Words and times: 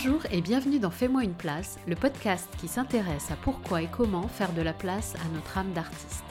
Bonjour 0.00 0.22
et 0.30 0.40
bienvenue 0.40 0.78
dans 0.78 0.92
Fais-moi 0.92 1.24
une 1.24 1.34
place, 1.34 1.76
le 1.88 1.96
podcast 1.96 2.48
qui 2.60 2.68
s'intéresse 2.68 3.32
à 3.32 3.36
pourquoi 3.42 3.82
et 3.82 3.88
comment 3.90 4.28
faire 4.28 4.52
de 4.52 4.62
la 4.62 4.72
place 4.72 5.16
à 5.16 5.34
notre 5.34 5.58
âme 5.58 5.72
d'artiste. 5.72 6.22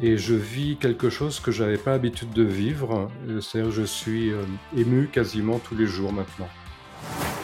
Et 0.00 0.16
je 0.16 0.34
vis 0.34 0.76
quelque 0.76 1.10
chose 1.10 1.40
que 1.40 1.50
j'avais 1.50 1.76
pas 1.76 1.90
l'habitude 1.90 2.30
de 2.30 2.44
vivre, 2.44 3.10
euh, 3.26 3.40
c'est-à-dire 3.40 3.72
je 3.72 3.82
suis 3.82 4.30
euh, 4.30 4.44
ému 4.76 5.08
quasiment 5.08 5.58
tous 5.58 5.74
les 5.74 5.86
jours 5.86 6.12
maintenant. 6.12 6.48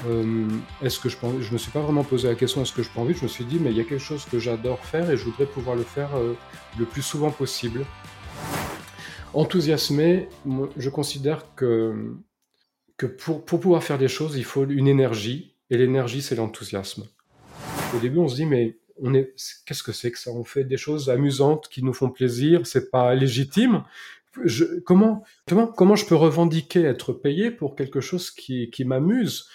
Euh, 0.07 0.47
est-ce 0.83 1.01
que 1.01 1.09
je 1.09 1.16
pense, 1.16 1.41
je 1.41 1.53
me 1.53 1.59
suis 1.59 1.73
pas 1.73 1.80
vraiment 1.80 2.05
posé 2.05 2.29
la 2.29 2.37
question 2.37 2.62
est-ce 2.62 2.73
que 2.73 2.85
je 2.85 2.91
prends 2.91 3.03
envie, 3.03 3.14
je 3.14 3.25
me 3.25 3.29
suis 3.29 3.45
dit 3.45 3.59
mais 3.59 3.73
il 3.73 3.77
y 3.77 3.80
a 3.80 3.85
quelque 3.85 3.98
chose 3.98 4.27
que 4.27 4.39
j'adore 4.39 4.79
faire 4.85 5.11
et 5.11 5.16
je 5.16 5.25
voudrais 5.25 5.46
pouvoir 5.46 5.75
le 5.75 5.82
faire 5.82 6.11
le 6.79 6.85
plus 6.85 7.03
souvent 7.03 7.32
possible. 7.32 7.85
Enthousiasmé, 9.32 10.29
je 10.77 10.91
considère 10.91 11.43
que 11.57 12.15
que 12.97 13.07
pour, 13.07 13.45
pour 13.45 13.61
pouvoir 13.61 13.83
faire 13.83 13.98
des 13.98 14.09
choses, 14.09 14.37
il 14.37 14.45
faut 14.45 14.65
une 14.66 14.87
énergie, 14.87 15.55
et 15.71 15.77
l'énergie, 15.77 16.23
c'est 16.23 16.37
l'enthousiasme. 16.37 17.05
Au 17.95 17.98
début, 17.98 18.19
on 18.19 18.29
se 18.29 18.37
dit, 18.37 18.47
mais 18.47 18.79
on 19.02 19.15
est, 19.15 19.35
qu'est-ce 19.66 19.83
que 19.83 19.93
c'est 19.93 20.12
que 20.12 20.19
ça? 20.19 20.30
On 20.30 20.45
fait 20.45 20.65
des 20.65 20.77
choses 20.77 21.11
amusantes 21.11 21.69
qui 21.69 21.83
nous 21.83 21.93
font 21.93 22.11
plaisir, 22.11 22.66
c'est 22.66 22.91
pas 22.91 23.15
légitime. 23.15 23.83
Comment, 24.85 25.23
comment, 25.49 25.66
comment 25.66 25.97
je 25.97 26.07
peux 26.07 26.15
revendiquer 26.15 26.83
être 26.83 27.12
payé 27.12 27.51
pour 27.51 27.77
quelque 27.77 28.01
chose 28.01 28.30
qui, 28.30 28.71
qui 28.71 28.85
m'amuse? 28.85 29.49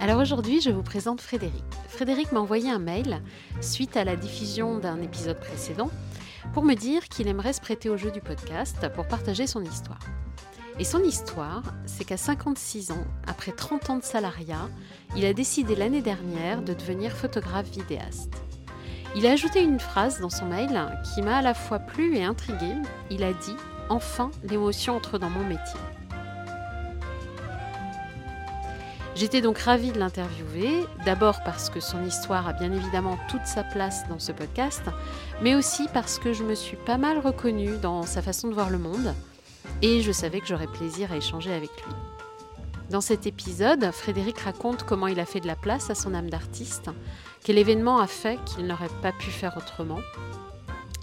Alors 0.00 0.20
aujourd'hui, 0.20 0.60
je 0.60 0.70
vous 0.70 0.82
présente 0.82 1.20
Frédéric. 1.20 1.62
Frédéric 1.86 2.32
m'a 2.32 2.40
envoyé 2.40 2.68
un 2.68 2.80
mail 2.80 3.22
suite 3.60 3.96
à 3.96 4.02
la 4.02 4.16
diffusion 4.16 4.78
d'un 4.78 5.00
épisode 5.00 5.38
précédent 5.38 5.90
pour 6.52 6.64
me 6.64 6.74
dire 6.74 7.08
qu'il 7.08 7.28
aimerait 7.28 7.52
se 7.52 7.60
prêter 7.60 7.88
au 7.88 7.96
jeu 7.96 8.10
du 8.10 8.20
podcast 8.20 8.88
pour 8.94 9.06
partager 9.06 9.46
son 9.46 9.62
histoire. 9.62 10.00
Et 10.78 10.84
son 10.84 11.02
histoire, 11.02 11.62
c'est 11.86 12.04
qu'à 12.04 12.16
56 12.16 12.92
ans, 12.92 13.04
après 13.26 13.52
30 13.52 13.90
ans 13.90 13.96
de 13.98 14.02
salariat, 14.02 14.68
il 15.16 15.24
a 15.24 15.34
décidé 15.34 15.76
l'année 15.76 16.02
dernière 16.02 16.62
de 16.62 16.72
devenir 16.72 17.12
photographe 17.12 17.68
vidéaste. 17.68 18.32
Il 19.14 19.26
a 19.26 19.32
ajouté 19.32 19.62
une 19.62 19.80
phrase 19.80 20.20
dans 20.20 20.30
son 20.30 20.46
mail 20.46 20.70
qui 21.14 21.20
m'a 21.20 21.36
à 21.36 21.42
la 21.42 21.52
fois 21.52 21.78
plu 21.78 22.16
et 22.16 22.24
intrigué. 22.24 22.72
Il 23.10 23.22
a 23.22 23.34
dit 23.34 23.56
Enfin, 23.90 24.30
l'émotion 24.42 24.96
entre 24.96 25.18
dans 25.18 25.28
mon 25.28 25.44
métier. 25.44 25.80
J'étais 29.14 29.42
donc 29.42 29.58
ravie 29.58 29.92
de 29.92 29.98
l'interviewer, 29.98 30.86
d'abord 31.04 31.42
parce 31.44 31.68
que 31.68 31.80
son 31.80 32.02
histoire 32.02 32.48
a 32.48 32.54
bien 32.54 32.72
évidemment 32.72 33.18
toute 33.28 33.44
sa 33.44 33.62
place 33.62 34.08
dans 34.08 34.18
ce 34.18 34.32
podcast, 34.32 34.82
mais 35.42 35.54
aussi 35.54 35.86
parce 35.92 36.18
que 36.18 36.32
je 36.32 36.42
me 36.42 36.54
suis 36.54 36.78
pas 36.78 36.96
mal 36.96 37.18
reconnue 37.18 37.76
dans 37.76 38.04
sa 38.04 38.22
façon 38.22 38.48
de 38.48 38.54
voir 38.54 38.70
le 38.70 38.78
monde, 38.78 39.14
et 39.82 40.00
je 40.00 40.12
savais 40.12 40.40
que 40.40 40.46
j'aurais 40.46 40.66
plaisir 40.66 41.12
à 41.12 41.18
échanger 41.18 41.52
avec 41.52 41.70
lui. 41.84 41.94
Dans 42.88 43.02
cet 43.02 43.26
épisode, 43.26 43.90
Frédéric 43.92 44.38
raconte 44.38 44.84
comment 44.84 45.08
il 45.08 45.20
a 45.20 45.26
fait 45.26 45.40
de 45.40 45.46
la 45.46 45.56
place 45.56 45.90
à 45.90 45.94
son 45.94 46.14
âme 46.14 46.30
d'artiste, 46.30 46.88
quel 47.44 47.58
événement 47.58 47.98
a 47.98 48.06
fait 48.06 48.38
qu'il 48.46 48.66
n'aurait 48.66 48.88
pas 49.02 49.12
pu 49.12 49.30
faire 49.30 49.58
autrement. 49.58 50.00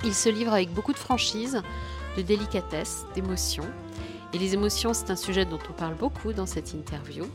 Il 0.03 0.15
se 0.15 0.29
livre 0.29 0.53
avec 0.53 0.73
beaucoup 0.73 0.93
de 0.93 0.97
franchise, 0.97 1.61
de 2.17 2.23
délicatesse, 2.23 3.05
d'émotion, 3.13 3.65
et 4.33 4.39
les 4.39 4.53
émotions, 4.53 4.93
c'est 4.93 5.09
un 5.11 5.15
sujet 5.15 5.45
dont 5.45 5.59
on 5.69 5.73
parle 5.73 5.95
beaucoup 5.95 6.33
dans 6.33 6.45
cette 6.45 6.73
interview. 6.73 7.25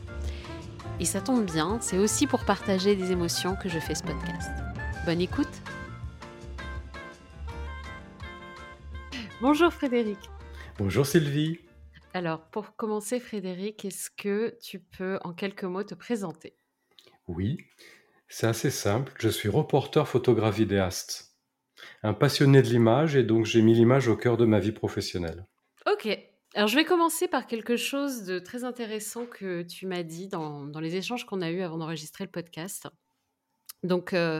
Et 0.97 1.03
ça 1.03 1.19
tombe 1.19 1.45
bien, 1.45 1.79
c'est 1.81 1.97
aussi 1.97 2.25
pour 2.25 2.45
partager 2.45 2.95
des 2.95 3.11
émotions 3.11 3.57
que 3.57 3.67
je 3.67 3.79
fais 3.79 3.95
ce 3.95 4.03
podcast. 4.03 4.49
Bonne 5.05 5.19
écoute 5.19 5.49
Bonjour 9.41 9.73
Frédéric. 9.73 10.17
Bonjour 10.77 11.05
Sylvie. 11.05 11.59
Alors, 12.13 12.45
pour 12.49 12.77
commencer 12.77 13.19
Frédéric, 13.19 13.83
est-ce 13.83 14.09
que 14.09 14.57
tu 14.61 14.79
peux 14.79 15.19
en 15.25 15.33
quelques 15.33 15.65
mots 15.65 15.83
te 15.83 15.95
présenter? 15.95 16.55
Oui, 17.27 17.57
c'est 18.29 18.47
assez 18.47 18.71
simple. 18.71 19.11
Je 19.19 19.27
suis 19.27 19.49
reporter 19.49 20.07
photographe 20.07 20.55
vidéaste. 20.55 21.35
Un 22.03 22.13
passionné 22.13 22.61
de 22.61 22.67
l'image 22.67 23.17
et 23.17 23.23
donc 23.23 23.45
j'ai 23.45 23.61
mis 23.61 23.73
l'image 23.73 24.07
au 24.07 24.15
cœur 24.15 24.37
de 24.37 24.45
ma 24.45 24.61
vie 24.61 24.71
professionnelle. 24.71 25.45
Ok, 25.91 26.07
alors, 26.55 26.69
je 26.69 26.75
vais 26.77 26.85
commencer 26.85 27.27
par 27.27 27.47
quelque 27.47 27.75
chose 27.75 28.23
de 28.23 28.39
très 28.39 28.63
intéressant 28.63 29.25
que 29.25 29.61
tu 29.61 29.85
m'as 29.87 30.03
dit 30.03 30.29
dans, 30.29 30.69
les 30.79 30.95
échanges 30.95 31.25
qu'on 31.25 31.41
a 31.41 31.51
eus 31.51 31.61
avant 31.61 31.77
d'enregistrer 31.77 32.23
le 32.23 32.31
podcast. 32.31 32.87
Donc, 33.83 34.13
euh, 34.13 34.39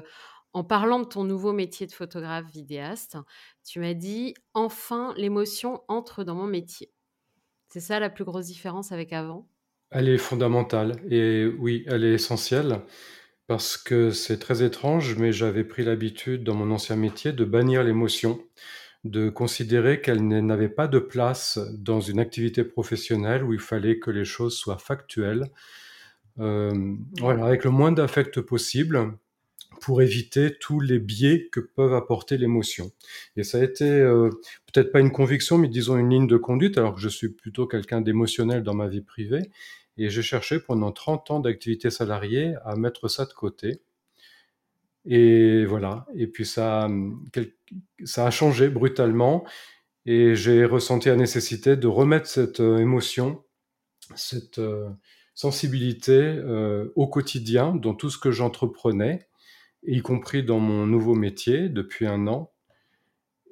en 0.54 0.64
parlant 0.64 1.00
de 1.00 1.06
ton 1.06 1.26
nouveau 1.26 1.52
métier 1.52 1.88
de 1.88 1.92
photographe 1.92 2.50
vidéaste, 2.50 3.18
tu 3.66 3.82
m'as 3.82 3.94
dit 3.94 4.34
enfin 4.54 5.14
l'émotion 5.18 5.82
entre 5.90 6.24
dans 6.24 6.36
mon 6.36 6.48
métier. 6.48 6.90
C'est 7.68 7.82
ça 7.82 8.00
la 8.00 8.10
plus 8.10 8.24
grosse 8.24 8.46
différence 8.46 8.94
avec 8.94 9.12
avant? 9.12 9.50
Elle 9.92 10.08
est 10.08 10.18
fondamentale 10.18 11.02
et 11.12 11.46
oui, 11.46 11.84
elle 11.88 12.06
est 12.06 12.14
essentielle 12.14 12.80
parce 13.48 13.76
que 13.76 14.12
c'est 14.12 14.40
très 14.40 14.64
étrange, 14.64 15.18
mais 15.18 15.34
j'avais 15.34 15.66
pris 15.66 15.84
l'habitude 15.84 16.46
dans 16.46 16.56
mon 16.56 16.72
ancien 16.72 16.96
métier 16.96 17.34
de 17.34 17.44
bannir 17.44 17.84
l'émotion 17.84 18.40
de 19.06 19.30
considérer 19.30 20.02
qu'elle 20.02 20.28
n'avait 20.28 20.68
pas 20.68 20.88
de 20.88 20.98
place 20.98 21.60
dans 21.78 22.02
une 22.02 22.20
activité 22.20 22.64
professionnelle 22.64 23.44
où 23.44 23.54
il 23.54 23.60
fallait 23.60 24.00
que 24.00 24.10
les 24.10 24.26
choses 24.26 24.58
soient 24.58 24.80
factuelles, 24.80 25.46
euh, 26.40 26.96
voilà, 27.20 27.46
avec 27.46 27.64
le 27.64 27.70
moins 27.70 27.92
d'affect 27.92 28.42
possible 28.42 29.14
pour 29.80 30.02
éviter 30.02 30.58
tous 30.58 30.80
les 30.80 30.98
biais 30.98 31.50
que 31.52 31.60
peuvent 31.60 31.94
apporter 31.94 32.38
l'émotion. 32.38 32.92
Et 33.38 33.44
ça 33.44 33.60
a 33.60 33.64
été 33.64 33.86
euh, 33.86 34.30
peut-être 34.74 34.92
pas 34.92 35.02
une 35.02 35.12
conviction, 35.12 35.60
mais 35.60 35.68
disons 35.68 35.98
une 35.98 36.10
ligne 36.10 36.28
de 36.28 36.38
conduite, 36.38 36.80
alors 36.80 36.96
que 36.96 37.02
je 37.02 37.10
suis 37.10 37.30
plutôt 37.30 37.68
quelqu'un 37.68 38.02
d'émotionnel 38.02 38.64
dans 38.64 38.74
ma 38.74 38.88
vie 38.88 39.02
privée. 39.02 39.52
Et 39.98 40.10
j'ai 40.10 40.24
cherché 40.24 40.60
pendant 40.60 40.92
30 40.92 41.30
ans 41.30 41.40
d'activité 41.40 41.92
salariée 41.92 42.56
à 42.66 42.76
mettre 42.76 43.08
ça 43.08 43.26
de 43.26 43.34
côté. 43.34 43.82
Et 45.06 45.66
voilà. 45.66 46.06
Et 46.16 46.28
puis 46.28 46.46
ça, 46.46 46.90
ça 48.04 48.26
a 48.26 48.32
changé 48.32 48.70
brutalement. 48.70 49.46
Et 50.06 50.36
j'ai 50.36 50.66
ressenti 50.66 51.10
la 51.10 51.16
nécessité 51.16 51.76
de 51.76 51.88
remettre 51.88 52.28
cette 52.28 52.60
euh, 52.60 52.78
émotion, 52.78 53.44
cette 54.16 54.60
euh, 54.60 54.90
sensibilité 55.34 56.14
euh, 56.14 56.92
au 56.96 57.08
quotidien 57.08 57.74
dans 57.74 57.96
tout 57.96 58.12
ce 58.12 58.20
que 58.20 58.32
j'entreprenais, 58.32 59.28
y 59.84 60.02
compris 60.02 60.44
dans 60.44 60.60
mon 60.60 60.86
nouveau 60.86 61.16
métier 61.16 61.70
depuis 61.70 62.06
un 62.06 62.28
an. 62.28 62.52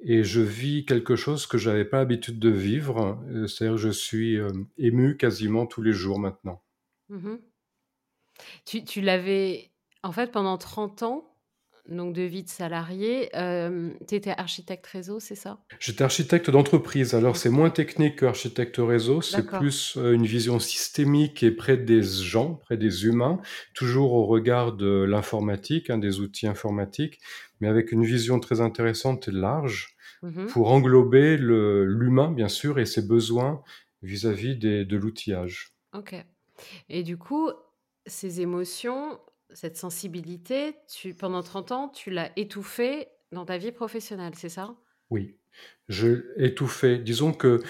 Et 0.06 0.22
je 0.22 0.40
vis 0.40 0.84
quelque 0.84 1.16
chose 1.16 1.46
que 1.46 1.58
j'avais 1.58 1.84
pas 1.84 1.98
l'habitude 1.98 2.38
de 2.38 2.50
vivre. 2.50 3.18
C'est-à-dire, 3.48 3.78
je 3.78 3.88
suis 3.88 4.38
ému 4.76 5.16
quasiment 5.16 5.64
tous 5.66 5.80
les 5.80 5.92
jours 5.92 6.18
maintenant. 6.18 6.62
Mmh 7.08 7.36
tu, 8.66 8.84
tu 8.84 9.00
l'avais, 9.00 9.70
en 10.02 10.12
fait, 10.12 10.30
pendant 10.32 10.58
30 10.58 11.04
ans, 11.04 11.33
donc 11.88 12.14
de 12.14 12.22
vie 12.22 12.42
de 12.42 12.48
salarié. 12.48 13.28
tu 14.08 14.14
étais 14.14 14.34
architecte 14.36 14.86
réseau, 14.86 15.20
c'est 15.20 15.34
ça? 15.34 15.58
J'étais 15.78 16.04
architecte 16.04 16.50
d'entreprise. 16.50 17.14
Alors, 17.14 17.36
c'est 17.36 17.50
moins 17.50 17.70
technique 17.70 18.16
que 18.16 18.26
architecte 18.26 18.76
réseau. 18.78 19.20
C'est 19.20 19.46
plus 19.46 19.96
une 19.96 20.26
vision 20.26 20.58
systémique 20.58 21.42
et 21.42 21.50
près 21.50 21.76
des 21.76 22.02
gens, 22.02 22.54
près 22.54 22.76
des 22.76 23.06
humains, 23.06 23.40
toujours 23.74 24.12
au 24.14 24.24
regard 24.26 24.72
de 24.72 25.04
l'informatique, 25.04 25.90
hein, 25.90 25.98
des 25.98 26.20
outils 26.20 26.46
informatiques, 26.46 27.20
mais 27.60 27.68
avec 27.68 27.92
une 27.92 28.04
vision 28.04 28.40
très 28.40 28.60
intéressante 28.60 29.28
et 29.28 29.32
large 29.32 29.88
mmh 30.22 30.46
pour 30.46 30.72
englober 30.72 31.36
l'humain, 31.36 32.30
bien 32.30 32.48
sûr, 32.48 32.78
et 32.78 32.86
ses 32.86 33.02
besoins 33.02 33.62
vis-à-vis 34.02 34.54
-vis 34.54 34.86
de 34.86 34.96
l'outillage. 34.96 35.74
Ok. 35.92 36.14
Et 36.88 37.02
du 37.02 37.16
coup, 37.18 37.50
ces 38.06 38.40
émotions, 38.40 39.18
cette 39.54 39.76
sensibilité, 39.76 40.76
tu, 40.88 41.14
pendant 41.14 41.42
30 41.42 41.72
ans, 41.72 41.88
tu 41.88 42.10
l'as 42.10 42.30
étouffée 42.36 43.08
dans 43.32 43.44
ta 43.44 43.58
vie 43.58 43.72
professionnelle, 43.72 44.34
c'est 44.36 44.48
ça? 44.48 44.74
Oui, 45.10 45.36
je 45.88 46.24
étouffé. 46.36 46.98
Disons 46.98 47.32
que 47.32 47.62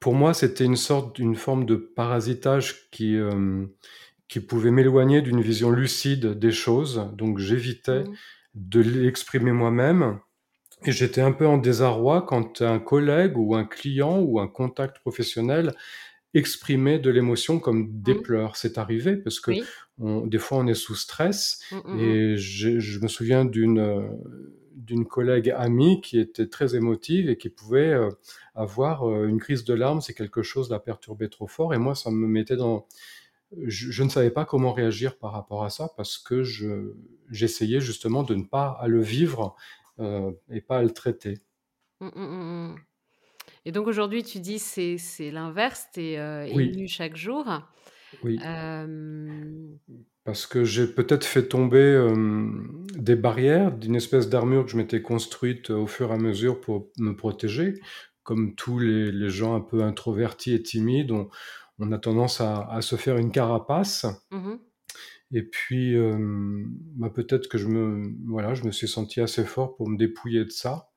pour 0.00 0.14
moi, 0.14 0.34
c'était 0.34 0.64
une 0.64 0.76
sorte, 0.76 1.16
d'une 1.16 1.36
forme 1.36 1.64
de 1.64 1.76
parasitage 1.76 2.90
qui, 2.90 3.16
euh, 3.16 3.66
qui 4.28 4.40
pouvait 4.40 4.70
m'éloigner 4.70 5.22
d'une 5.22 5.40
vision 5.40 5.70
lucide 5.70 6.38
des 6.38 6.52
choses. 6.52 7.08
Donc 7.14 7.38
j'évitais 7.38 8.04
mmh. 8.04 8.14
de 8.54 8.80
l'exprimer 8.80 9.52
moi-même. 9.52 10.18
Et 10.84 10.90
j'étais 10.90 11.20
un 11.20 11.32
peu 11.32 11.46
en 11.46 11.58
désarroi 11.58 12.22
quand 12.22 12.60
un 12.60 12.80
collègue 12.80 13.38
ou 13.38 13.54
un 13.54 13.64
client 13.64 14.18
ou 14.18 14.40
un 14.40 14.48
contact 14.48 14.98
professionnel 14.98 15.72
exprimer 16.34 16.98
de 16.98 17.10
l'émotion 17.10 17.58
comme 17.58 18.00
des 18.00 18.14
mmh. 18.14 18.22
pleurs. 18.22 18.56
C'est 18.56 18.78
arrivé 18.78 19.16
parce 19.16 19.40
que 19.40 19.52
des 19.98 20.38
fois 20.38 20.58
on 20.58 20.66
est 20.66 20.74
sous 20.74 20.94
stress 20.94 21.60
mmh, 21.70 21.76
mmh, 21.76 22.00
et 22.00 22.36
je, 22.36 23.00
me 23.00 23.08
souviens 23.08 23.44
d'une 23.44 23.78
euh, 23.78 24.08
d'une 24.74 25.06
collègue 25.06 25.50
amie 25.50 26.00
qui 26.00 26.18
était 26.18 26.48
très 26.48 26.74
émotive 26.74 27.28
et 27.28 27.36
qui 27.36 27.50
pouvait 27.50 27.92
euh, 27.92 28.08
avoir 28.54 29.08
euh, 29.08 29.26
une 29.26 29.38
crise 29.38 29.64
de 29.64 29.74
larmes 29.74 30.00
si 30.00 30.14
quelque 30.14 30.42
chose 30.42 30.70
la 30.70 30.80
perturbait 30.80 31.28
trop 31.28 31.46
fort 31.46 31.74
et 31.74 31.78
moi 31.78 31.94
ça 31.94 32.10
me 32.10 32.26
mettait 32.26 32.56
dans 32.56 32.86
je, 33.64 34.02
ne 34.02 34.08
savais 34.08 34.30
pas 34.30 34.46
comment 34.46 34.72
réagir 34.72 35.18
par 35.18 35.32
rapport 35.32 35.62
à 35.62 35.68
ça 35.68 35.90
parce 35.98 36.16
que 36.16 36.42
je 36.42 36.94
j'essayais 37.30 37.80
justement 37.80 38.22
de 38.22 38.34
ne 38.34 38.44
pas 38.44 38.78
à 38.80 38.88
le 38.88 39.02
vivre 39.02 39.54
et 40.50 40.62
pas 40.62 40.78
à 40.78 40.82
le 40.82 40.90
traiter. 40.90 41.42
Et 43.64 43.72
donc 43.72 43.86
aujourd'hui, 43.86 44.22
tu 44.24 44.40
dis 44.40 44.58
c'est 44.58 44.98
c'est 44.98 45.30
l'inverse, 45.30 45.88
tu 45.94 46.00
es, 46.00 46.18
Oui. 46.50 46.64
ému 46.64 46.88
chaque 46.88 47.16
jour. 47.16 47.46
Oui. 48.22 48.38
Hem 48.42 49.78
Parce 50.24 50.46
que 50.46 50.64
j'ai 50.64 50.86
peut-être 50.86 51.24
fait 51.24 51.48
tomber, 51.48 51.98
des 52.96 53.16
barrières 53.16 53.72
d'une 53.76 53.96
espèce 53.96 54.28
d'armure 54.28 54.64
que 54.64 54.70
je 54.70 54.76
m'étais 54.76 55.02
construite 55.02 55.70
au 55.70 55.86
fur 55.86 56.10
et 56.10 56.14
à 56.14 56.18
mesure 56.18 56.60
pour 56.60 56.90
me 56.98 57.12
protéger. 57.16 57.74
Comme 58.22 58.54
tous 58.54 58.78
les 58.78 59.10
les 59.12 59.30
gens 59.30 59.54
un 59.56 59.60
peu 59.60 59.82
introvertis 59.82 60.54
et 60.54 60.62
timides, 60.62 61.10
on 61.10 61.28
on 61.78 61.90
a 61.92 61.98
tendance 61.98 62.40
à 62.40 62.62
à 62.70 62.82
se 62.82 62.96
faire 62.96 63.16
une 63.18 63.32
carapace. 63.32 64.06
Mmh 64.30 64.36
mh. 64.48 64.58
Et 65.32 65.42
puis, 65.42 65.96
bah, 66.96 67.10
peut-être 67.10 67.48
que 67.48 67.58
je 67.58 67.66
me 67.68 68.02
voilà, 68.28 68.54
je 68.54 68.64
me 68.64 68.70
suis 68.72 68.88
senti 68.88 69.20
assez 69.20 69.44
fort 69.44 69.76
pour 69.76 69.88
me 69.88 69.96
dépouiller 69.96 70.44
de 70.44 70.50
ça. 70.50 70.91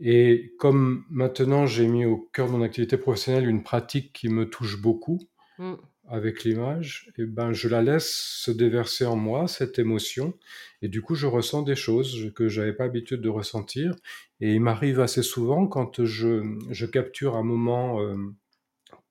Et 0.00 0.54
comme 0.58 1.04
maintenant 1.10 1.66
j'ai 1.66 1.86
mis 1.86 2.04
au 2.06 2.16
cœur 2.32 2.46
de 2.46 2.52
mon 2.52 2.62
activité 2.62 2.96
professionnelle 2.96 3.48
une 3.48 3.62
pratique 3.62 4.12
qui 4.12 4.28
me 4.28 4.48
touche 4.48 4.80
beaucoup 4.80 5.20
Mmh. 5.60 5.74
avec 6.08 6.44
l'image 6.44 7.12
et 7.18 7.26
ben, 7.26 7.52
je 7.52 7.68
la 7.68 7.82
laisse 7.82 8.10
se 8.10 8.50
déverser 8.50 9.04
en 9.04 9.16
moi, 9.16 9.46
cette 9.46 9.78
émotion 9.78 10.32
et 10.80 10.88
du 10.88 11.02
coup, 11.02 11.14
je 11.14 11.26
ressens 11.26 11.60
des 11.62 11.76
choses 11.76 12.32
que 12.34 12.48
j'avais 12.48 12.72
pas 12.72 12.84
l'habitude 12.84 13.20
de 13.20 13.28
ressentir 13.28 13.94
et 14.40 14.54
il 14.54 14.60
m'arrive 14.62 15.00
assez 15.00 15.22
souvent 15.22 15.66
quand 15.66 16.02
je 16.02 16.42
je 16.70 16.86
capture 16.86 17.36
un 17.36 17.42
moment, 17.42 18.00
hem, 18.00 18.34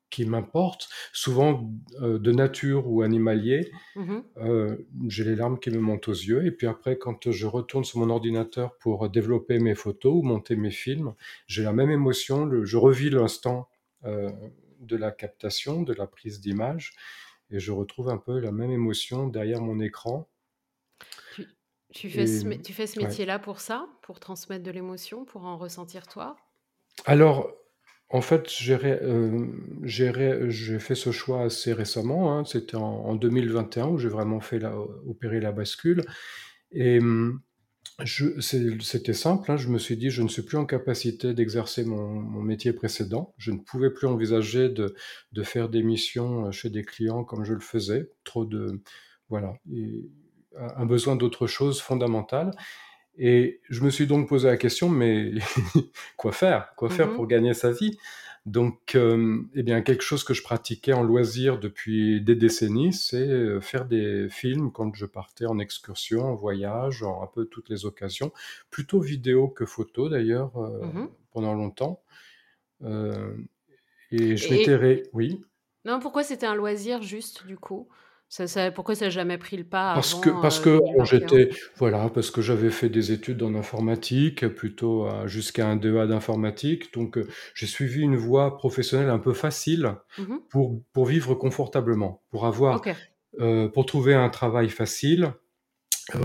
qui 0.10 0.26
m'importe, 0.26 0.90
souvent, 1.14 1.72
heu, 2.02 2.20
de 2.20 2.32
nature 2.32 2.88
ou 2.90 3.02
animalier, 3.04 3.72
Mmh 3.96 4.08
mh. 4.10 4.40
heu, 4.40 4.88
j'ai 5.08 5.24
les 5.26 5.36
larmes 5.36 5.60
qui 5.60 5.72
me 5.72 5.80
montent 5.80 6.08
aux 6.10 6.14
yeux 6.14 6.46
et 6.46 6.52
puis 6.52 6.68
après 6.68 6.98
quand 6.98 7.32
je 7.32 7.48
retourne 7.48 7.84
sur 7.86 8.00
mon 8.00 8.10
ordinateur 8.12 8.78
pour 8.80 9.10
développer 9.10 9.60
mes 9.60 9.76
photos 9.76 10.14
ou 10.16 10.24
monter 10.24 10.56
mes 10.56 10.72
films, 10.72 11.14
j'ai 11.48 11.64
la 11.64 11.74
même 11.74 11.92
émotion, 11.92 12.46
le 12.46 12.66
je 12.66 12.78
revis 12.78 13.10
l'instant, 13.12 13.70
de 14.04 14.96
la 14.96 15.12
captation, 15.12 15.84
de 15.84 15.94
la 15.94 16.08
prise 16.08 16.40
d'image 16.42 16.94
et 17.52 17.60
je 17.60 17.72
retrouve 17.72 18.10
un 18.10 18.18
peu 18.18 18.40
la 18.40 18.52
même 18.52 18.72
émotion 18.72 19.28
derrière 19.28 19.62
mon 19.62 19.80
écran. 19.80 20.30
Tu 21.32 21.58
tu 21.94 22.10
fais 22.12 22.26
Et 22.26 22.28
ce 22.28 22.48
mé 22.48 22.62
tu 22.62 22.72
fais 22.74 22.86
ce 22.88 23.00
ouais. 23.00 23.00
métier-là 23.00 23.40
pour 23.40 23.62
ça? 23.62 23.88
Pour 24.04 24.20
transmettre 24.20 24.64
de 24.64 24.70
l'émotion, 24.72 25.26
pour 25.26 25.46
en 25.46 25.58
ressentir 25.58 26.08
toi? 26.08 26.36
Alors, 27.06 27.52
en 28.10 28.22
fait, 28.22 28.48
hem, 28.70 29.80
j'ai 29.84 30.80
fait 30.80 30.96
ce 30.96 31.12
choix 31.12 31.44
assez 31.44 31.74
récemment, 31.74 32.38
hein, 32.38 32.46
c'était 32.46 32.76
en 32.76 32.82
en 33.06 33.16
2021 33.16 33.88
où 33.88 33.98
j'ai 34.00 34.10
vraiment 34.10 34.40
fait 34.42 34.60
la 34.60 34.76
opéré 35.08 35.40
la 35.40 35.52
bascule 35.52 36.04
et 36.72 37.00
c'est 38.06 38.82
c'était 38.82 39.14
simple, 39.14 39.52
hein, 39.52 39.58
je 39.58 39.68
me 39.70 39.78
suis 39.78 39.98
dit: 39.98 40.10
«Je 40.10 40.22
ne 40.24 40.28
suis 40.30 40.42
plus 40.44 40.58
en 40.58 40.66
capacité 40.66 41.34
d'exercer 41.34 41.84
mon 41.86 42.42
métier 42.42 42.74
précédent». 42.74 43.34
Je 43.38 43.52
ne 43.52 43.58
pouvais 43.60 43.92
plus 43.92 44.08
envisager 44.08 44.70
de 44.70 44.96
faire 45.44 45.70
des 45.70 45.84
missions 45.84 46.52
chez 46.52 46.70
des 46.70 46.84
clients 46.84 47.24
comme 47.24 47.44
je 47.46 47.54
le 47.54 47.60
faisais. 47.60 48.10
Trop 48.24 48.46
de 48.46 48.82
voilà 49.30 49.54
un 50.58 50.86
besoin 50.86 51.16
d'autre 51.16 51.48
chose 51.48 51.82
fondamental 51.82 52.52
et 53.20 53.62
je 53.70 53.84
me 53.84 53.90
suis 53.92 54.08
donc 54.08 54.30
posé 54.30 54.48
la 54.50 54.58
question: 54.58 54.90
«Mais 54.90 55.34
quoi 56.18 56.32
faire? 56.34 56.74
Quoi 56.78 56.90
faire 56.90 57.14
mh. 57.14 57.14
pour 57.14 57.28
gagner 57.28 57.54
sa 57.54 57.72
vie?» 57.72 57.98
donc 58.46 58.96
hem, 58.96 59.50
et 59.54 59.64
bien 59.64 59.82
quelque 59.82 60.02
chose 60.02 60.24
que 60.24 60.34
je 60.34 60.42
pratiquais 60.44 60.94
en 60.94 61.04
loisir 61.04 61.60
depuis 61.60 62.22
des 62.22 62.36
décennies, 62.36 62.94
c'est, 62.94 63.28
heu, 63.28 63.60
faire 63.62 63.86
des 63.86 64.30
films 64.30 64.72
quand 64.72 64.96
je 64.96 65.06
partais 65.06 65.46
en 65.46 65.60
excursion, 65.60 66.24
en 66.26 66.36
voyage, 66.36 67.04
en 67.04 67.22
un 67.24 67.28
peu 67.28 67.46
toutes 67.46 67.70
les 67.70 67.86
occasions. 67.86 68.32
Plutôt 68.72 69.02
vidéo 69.02 69.50
que 69.50 69.66
photo 69.66 70.10
d'ailleurs, 70.10 70.58
heu, 70.62 70.82
Mmh 70.82 70.96
mh. 70.96 71.10
pendant 71.32 71.54
longtemps. 71.54 72.02
Et 74.12 74.38
je 74.38 74.46
Et 74.48 74.48
m'étais 74.54 74.76
et 74.76 74.76
ré 74.76 75.10
oui? 75.14 75.42
non, 75.86 76.00
pourquoi 76.00 76.24
c'était 76.24 76.46
un 76.46 76.56
loisir 76.56 77.02
juste 77.04 77.46
du 77.46 77.58
coup? 77.58 77.88
Ça 78.32 78.48
ça 78.48 78.72
pourquoi 78.72 78.94
ça 78.96 79.06
a 79.06 79.10
jamais 79.10 79.40
pris 79.40 79.58
le 79.58 79.64
pas 79.68 79.96
Parce 79.96 80.14
que 80.14 80.30
parce 80.30 80.60
et 81.20 81.26
un? 81.26 81.40
j'étais 81.40 81.50
voilà, 81.78 82.10
parce 82.10 82.30
que 82.30 82.42
j'avais 82.42 82.70
fait 82.70 82.90
des 82.90 83.12
études 83.12 83.42
en 83.42 83.56
informatique, 83.56 84.48
plutôt 84.50 85.06
à 85.08 85.26
jusqu'à 85.28 85.68
un 85.68 85.76
DEA 85.78 86.06
d'informatique, 86.08 86.94
donc 86.94 87.18
heu, 87.18 87.28
j'ai 87.56 87.66
suivi 87.66 88.02
une 88.02 88.16
voie 88.16 88.56
professionnelle 88.56 89.10
un 89.10 89.18
peu 89.20 89.34
facile 89.34 89.96
Mmh 90.18 90.30
mh. 90.34 90.50
pour 90.50 90.84
pour 90.94 91.06
vivre 91.08 91.34
confortablement, 91.36 92.24
pour 92.30 92.46
avoir, 92.46 92.88
pour 93.74 93.86
trouver 93.88 94.14
un 94.16 94.30
travail 94.30 94.70
facile. 94.70 95.34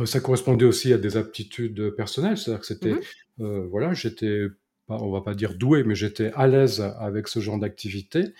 Ça 0.06 0.20
correspondait 0.20 0.64
aussi 0.64 0.92
à 0.92 0.98
des 0.98 1.16
aptitudes 1.18 1.90
personnelles, 1.96 2.38
c'est-à-dire 2.38 2.60
que 2.60 2.66
Mmh 2.80 2.90
c'était, 2.92 2.98
mh. 2.98 3.04
heu, 3.40 3.66
voilà, 3.70 3.92
j'étais 3.94 4.46
on 4.88 5.10
va 5.12 5.20
pas 5.22 5.34
dire 5.34 5.54
doué, 5.56 5.84
mais 5.84 5.94
j'étais 5.94 6.30
à 6.34 6.46
l'aise 6.46 6.80
avec 6.98 7.28
ce 7.28 7.40
genre 7.40 7.58
d'activité. 7.58 8.34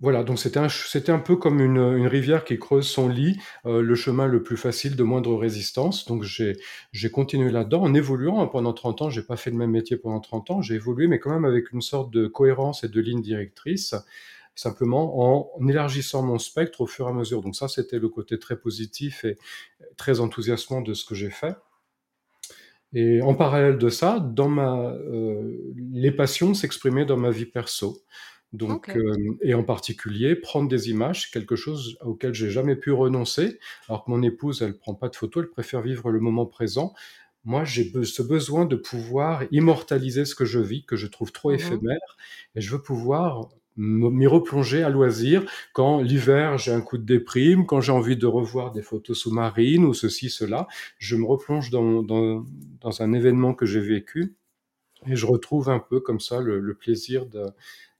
Voilà, 0.00 0.24
donc 0.24 0.38
c'était 0.38 1.10
un 1.10 1.18
peu 1.18 1.36
comme 1.36 1.58
une, 1.58 2.06
rivière 2.06 2.44
qui 2.44 2.58
creuse 2.58 2.86
son 2.86 3.08
lit, 3.08 3.38
heu, 3.64 3.80
le 3.80 3.94
chemin 3.94 4.26
le 4.26 4.42
plus 4.42 4.58
facile 4.58 4.94
de 4.94 5.02
moindre 5.02 5.34
résistance, 5.34 6.04
donc 6.04 6.22
j'ai 6.22 7.10
continué 7.10 7.50
là-dedans 7.50 7.82
en 7.82 7.94
évoluant, 7.94 8.42
hein, 8.42 8.46
pendant 8.46 8.74
30 8.74 9.00
ans, 9.00 9.08
j'ai 9.10 9.22
pas 9.22 9.36
fait 9.38 9.50
le 9.50 9.56
même 9.56 9.70
métier 9.70 9.96
pendant 9.96 10.20
30 10.20 10.50
ans, 10.50 10.60
j'ai 10.60 10.74
évolué, 10.74 11.06
mais 11.06 11.18
quand 11.18 11.30
même 11.30 11.46
avec 11.46 11.72
une 11.72 11.80
sorte 11.80 12.12
de 12.12 12.26
cohérence 12.26 12.84
et 12.84 12.88
de 12.88 13.00
ligne 13.00 13.22
directrice, 13.22 13.94
simplement 14.54 15.54
en 15.58 15.66
élargissant 15.66 16.22
mon 16.22 16.38
spectre 16.38 16.82
au 16.82 16.86
fur 16.86 17.06
et 17.06 17.10
à 17.10 17.12
mesure, 17.14 17.40
donc 17.40 17.56
ça, 17.56 17.66
c'était 17.68 17.98
le 17.98 18.10
côté 18.10 18.38
très 18.38 18.56
positif 18.58 19.24
et 19.24 19.38
très 19.96 20.20
enthousiasmant 20.20 20.82
de 20.82 20.92
ce 20.92 21.06
que 21.06 21.14
j'ai 21.14 21.30
fait. 21.30 21.56
Et 22.92 23.20
en 23.22 23.34
parallèle 23.34 23.78
de 23.78 23.88
ça, 23.88 24.20
dans 24.20 24.48
ma 24.48 24.92
heu, 24.94 25.74
les 25.92 26.12
passions 26.12 26.54
s'exprimaient 26.54 27.04
dans 27.04 27.16
ma 27.16 27.30
vie 27.30 27.46
perso, 27.46 27.98
donc 28.52 28.92
hem 28.94 29.36
et 29.42 29.54
en 29.54 29.64
particulier 29.64 30.36
prendre 30.36 30.68
des 30.68 30.90
images, 30.90 31.30
quelque 31.30 31.56
chose 31.56 31.98
auquel 32.02 32.34
j'ai 32.34 32.50
jamais 32.50 32.76
pu 32.76 32.92
renoncer. 32.92 33.58
Alors 33.88 34.04
que 34.04 34.10
mon 34.10 34.22
épouse, 34.22 34.62
elle 34.62 34.78
prend 34.78 34.94
pas 34.94 35.08
de 35.08 35.16
photos, 35.16 35.44
elle 35.44 35.50
préfère 35.50 35.82
vivre 35.82 36.10
le 36.10 36.20
moment 36.20 36.46
présent. 36.46 36.94
Moi, 37.44 37.64
j'ai 37.64 37.84
be 37.90 38.02
ce 38.04 38.22
besoin 38.22 38.64
de 38.66 38.76
pouvoir 38.76 39.44
immortaliser 39.52 40.24
ce 40.24 40.34
que 40.34 40.44
je 40.44 40.58
vis, 40.60 40.84
que 40.84 40.96
je 40.96 41.06
trouve 41.06 41.32
trop 41.32 41.50
Mmh 41.50 41.58
mh. 41.70 41.80
éphémère 41.80 42.16
et 42.54 42.60
je 42.60 42.70
veux 42.74 42.82
pouvoir 42.82 43.50
m'y 43.76 44.26
replonger 44.26 44.82
à 44.82 44.88
loisir. 44.88 45.44
Quand 45.74 46.00
l'hiver, 46.00 46.56
j'ai 46.58 46.72
un 46.72 46.80
coup 46.80 46.96
de 46.98 47.04
déprime, 47.04 47.66
quand 47.66 47.80
j'ai 47.82 47.92
envie 47.92 48.16
de 48.16 48.26
revoir 48.26 48.72
des 48.72 48.82
photos 48.82 49.18
sous-marines 49.18 49.84
ou 49.84 49.92
ceci, 49.94 50.30
cela, 50.30 50.66
je 50.98 51.14
me 51.16 51.26
replonge 51.26 51.70
dans 51.70 52.02
dans 52.02 52.44
dans 52.80 53.02
un 53.02 53.12
événement 53.12 53.54
que 53.54 53.66
j'ai 53.66 53.80
vécu 53.80 54.34
et 55.06 55.16
je 55.16 55.26
retrouve 55.26 55.68
un 55.70 55.78
peu 55.78 56.00
comme 56.00 56.20
ça 56.20 56.40
le 56.40 56.60
le 56.60 56.74
plaisir 56.74 57.26
de 57.26 57.44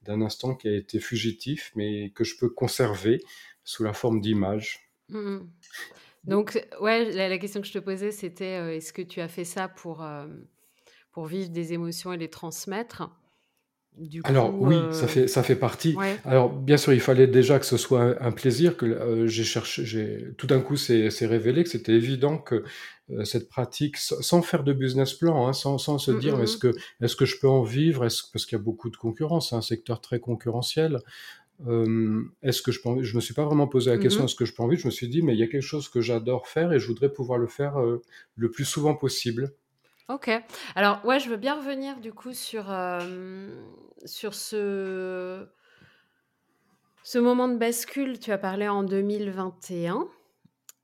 d'un 0.07 0.21
instant 0.21 0.55
qui 0.55 0.69
a 0.69 0.75
été 0.75 0.99
fugitif, 0.99 1.71
mais 1.75 2.11
que 2.11 2.23
je 2.23 2.37
peux 2.37 2.49
conserver 2.49 3.21
sous 3.63 3.83
la 3.83 3.93
forme 3.93 4.21
d'images. 4.21 4.91
Mmh 5.09 5.19
mh. 5.19 5.49
Donc 6.25 6.59
ouais, 6.81 7.11
la 7.11 7.37
question 7.39 7.61
que 7.61 7.67
je 7.67 7.73
te 7.73 7.79
posais, 7.79 8.11
c'était, 8.11 8.59
heu, 8.59 8.71
est-ce 8.73 8.93
que 8.93 9.01
tu 9.01 9.21
as 9.21 9.27
fait 9.29 9.45
ça 9.45 9.67
pour, 9.69 10.03
hem, 10.05 10.47
pour 11.11 11.27
vivre 11.27 11.49
des 11.49 11.73
émotions 11.73 12.13
et 12.13 12.17
les 12.17 12.29
transmettre? 12.29 13.11
Du 13.97 14.23
Alors 14.23 14.61
oui, 14.61 14.89
ça 14.91 15.07
heu 15.07 15.07
fait 15.07 15.27
ça 15.27 15.41
fait 15.43 15.55
partie. 15.55 15.99
ouais. 15.99 16.23
Alors 16.25 16.51
bien 16.51 16.75
sûr, 16.77 16.91
il 16.91 16.99
fallait 16.99 17.27
déjà 17.27 17.59
que 17.59 17.65
ce 17.65 17.77
soit 17.77 18.01
un 18.01 18.17
un 18.27 18.31
plaisir 18.33 18.75
que, 18.75 18.85
heu, 18.85 19.27
j'ai 19.27 19.43
cherché 19.45 19.85
j'ai 19.85 20.33
tout 20.37 20.47
d'un 20.47 20.59
coup, 20.59 20.75
c'est 20.75 21.09
c'est 21.11 21.27
révélé 21.27 21.63
que 21.63 21.69
c'était 21.69 21.93
évident 21.93 22.37
que, 22.37 22.63
heu, 23.11 23.23
cette 23.25 23.47
pratique 23.47 23.95
sans 23.97 24.41
faire 24.41 24.63
de 24.65 24.73
business 24.73 25.13
plan, 25.13 25.47
hein, 25.47 25.53
sans 25.53 25.77
sans 25.77 25.97
se 25.97 26.11
Mmh, 26.11 26.13
dire: 26.13 26.39
mmh 26.39 26.41
«Est-ce 26.41 26.57
mh. 26.57 26.59
que 26.59 26.75
est-ce 27.01 27.15
que 27.15 27.25
je 27.25 27.39
peux 27.39 27.47
en 27.47 27.63
vivre? 27.63 28.03
Est-ce» 28.05 28.23
parce 28.33 28.45
qu'il 28.45 28.57
y 28.57 28.61
a 28.61 28.63
beaucoup 28.63 28.89
de 28.89 28.97
concurrence, 28.97 29.49
c'est 29.51 29.55
un 29.55 29.61
secteur 29.61 30.01
très 30.01 30.19
concurrentiel. 30.19 30.99
Est-ce 32.41 32.61
que 32.61 32.71
je 32.71 32.81
peux 32.81 33.03
je 33.03 33.15
me 33.15 33.21
suis 33.21 33.33
pas 33.33 33.45
vraiment 33.45 33.67
posé 33.67 33.89
la 33.91 33.97
question: 33.97 34.23
mh. 34.23 34.25
«Est-ce 34.25 34.35
que 34.35 34.45
je 34.45 34.53
peux 34.53 34.63
en 34.63 34.67
vivre?» 34.67 34.81
je 34.81 34.87
me 34.87 34.91
suis 34.91 35.09
dit: 35.09 35.21
«Mais 35.21 35.33
il 35.33 35.39
y 35.39 35.43
a 35.43 35.47
quelque 35.47 35.61
chose 35.61 35.89
que 35.89 36.01
j'adore 36.01 36.47
faire 36.47 36.71
et 36.73 36.79
je 36.79 36.87
voudrais 36.87 37.11
pouvoir 37.11 37.39
le 37.39 37.47
faire, 37.47 37.77
le 38.35 38.51
plus 38.51 38.65
souvent 38.65 38.95
possible». 38.95 39.53
OK. 40.09 40.29
Alors 40.75 41.03
ouais, 41.05 41.19
je 41.19 41.29
veux 41.29 41.35
bien 41.37 41.55
revenir 41.57 41.99
du 41.99 42.13
coup 42.13 42.31
sur, 42.33 42.71
hem, 42.71 43.65
sur 44.05 44.33
ce 44.33 45.47
ce 47.03 47.17
moment 47.19 47.47
de 47.47 47.57
bascule, 47.57 48.19
tu 48.19 48.31
as 48.31 48.37
parlé 48.37 48.67
en 48.67 48.83
2021. 48.83 50.09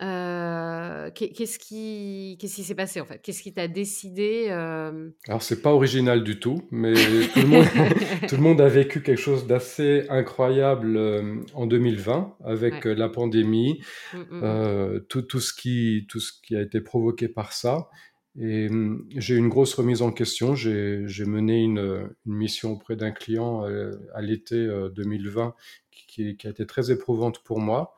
Heu, 0.01 1.12
qu'est 1.15 1.30
qu'est-ce 1.32 1.60
qui 1.60 2.38
qu'est-ce 2.39 2.56
qui 2.56 2.63
s'est 2.63 2.75
passé 2.75 3.00
en 3.01 3.06
fait? 3.06 3.20
Qu'est-ce 3.22 3.42
qui 3.44 3.53
t'a 3.53 3.68
décidé, 3.68 4.46
hem 4.50 5.13
Alors 5.30 5.42
c'est 5.42 5.62
pas 5.62 5.74
original 5.74 6.22
du 6.24 6.39
tout, 6.39 6.68
mais 6.72 7.30
tout 7.32 7.42
le 7.42 7.48
monde 7.48 7.70
tout 8.27 8.36
le 8.36 8.42
monde 8.42 8.60
a 8.60 8.68
vécu 8.68 9.01
quelque 9.01 9.18
chose 9.22 9.48
d'assez 9.48 10.06
incroyable, 10.10 10.98
hem, 10.98 11.46
en 11.53 11.65
2020 11.65 12.36
avec, 12.44 12.74
Ouais. 12.75 12.86
heu, 12.86 12.94
la 12.94 13.08
pandémie, 13.10 13.80
Mmh, 14.12 14.20
mmh 14.30 14.46
mh. 14.53 14.63
heu, 14.63 15.06
tout 15.10 15.22
tout 15.24 15.39
ce 15.42 15.53
qui 15.53 16.08
tout 16.10 16.20
ce 16.20 16.34
qui 16.44 16.56
a 16.58 16.62
été 16.62 16.82
provoqué 16.82 17.30
par 17.30 17.53
ça 17.53 17.89
et 18.38 18.70
mmh, 18.70 19.06
j'ai 19.18 19.36
eu 19.36 19.38
une 19.38 19.50
grosse 19.50 19.74
remise 19.75 20.02
en 20.02 20.12
question. 20.12 20.56
J'ai 20.56 21.25
mené 21.25 21.63
une, 21.63 22.10
mission 22.25 22.74
auprès 22.74 22.96
d'un 22.96 23.12
client, 23.12 23.68
heu, 23.68 24.08
à 24.13 24.22
l'été, 24.22 24.56
heu, 24.56 24.90
2020 24.96 25.56
qui 25.92 26.38
qui 26.38 26.48
a 26.48 26.50
été 26.50 26.66
très 26.66 26.92
éprouvante 26.92 27.44
pour 27.44 27.60
moi. 27.60 27.96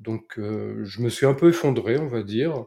Donc 0.00 0.38
heu, 0.38 0.84
je 0.84 1.02
me 1.02 1.08
suis 1.10 1.26
un 1.26 1.34
peu 1.34 1.48
effondré, 1.50 1.98
on 1.98 2.08
va 2.08 2.22
dire. 2.22 2.66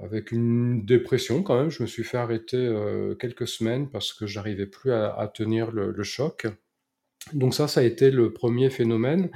avec 0.00 0.32
une 0.32 0.84
dépression 0.84 1.42
quand 1.42 1.58
même. 1.58 1.70
Je 1.70 1.82
me 1.82 1.86
suis 1.88 2.04
fait 2.04 2.18
arrêter 2.18 2.56
euh, 2.56 3.14
quelques 3.14 3.48
semaines 3.48 3.90
parce 3.90 4.12
que 4.12 4.26
j'arrivais 4.26 4.66
plus 4.66 4.92
à, 4.92 5.14
à 5.14 5.28
tenir 5.28 5.70
le, 5.70 5.92
le, 5.92 6.02
choc. 6.02 6.46
Donc 7.34 7.54
ça, 7.54 7.68
ça 7.68 7.80
a 7.80 7.82
été 7.84 8.10
le 8.10 8.32
premier 8.32 8.70
phénomène. 8.70 9.30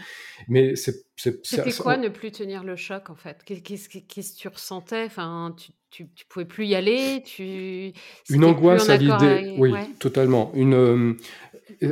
Mais 0.49 0.76
c'est, 0.76 1.06
C'était 1.42 1.73
quoi 1.73 1.96
ne 1.96 2.08
plus 2.08 2.32
tenir 2.32 2.64
le 2.64 2.76
choc 2.76 3.11
en 3.11 3.14
fait? 3.14 3.42
Qu'est-ce 3.44 3.88
que 3.88 4.38
tu 4.38 4.49
ressentais? 4.49 5.04
Enfin, 5.04 5.54
tu, 5.58 5.73
tu, 5.96 6.06
tu, 6.14 6.26
pouvais 6.26 6.44
plus 6.44 6.66
y 6.66 6.74
aller 6.74 7.22
tu... 7.24 7.92
Une 8.28 8.44
angoisse 8.44 8.90
à 8.90 8.98
l'idée, 8.98 9.54
oui, 9.58 9.72
ouais. 9.72 9.88
totalement. 9.98 10.52
Une, 10.54 10.74
euh, 10.74 11.14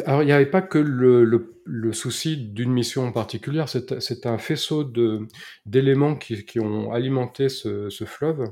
alors 0.05 0.23
il 0.23 0.27
n'y 0.27 0.33
avait 0.33 0.45
pas 0.45 0.61
que 0.61 0.77
le, 0.77 1.25
le, 1.25 1.55
le 1.65 1.93
souci 1.95 2.37
d'une 2.37 2.71
mission 2.71 3.07
en 3.07 3.13
particulier, 3.13 3.65
c'est 3.67 4.27
un 4.27 4.37
faisceau 4.37 4.85
d'éléments 5.65 6.17
qui, 6.17 6.45
qui, 6.45 6.61
ont 6.61 6.93
alimenté 6.93 7.49
ce, 7.49 7.89
ce 7.89 8.05
fleuve. 8.05 8.45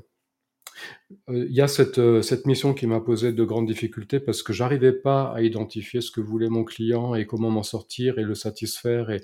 Euh, 1.28 1.46
il 1.48 1.54
y 1.54 1.60
a 1.60 1.68
cette, 1.68 1.98
euh, 1.98 2.22
cette 2.22 2.46
mission 2.46 2.74
qui 2.74 2.86
m'a 2.86 3.00
posé 3.00 3.32
de 3.32 3.44
grandes 3.44 3.66
difficultés 3.66 4.20
parce 4.20 4.42
que 4.42 4.52
j'arrivais 4.52 4.92
pas 4.92 5.32
à 5.34 5.42
identifier 5.42 6.00
ce 6.00 6.10
que 6.10 6.20
voulait 6.20 6.48
mon 6.48 6.64
client 6.64 7.14
et 7.14 7.26
comment 7.26 7.50
m'en 7.50 7.62
sortir 7.62 8.18
et 8.18 8.22
le 8.22 8.34
satisfaire 8.34 9.10
et, 9.10 9.20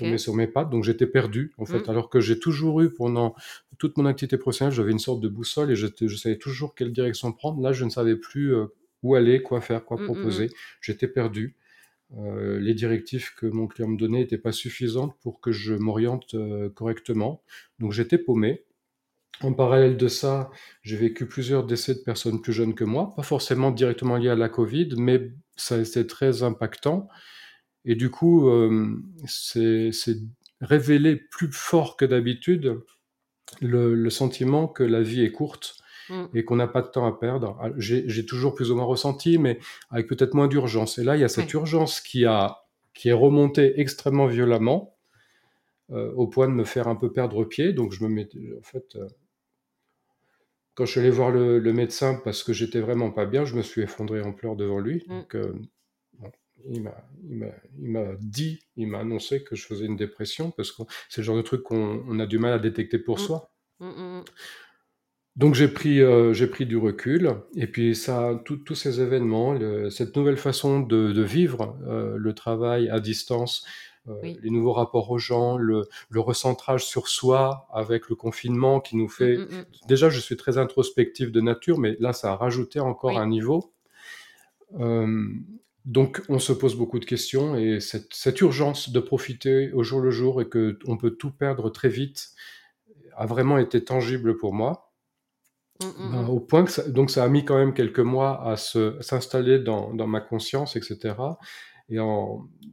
et 0.00 0.18
sur 0.18 0.34
mes 0.34 0.46
pattes. 0.46 0.70
Donc 0.70 0.84
j'étais 0.84 1.06
perdu 1.06 1.52
en 1.58 1.64
fait, 1.64 1.86
mmh. 1.86 1.90
alors 1.90 2.10
que 2.10 2.20
j'ai 2.20 2.38
toujours 2.38 2.80
eu 2.80 2.92
pendant 2.92 3.34
toute 3.78 3.96
mon 3.96 4.06
activité 4.06 4.36
professionnelle, 4.38 4.74
j'avais 4.74 4.92
une 4.92 4.98
sorte 4.98 5.20
de 5.20 5.28
boussole 5.28 5.70
et 5.70 5.76
je 5.76 6.16
savais 6.16 6.38
toujours 6.38 6.74
quelle 6.74 6.92
direction 6.92 7.32
prendre. 7.32 7.60
Là, 7.60 7.72
je 7.72 7.84
ne 7.84 7.90
savais 7.90 8.16
plus 8.16 8.54
euh, 8.54 8.66
où 9.02 9.14
aller, 9.14 9.42
quoi 9.42 9.60
faire, 9.60 9.84
quoi 9.84 10.00
mmh, 10.00 10.04
proposer. 10.04 10.46
Mmh. 10.46 10.50
J'étais 10.80 11.08
perdu. 11.08 11.56
Euh, 12.18 12.60
les 12.60 12.74
directives 12.74 13.34
que 13.34 13.46
mon 13.46 13.66
client 13.66 13.88
me 13.88 13.96
donnait 13.96 14.20
n'étaient 14.20 14.38
pas 14.38 14.52
suffisantes 14.52 15.16
pour 15.20 15.40
que 15.40 15.52
je 15.52 15.74
m'oriente 15.74 16.34
euh, 16.34 16.68
correctement. 16.70 17.42
Donc 17.78 17.92
j'étais 17.92 18.18
paumé. 18.18 18.62
En 19.42 19.52
parallèle 19.52 19.96
de 19.96 20.08
ça, 20.08 20.50
j'ai 20.82 20.96
vécu 20.96 21.26
plusieurs 21.26 21.64
décès 21.64 21.94
de 21.94 22.00
personnes 22.00 22.40
plus 22.40 22.52
jeunes 22.52 22.74
que 22.74 22.84
moi, 22.84 23.12
pas 23.16 23.22
forcément 23.22 23.70
directement 23.70 24.16
liés 24.16 24.30
à 24.30 24.36
la 24.36 24.48
Covid, 24.48 24.90
mais 24.96 25.32
ça 25.56 25.76
a 25.76 25.78
été 25.78 26.06
très 26.06 26.42
impactant. 26.42 27.08
Et 27.84 27.96
du 27.96 28.10
coup, 28.10 28.48
euh, 28.48 28.96
c'est 29.26 29.90
révélé 30.60 31.16
plus 31.16 31.50
fort 31.52 31.96
que 31.96 32.04
d'habitude 32.04 32.80
le, 33.60 33.94
le, 33.94 34.10
sentiment 34.10 34.68
que 34.68 34.82
la 34.82 35.02
vie 35.02 35.22
est 35.22 35.32
courte 35.32 35.76
mmh. 36.08 36.24
et 36.34 36.44
qu'on 36.44 36.56
n'a 36.56 36.66
pas 36.66 36.80
de 36.80 36.88
temps 36.88 37.06
à 37.06 37.12
perdre. 37.12 37.58
J'ai 37.76 38.24
toujours 38.24 38.54
plus 38.54 38.70
ou 38.70 38.76
moins 38.76 38.84
ressenti, 38.84 39.36
mais 39.38 39.58
avec 39.90 40.06
peut-être 40.06 40.34
moins 40.34 40.48
d'urgence. 40.48 40.98
Et 40.98 41.04
là, 41.04 41.16
il 41.16 41.20
y 41.20 41.24
a 41.24 41.28
cette 41.28 41.52
urgence 41.52 42.00
qui, 42.00 42.24
a, 42.24 42.64
qui 42.94 43.10
est 43.10 43.14
remontée 43.14 43.78
extrêmement 43.80 44.26
violemment, 44.26 44.96
euh, 45.90 46.12
au 46.14 46.26
point 46.26 46.48
de 46.48 46.54
me 46.54 46.64
faire 46.64 46.88
un 46.88 46.96
peu 46.96 47.12
perdre 47.12 47.44
pied. 47.44 47.74
Donc, 47.74 47.92
je 47.92 48.02
me 48.02 48.08
mettais, 48.08 48.38
en 48.58 48.62
fait, 48.62 48.96
euh, 48.96 49.06
quand 50.74 50.86
je 50.86 50.92
suis 50.92 51.00
allé 51.00 51.10
voir 51.10 51.30
le, 51.30 51.58
le 51.58 51.72
médecin 51.72 52.20
parce 52.24 52.42
que 52.42 52.52
j'étais 52.52 52.80
vraiment 52.80 53.10
pas 53.10 53.26
bien, 53.26 53.44
je 53.44 53.54
me 53.56 53.62
suis 53.62 53.82
effondré 53.82 54.20
en 54.20 54.32
pleurs 54.32 54.56
devant 54.56 54.80
lui. 54.80 55.04
Donc, 55.08 55.36
euh, 55.36 55.52
bon, 56.18 56.30
il 56.68 56.82
m'a 56.82 58.04
dit, 58.20 58.60
il 58.76 58.88
m'a 58.88 59.00
annoncé 59.00 59.44
que 59.44 59.54
je 59.56 59.66
faisais 59.66 59.86
une 59.86 59.96
dépression 59.96 60.50
parce 60.50 60.72
que 60.72 60.82
c'est 61.08 61.20
le 61.20 61.26
genre 61.26 61.36
de 61.36 61.42
truc 61.42 61.62
qu'on 61.62 62.18
a 62.18 62.26
du 62.26 62.38
mal 62.38 62.52
à 62.52 62.58
détecter 62.58 62.98
pour 62.98 63.16
mmh. 63.16 63.20
soi. 63.20 63.50
Mmh, 63.80 64.20
Donc 65.36 65.54
j'ai 65.54 65.68
pris, 65.68 66.00
euh, 66.00 66.32
j'ai 66.32 66.46
pris 66.46 66.64
du 66.64 66.76
recul 66.76 67.34
et 67.56 67.66
puis 67.66 67.94
ça, 67.94 68.40
tous 68.44 68.74
ces 68.74 69.00
événements, 69.00 69.52
le, 69.52 69.90
cette 69.90 70.16
nouvelle 70.16 70.36
façon 70.36 70.80
de, 70.80 71.12
de 71.12 71.22
vivre 71.22 71.76
euh, 71.86 72.16
le 72.16 72.34
travail 72.34 72.88
à 72.88 73.00
distance, 73.00 73.66
oui. 74.06 74.38
les 74.42 74.50
nouveaux 74.50 74.72
rapports 74.72 75.10
aux 75.10 75.18
gens, 75.18 75.56
le, 75.56 75.88
le, 76.10 76.20
recentrage 76.20 76.84
sur 76.84 77.08
soi 77.08 77.66
avec 77.72 78.08
le 78.08 78.16
confinement 78.16 78.80
qui 78.80 78.96
nous 78.96 79.08
fait. 79.08 79.36
Mmh, 79.36 79.42
mmh. 79.42 79.64
Déjà, 79.88 80.10
je 80.10 80.20
suis 80.20 80.36
très 80.36 80.58
introspectif 80.58 81.32
de 81.32 81.40
nature, 81.40 81.78
mais 81.78 81.96
là, 82.00 82.12
ça 82.12 82.32
a 82.32 82.36
rajouté 82.36 82.80
encore 82.80 83.12
oui. 83.12 83.16
un 83.16 83.26
niveau. 83.26 83.72
Euh, 84.78 85.28
donc, 85.84 86.22
on 86.28 86.38
se 86.38 86.52
pose 86.52 86.76
beaucoup 86.76 86.98
de 86.98 87.04
questions 87.04 87.56
et 87.56 87.80
cette, 87.80 88.12
cette, 88.12 88.40
urgence 88.40 88.90
de 88.90 89.00
profiter 89.00 89.72
au 89.72 89.82
jour 89.82 90.00
le 90.00 90.10
jour 90.10 90.40
et 90.40 90.48
que 90.48 90.78
on 90.86 90.96
peut 90.96 91.12
tout 91.12 91.30
perdre 91.30 91.70
très 91.70 91.88
vite 91.88 92.30
a 93.16 93.26
vraiment 93.26 93.58
été 93.58 93.84
tangible 93.84 94.36
pour 94.36 94.52
moi. 94.52 94.92
Mmh, 95.82 96.12
ben, 96.12 96.26
au 96.28 96.40
point 96.40 96.64
que 96.64 96.70
ça, 96.70 96.88
donc 96.88 97.10
ça 97.10 97.24
a 97.24 97.28
mis 97.28 97.44
quand 97.44 97.56
même 97.56 97.74
quelques 97.74 98.00
mois 98.00 98.48
à 98.48 98.56
s'installer 98.56 99.58
dans, 99.58 99.92
dans 99.92 100.06
ma 100.06 100.20
conscience, 100.20 100.76
etc. 100.76 101.14
Et 101.90 101.98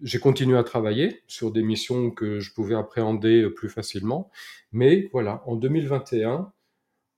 j'ai 0.04 0.20
continué 0.20 0.58
à 0.58 0.64
travailler 0.64 1.22
sur 1.28 1.52
des 1.52 1.64
missions 1.64 2.12
que 2.12 2.40
je 2.40 2.54
pouvais 2.54 2.76
appréhender 2.76 3.50
plus 3.50 3.70
facilement. 3.70 4.30
Mais 4.72 5.10
voilà, 5.12 5.44
en 5.46 5.56
2021, 5.56 6.52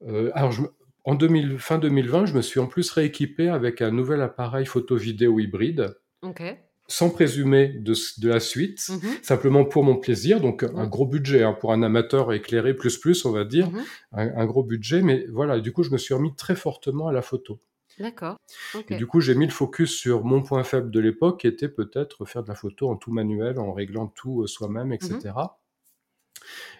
euh, 0.07 0.31
alors 0.33 0.51
je, 0.51 0.63
en 1.05 1.15
2000, 1.15 1.59
fin 1.59 1.77
2020, 1.77 2.25
je 2.25 2.33
me 2.33 2.41
suis 2.41 2.59
en 2.59 2.67
plus 2.67 2.89
rééquipé 2.91 3.49
avec 3.49 3.81
un 3.81 3.91
nouvel 3.91 4.21
appareil 4.21 4.65
photo-vidéo 4.65 5.39
hybride. 5.39 5.95
Okay. 6.21 6.57
Sans 6.87 7.09
présumer 7.09 7.67
de, 7.67 7.93
de 8.19 8.29
la 8.29 8.39
suite, 8.39 8.79
mm 8.89 8.95
-hmm. 8.95 9.23
simplement 9.23 9.63
pour 9.65 9.83
mon 9.83 9.95
plaisir, 9.95 10.41
donc 10.41 10.63
un 10.63 10.87
gros 10.87 11.07
budget 11.07 11.43
hein, 11.43 11.53
pour 11.53 11.71
un 11.71 11.81
amateur 11.81 12.33
éclairé 12.33 12.73
plus 12.73 12.97
plus, 12.97 13.23
on 13.25 13.31
va 13.31 13.45
dire, 13.45 13.69
mm 13.69 13.77
-hmm. 13.77 13.83
un, 14.19 14.41
un, 14.41 14.45
gros 14.45 14.63
budget, 14.63 15.01
mais 15.01 15.25
voilà, 15.31 15.59
du 15.59 15.71
coup 15.71 15.83
je 15.83 15.91
me 15.91 15.97
suis 15.97 16.13
remis 16.13 16.35
très 16.35 16.55
fortement 16.55 17.07
à 17.07 17.13
la 17.13 17.21
photo. 17.21 17.59
D'accord. 17.99 18.37
Okay. 18.73 18.95
Et 18.95 18.97
du 18.97 19.07
coup, 19.07 19.21
j'ai 19.21 19.35
mis 19.35 19.45
le 19.45 19.51
focus 19.51 19.95
sur 19.95 20.23
mon 20.23 20.41
point 20.41 20.63
faible 20.63 20.91
de 20.91 20.99
l'époque, 20.99 21.41
qui 21.41 21.47
était 21.47 21.69
peut-être 21.69 22.25
faire 22.25 22.43
de 22.43 22.49
la 22.49 22.55
photo 22.55 22.89
en 22.89 22.95
tout 22.95 23.11
manuel, 23.11 23.59
en 23.59 23.73
réglant 23.73 24.07
tout 24.07 24.41
euh, 24.41 24.47
soi-même, 24.47 24.91
etc. 24.93 25.31
Mmh. 25.35 25.47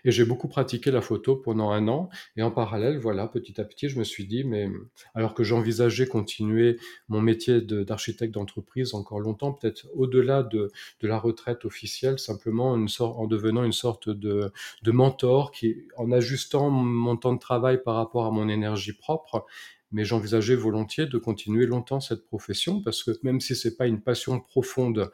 Et 0.05 0.11
j'ai 0.11 0.25
beaucoup 0.25 0.47
pratiqué 0.47 0.91
la 0.91 1.01
photo 1.01 1.35
pendant 1.35 1.71
un 1.71 1.87
an. 1.87 2.09
Et 2.35 2.41
en 2.41 2.51
parallèle, 2.51 2.97
voilà, 2.97 3.27
petit 3.27 3.59
à 3.59 3.63
petit, 3.63 3.89
je 3.89 3.97
me 3.97 4.03
suis 4.03 4.25
dit, 4.25 4.43
mais 4.43 4.69
alors 5.13 5.33
que 5.33 5.43
j'envisageais 5.43 6.07
continuer 6.07 6.77
mon 7.07 7.21
métier 7.21 7.61
d'architecte 7.61 8.33
d'entreprise 8.33 8.93
encore 8.93 9.19
longtemps, 9.19 9.53
peut-être 9.53 9.87
au-delà 9.93 10.43
de, 10.43 10.71
de, 11.01 11.07
la 11.07 11.17
retraite 11.17 11.65
officielle, 11.65 12.19
simplement 12.19 12.75
une 12.75 12.89
sorte, 12.89 13.17
en 13.17 13.27
devenant 13.27 13.63
une 13.63 13.71
sorte 13.71 14.09
de, 14.09 14.51
de 14.81 14.91
mentor 14.91 15.51
qui, 15.51 15.87
en 15.97 16.11
ajustant 16.11 16.69
mon 16.69 17.17
temps 17.17 17.33
de 17.33 17.39
travail 17.39 17.81
par 17.81 17.95
rapport 17.95 18.25
à 18.25 18.31
mon 18.31 18.49
énergie 18.49 18.93
propre, 18.93 19.45
mais 19.93 20.03
j'envisageais 20.03 20.55
volontiers 20.55 21.05
de 21.05 21.17
continuer 21.17 21.65
longtemps 21.65 22.01
cette 22.01 22.25
profession 22.25 22.81
parce 22.81 23.03
que 23.03 23.11
même 23.23 23.39
si 23.39 23.55
c'est 23.55 23.77
pas 23.77 23.87
une 23.87 24.01
passion 24.01 24.39
profonde, 24.39 25.11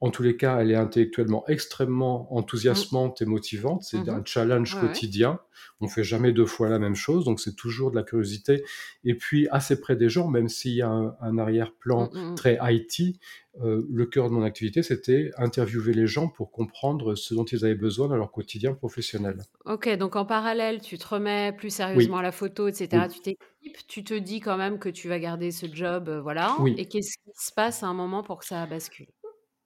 en 0.00 0.10
tous 0.10 0.22
les 0.22 0.36
cas, 0.36 0.60
elle 0.60 0.70
est 0.70 0.76
intellectuellement 0.76 1.44
extrêmement 1.48 2.32
enthousiasmante 2.34 3.20
mmh. 3.20 3.24
et 3.24 3.26
motivante. 3.26 3.82
C'est 3.82 4.06
mmh. 4.06 4.10
un 4.10 4.22
challenge 4.24 4.74
ouais, 4.74 4.80
quotidien. 4.80 5.30
Ouais. 5.30 5.38
On 5.80 5.88
fait 5.88 6.04
jamais 6.04 6.32
deux 6.32 6.46
fois 6.46 6.68
la 6.68 6.78
même 6.78 6.94
chose, 6.94 7.24
donc 7.24 7.40
c'est 7.40 7.56
toujours 7.56 7.90
de 7.90 7.96
la 7.96 8.04
curiosité. 8.04 8.62
Et 9.04 9.14
puis 9.14 9.48
assez 9.50 9.80
près 9.80 9.96
des 9.96 10.08
gens, 10.08 10.28
même 10.28 10.48
s'il 10.48 10.74
y 10.74 10.82
a 10.82 10.88
un, 10.88 11.16
un 11.20 11.38
arrière-plan 11.38 12.10
mmh. 12.12 12.34
très 12.36 12.58
IT, 12.62 13.18
euh, 13.60 13.84
le 13.90 14.06
cœur 14.06 14.28
de 14.28 14.34
mon 14.34 14.42
activité, 14.42 14.84
c'était 14.84 15.32
interviewer 15.36 15.92
les 15.92 16.06
gens 16.06 16.28
pour 16.28 16.52
comprendre 16.52 17.16
ce 17.16 17.34
dont 17.34 17.44
ils 17.44 17.64
avaient 17.64 17.74
besoin 17.74 18.06
dans 18.06 18.16
leur 18.16 18.30
quotidien 18.30 18.72
professionnel. 18.72 19.38
Ok, 19.64 19.88
donc 19.96 20.14
en 20.14 20.24
parallèle, 20.24 20.80
tu 20.80 20.96
te 20.96 21.08
remets 21.08 21.52
plus 21.52 21.70
sérieusement 21.70 22.16
oui. 22.16 22.20
à 22.20 22.22
la 22.22 22.32
photo, 22.32 22.68
etc. 22.68 22.88
Oui. 23.08 23.14
Tu 23.14 23.20
t'équipes, 23.20 23.86
tu 23.88 24.04
te 24.04 24.14
dis 24.14 24.38
quand 24.38 24.56
même 24.56 24.78
que 24.78 24.88
tu 24.88 25.08
vas 25.08 25.18
garder 25.18 25.50
ce 25.50 25.66
job, 25.72 26.08
euh, 26.08 26.20
voilà. 26.20 26.54
Oui. 26.60 26.74
Et 26.78 26.86
qu'est-ce 26.86 27.18
qui 27.18 27.30
se 27.34 27.52
passe 27.52 27.82
à 27.82 27.86
un 27.88 27.94
moment 27.94 28.22
pour 28.22 28.38
que 28.38 28.44
ça 28.44 28.64
bascule? 28.66 29.08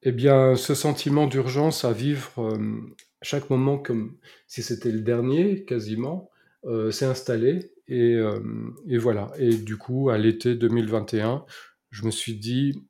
Eh 0.02 0.12
bien, 0.12 0.56
ce 0.56 0.74
sentiment 0.74 1.26
d'urgence 1.26 1.84
à 1.84 1.92
vivre 1.92 2.38
euh, 2.38 2.80
chaque 3.22 3.50
moment 3.50 3.78
comme 3.78 4.16
si 4.48 4.62
c'était 4.62 4.90
le 4.90 5.00
dernier, 5.00 5.64
quasiment, 5.64 6.30
euh, 6.64 6.90
s'est 6.90 7.06
installé. 7.06 7.72
Et, 7.88 8.14
euh, 8.14 8.40
et, 8.88 8.98
voilà. 8.98 9.30
Et 9.38 9.56
du 9.56 9.76
coup, 9.76 10.10
à 10.10 10.18
l'été 10.18 10.54
2021, 10.56 11.44
je 11.90 12.04
me 12.04 12.10
suis 12.10 12.34
dit, 12.36 12.82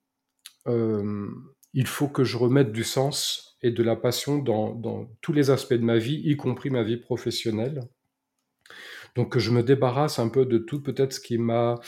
il 0.67 1.87
faut 1.87 2.09
que 2.09 2.25
je 2.25 2.37
remette 2.37 2.73
du 2.73 2.85
sens 2.85 3.57
et 3.63 3.71
de 3.71 3.83
la 3.83 3.97
passion 3.97 4.39
dans, 4.39 4.75
dans, 4.75 5.07
tous 5.21 5.33
les 5.33 5.51
aspects 5.51 5.75
de 5.75 5.85
ma 5.85 5.99
vie, 5.99 6.21
y 6.25 6.37
compris 6.37 6.71
ma 6.71 6.83
vie 6.83 6.97
professionnelle. 6.97 7.83
Donc 9.15 9.33
que 9.33 9.39
je 9.39 9.51
me 9.51 9.63
débarrasse 9.63 10.19
un 10.19 10.29
peu 10.29 10.47
de 10.47 10.59
tout 10.59 10.83
peut-être 10.83 11.13
ce 11.13 11.21
qui 11.21 11.37
m'a 11.37 11.81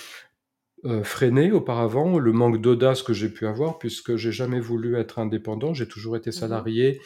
euh, 0.85 1.03
freiné 1.03 1.51
auparavant, 1.51 2.19
le 2.19 2.33
manque 2.33 2.61
d'audace 2.61 3.03
que 3.03 3.13
j'ai 3.13 3.31
pu 3.31 3.47
avoir, 3.47 3.79
puisque 3.79 4.17
j'ai 4.17 4.33
jamais 4.33 4.61
voulu 4.61 4.97
être 4.97 5.19
indépendant, 5.19 5.73
j'ai 5.73 5.89
toujours 5.89 6.17
été 6.17 6.31
mmh 6.31 6.35
salarié. 6.35 7.01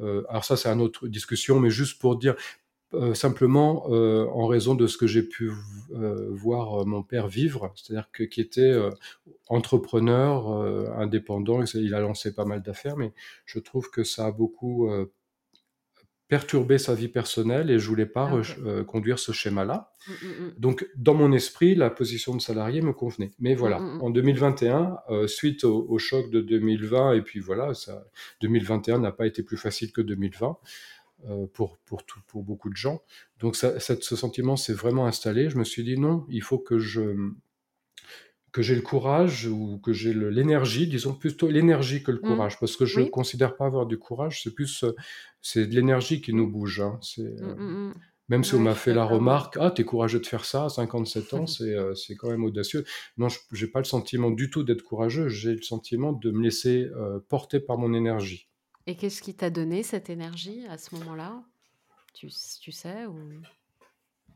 Euh, 0.00 0.22
alors 0.28 0.44
ça, 0.44 0.56
c'est 0.56 0.68
une 0.68 0.80
autre 0.80 1.08
discussion, 1.08 1.58
mais 1.60 1.70
juste 1.70 2.00
pour 2.00 2.16
dire 2.16 2.36
euh, 2.94 3.14
simplement 3.14 3.86
euh, 3.90 4.26
en 4.26 4.46
raison 4.46 4.74
de 4.74 4.86
ce 4.86 4.96
que 4.96 5.06
j'ai 5.06 5.22
pu 5.22 5.50
voir 5.90 6.86
mon 6.86 7.02
père 7.02 7.28
vivre, 7.28 7.72
c'est-à-dire 7.74 8.10
que 8.12 8.22
qui 8.22 8.40
était 8.40 8.74
entrepreneur, 9.48 10.48
indépendant, 10.98 11.62
il 11.62 11.94
a 11.94 12.00
lancé 12.00 12.34
pas 12.34 12.44
mal 12.44 12.62
d'affaires, 12.62 12.96
mais 12.96 13.12
je 13.46 13.58
trouve 13.58 13.90
que 13.90 14.04
ça 14.04 14.26
a 14.26 14.30
beaucoup 14.30 14.88
perturber 16.28 16.78
sa 16.78 16.94
vie 16.94 17.08
personnelle 17.08 17.70
et 17.70 17.78
je 17.78 17.88
voulais 17.88 18.06
pas 18.06 18.32
okay. 18.32 18.52
euh, 18.64 18.84
conduire 18.84 19.18
ce 19.18 19.32
schéma-là. 19.32 19.90
Mm 20.06 20.12
-hmm. 20.12 20.60
Donc, 20.60 20.86
dans 20.96 21.14
mon 21.14 21.32
esprit, 21.32 21.74
la 21.74 21.90
position 21.90 22.36
de 22.36 22.40
salarié 22.40 22.80
me 22.82 22.92
convenait. 22.92 23.32
Mais 23.38 23.54
voilà, 23.54 23.78
mm 23.78 24.02
en 24.02 24.10
2021, 24.10 24.98
euh, 25.10 25.26
suite 25.26 25.64
au, 25.64 25.86
au, 25.88 25.98
choc 25.98 26.30
de 26.30 26.40
2020, 26.40 27.14
et 27.14 27.22
puis 27.22 27.40
voilà, 27.40 27.74
ça, 27.74 28.04
2021 28.42 28.98
n'a 28.98 29.12
pas 29.12 29.26
été 29.26 29.42
plus 29.42 29.56
facile 29.56 29.90
que 29.92 30.02
2020. 30.02 30.56
pour, 31.56 31.70
pour, 31.88 32.00
tout, 32.08 32.20
pour 32.30 32.42
beaucoup 32.44 32.70
de 32.70 32.80
gens. 32.86 32.98
Donc 33.40 33.56
ça, 33.56 33.68
ce 33.80 34.16
sentiment 34.16 34.56
s'est 34.56 34.78
vraiment 34.84 35.06
installé. 35.12 35.50
Je 35.52 35.58
me 35.58 35.64
suis 35.64 35.82
dit 35.82 35.98
non, 35.98 36.16
il 36.38 36.42
faut 36.48 36.60
que 36.68 36.78
je 36.78 37.02
que 38.52 38.62
j'ai 38.62 38.74
le 38.74 38.82
courage 38.82 39.46
ou 39.46 39.78
que 39.78 39.92
j'ai 39.92 40.14
l'énergie, 40.14 40.86
disons 40.86 41.14
plutôt 41.14 41.48
l'énergie 41.48 42.02
que 42.02 42.10
le 42.10 42.18
mmh. 42.18 42.26
courage, 42.26 42.60
parce 42.60 42.76
que 42.76 42.86
je 42.86 43.00
ne 43.00 43.06
considère 43.06 43.56
pas 43.56 43.66
avoir 43.66 43.86
du 43.86 43.98
courage, 43.98 44.42
c'est 44.42 44.54
plus 44.54 44.84
c'est 45.42 45.66
de 45.66 45.74
l'énergie 45.74 46.20
qui 46.20 46.32
nous 46.32 46.50
bouge. 46.50 46.80
Hein. 46.80 46.98
C'est, 47.02 47.22
mmh, 47.22 47.94
même 48.28 48.44
si 48.44 48.54
on 48.54 48.60
m'a 48.60 48.74
fait 48.74 48.92
la 48.92 49.04
remarque, 49.04 49.56
ah, 49.58 49.70
t'es 49.70 49.84
courageux 49.84 50.20
de 50.20 50.26
faire 50.26 50.44
ça 50.44 50.66
à 50.66 50.68
57 50.68 51.34
ans, 51.34 51.46
c'est, 51.46 51.74
euh, 51.74 51.94
c'est 51.94 52.14
quand 52.14 52.30
même 52.30 52.44
audacieux. 52.44 52.84
Non, 53.16 53.28
je 53.28 53.64
n'ai 53.64 53.70
pas 53.70 53.80
le 53.80 53.84
sentiment 53.84 54.30
du 54.30 54.50
tout 54.50 54.64
d'être 54.64 54.82
courageux, 54.82 55.28
j'ai 55.28 55.54
le 55.54 55.62
sentiment 55.62 56.12
de 56.12 56.30
me 56.30 56.42
laisser 56.42 56.90
euh, 56.96 57.20
porter 57.28 57.60
par 57.60 57.78
mon 57.78 57.94
énergie. 57.94 58.48
Et 58.86 58.96
qu'est-ce 58.96 59.22
qui 59.22 59.34
t'a 59.34 59.50
donné 59.50 59.82
cette 59.82 60.08
énergie 60.08 60.64
à 60.68 60.78
ce 60.78 60.94
moment-là? 60.94 61.42
Tu, 62.14 62.28
tu 62.60 62.72
sais 62.72 63.06
ou... 63.06 63.14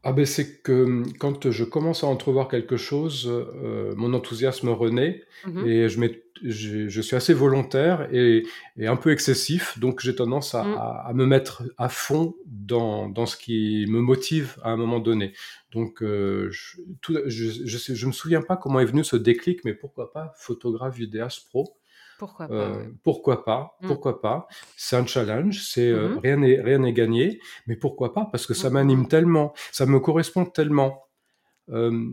Ah 0.05 0.13
ben 0.13 0.27
c'est 0.27 0.63
que 0.63 0.85
hum, 0.85 1.13
quand 1.19 1.51
je 1.51 1.65
commence 1.65 2.03
à 2.03 2.09
entrevoir 2.09 2.49
quelque 2.49 2.77
chose, 2.77 3.29
euh, 3.29 3.95
mon 3.97 4.15
enthousiasme 4.15 4.69
renaît 4.69 5.23
mmh 5.47 5.67
et 5.67 5.89
je, 5.89 6.01
mets, 6.01 6.23
je, 6.43 6.89
je, 6.89 7.01
suis 7.01 7.15
assez 7.15 7.35
volontaire 7.35 8.09
et, 8.13 8.45
et 8.77 8.87
un 8.89 8.97
peu 8.97 9.13
excessif, 9.13 9.79
donc 9.79 10.01
j'ai 10.01 10.15
tendance 10.17 10.55
à, 10.55 10.65
mmh. 10.65 10.77
à, 11.07 11.13
me 11.15 11.27
mettre 11.27 11.63
à 11.79 11.89
fond 11.89 12.35
dans, 12.47 13.09
dans 13.09 13.27
ce 13.27 13.37
qui 13.37 13.87
me 13.89 14.01
motive 14.01 14.57
à 14.63 14.71
un 14.71 14.77
moment 14.77 14.99
donné. 14.99 15.35
Donc 15.73 16.03
euh, 16.03 16.49
je, 16.51 16.79
tout, 17.01 17.17
je, 17.27 17.51
je, 17.65 17.95
je 17.95 18.07
me 18.07 18.13
souviens 18.13 18.43
pas 18.43 18.57
comment 18.57 18.81
est 18.81 18.85
venu 18.85 19.05
ce 19.05 19.17
déclic, 19.17 19.65
mais 19.65 19.73
pourquoi 19.73 20.13
pas 20.13 20.33
photographe 20.37 20.97
vidéaste 20.97 21.49
pro 21.49 21.77
pourquoi 22.23 22.47
pas 22.47 22.55
euh, 22.55 22.85
Pourquoi 23.03 23.45
pas 23.45 23.77
mmh. 23.81 23.87
Pourquoi 23.89 24.21
pas 24.21 24.47
C'est 24.77 24.95
un 24.95 25.05
challenge, 25.07 25.61
c'est 25.67 25.89
euh, 25.89 26.11
mmh 26.11 26.21
rien 26.23 26.37
n'est 26.37 26.61
rien 26.61 26.79
n'est 26.79 26.93
gagné, 26.93 27.41
mais 27.67 27.75
pourquoi 27.75 28.15
pas 28.15 28.29
Parce 28.31 28.47
que 28.47 28.55
ça 28.55 28.71
mmh 28.71 28.75
m'anime 28.75 29.09
tellement, 29.09 29.53
ça 29.73 29.87
me 29.87 29.99
correspond 29.99 30.45
tellement. 30.45 31.03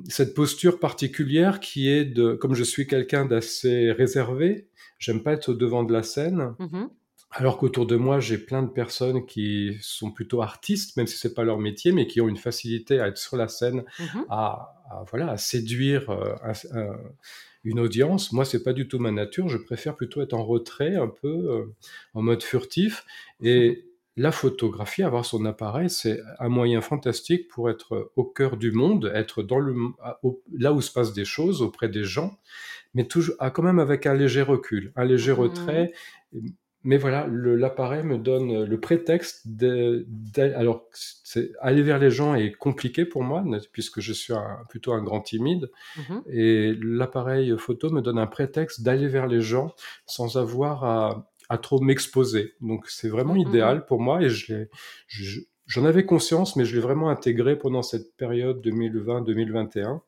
cette 0.07 0.33
posture 0.33 0.79
particulière 0.79 1.59
qui 1.59 1.89
est 1.89 2.05
de, 2.05 2.33
comme 2.33 2.55
je 2.55 2.63
suis 2.63 2.87
quelqu'un 2.87 3.25
d'assez 3.25 3.91
réservé, 3.91 4.69
j'aime 4.97 5.21
pas 5.21 5.33
être 5.33 5.49
au 5.49 5.53
devant 5.53 5.83
de 5.83 5.93
la 5.93 6.01
scène. 6.01 6.55
Alors 7.31 7.59
qu'autour 7.59 7.85
de 7.85 7.95
moi, 7.95 8.19
j'ai 8.19 8.39
plein 8.39 8.63
de 8.63 8.71
personnes 8.71 9.27
qui 9.27 9.77
sont 9.81 10.09
plutôt 10.09 10.41
artistes, 10.41 10.97
même 10.97 11.05
si 11.05 11.17
c'est 11.17 11.35
pas 11.35 11.43
leur 11.43 11.59
métier, 11.59 11.91
mais 11.91 12.07
qui 12.07 12.19
ont 12.19 12.27
une 12.27 12.37
facilité 12.37 12.99
à 12.99 13.09
être 13.09 13.19
sur 13.19 13.37
la 13.37 13.47
scène, 13.47 13.83
à, 14.29 14.73
voilà, 15.11 15.29
à 15.33 15.37
séduire 15.37 16.09
euh, 16.09 16.95
une 17.63 17.79
audience. 17.79 18.31
Moi, 18.31 18.45
c'est 18.45 18.63
pas 18.63 18.73
du 18.73 18.87
tout 18.87 18.99
ma 18.99 19.11
nature. 19.11 19.49
Je 19.49 19.57
préfère 19.57 19.95
plutôt 19.95 20.21
être 20.21 20.33
en 20.33 20.43
retrait, 20.43 20.95
un 20.95 21.07
peu 21.07 21.27
euh, 21.27 21.65
en 22.13 22.21
mode 22.21 22.43
furtif. 22.43 23.05
Et 23.41 23.85
la 24.17 24.31
photographie, 24.31 25.03
avoir 25.03 25.25
son 25.25 25.45
appareil, 25.45 25.89
c'est 25.89 26.19
un 26.39 26.49
moyen 26.49 26.81
fantastique 26.81 27.47
pour 27.47 27.69
être 27.69 28.11
au 28.15 28.25
cœur 28.25 28.57
du 28.57 28.71
monde, 28.71 29.11
être 29.13 29.43
dans 29.43 29.59
le 29.59 29.75
là 30.57 30.73
où 30.73 30.81
se 30.81 30.91
passent 30.91 31.13
des 31.13 31.25
choses 31.25 31.61
auprès 31.61 31.87
des 31.87 32.03
gens, 32.03 32.37
mais 32.93 33.05
toujours 33.05 33.35
ah, 33.39 33.49
quand 33.49 33.63
même 33.63 33.79
avec 33.79 34.05
un 34.05 34.13
léger 34.13 34.41
recul, 34.41 34.91
un 34.97 35.05
léger 35.05 35.31
mmh. 35.31 35.35
Mais 36.83 36.97
voilà, 36.97 37.27
l'appareil 37.29 38.03
me 38.03 38.17
donne 38.17 38.63
le 38.63 38.79
prétexte 38.79 39.47
de, 39.47 40.07
alors 40.55 40.85
aller 41.59 41.81
vers 41.81 41.99
les 41.99 42.09
gens 42.09 42.35
est 42.35 42.53
compliqué 42.53 43.03
pour 43.03 43.23
moi 43.23 43.43
puisque 43.73 43.99
je 43.99 44.13
suis 44.13 44.33
plutôt 44.69 44.93
un 44.93 45.03
grand 45.03 45.21
timide. 45.21 45.69
Mmh 45.97 46.19
et 46.31 46.73
l'appareil 46.81 47.53
photo 47.57 47.89
me 47.89 48.01
donne 48.01 48.17
un 48.17 48.27
prétexte 48.27 48.81
d'aller 48.81 49.07
vers 49.07 49.27
les 49.27 49.41
gens 49.41 49.73
sans 50.05 50.37
avoir 50.37 50.83
à, 51.49 51.57
trop 51.57 51.81
m'exposer. 51.81 52.53
Donc 52.61 52.87
c'est 52.87 53.09
vraiment 53.09 53.33
mmh 53.33 53.47
idéal 53.49 53.85
pour 53.85 53.99
moi 53.99 54.21
et 54.21 54.29
je 54.29 54.65
j'en 55.65 55.85
avais 55.85 56.05
conscience 56.05 56.55
mais 56.55 56.65
je 56.65 56.75
l'ai 56.75 56.81
vraiment 56.81 57.09
intégré 57.09 57.57
pendant 57.57 57.83
cette 57.83 58.15
période 58.15 58.65
2020-2021 58.65 59.99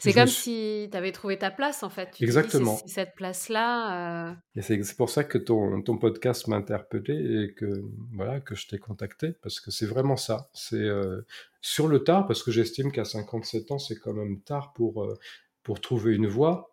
c'est 0.00 0.12
comme 0.12 0.26
si 0.26 0.88
tu 0.90 0.96
avais 0.96 1.12
trouvé 1.12 1.38
ta 1.38 1.50
place, 1.50 1.82
en 1.82 1.90
fait. 1.90 2.10
Exactement. 2.20 2.76
c'est 2.76 2.88
cette 2.88 3.14
place-là. 3.14 4.30
Euh 4.30 4.34
et 4.56 4.62
c'est 4.62 4.96
pour 4.96 5.10
ça 5.10 5.24
que 5.24 5.38
ton, 5.38 5.82
ton 5.82 5.98
podcast 5.98 6.46
m'a 6.48 6.56
interpellé 6.56 7.44
et 7.44 7.54
que, 7.54 7.82
voilà, 8.12 8.40
que 8.40 8.54
je 8.54 8.66
t'ai 8.68 8.78
contacté, 8.78 9.32
parce 9.42 9.60
que 9.60 9.70
c'est 9.70 9.86
vraiment 9.86 10.16
ça. 10.16 10.48
C'est 10.52 10.76
euh, 10.76 11.22
sur 11.60 11.88
le 11.88 12.04
tard, 12.04 12.26
parce 12.26 12.42
que 12.42 12.50
j'estime 12.50 12.92
qu'à 12.92 13.04
57 13.04 13.70
ans, 13.72 13.78
c'est 13.78 13.96
quand 13.96 14.12
même 14.12 14.40
tard 14.40 14.72
pour, 14.74 15.04
euh, 15.04 15.18
pour 15.62 15.80
trouver 15.80 16.14
une 16.14 16.26
voie. 16.26 16.70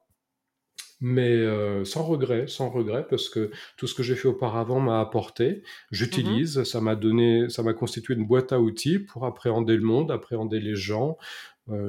Mais 1.04 1.44
sans 1.84 2.04
regret, 2.04 2.46
sans 2.46 2.70
regret, 2.70 3.08
parce 3.10 3.28
que 3.28 3.50
tout 3.76 3.88
ce 3.88 3.96
que 3.96 4.04
j'ai 4.04 4.16
fait 4.16 4.28
auparavant 4.28 4.80
m'a 4.80 5.02
apporté. 5.02 5.50
Mmh 5.50 5.62
J'utilise, 5.90 6.64
ça 6.64 6.80
m'a 6.80 6.96
donné, 6.96 7.50
ça 7.50 7.64
m'a 7.64 7.74
constitué 7.74 8.14
une 8.14 8.28
boîte 8.28 8.52
à 8.54 8.60
outils 8.60 9.00
pour 9.00 9.26
appréhender 9.26 9.76
le 9.76 9.82
monde, 9.82 10.12
appréhender 10.12 10.60
les 10.60 10.76
gens, 10.76 11.18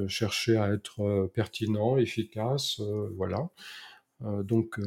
chercher 0.09 0.57
à 0.57 0.73
être 0.73 1.01
euh, 1.01 1.31
pertinent, 1.33 1.97
efficace, 1.97 2.81
euh, 2.81 3.09
voilà. 3.17 3.49
donc 4.21 4.79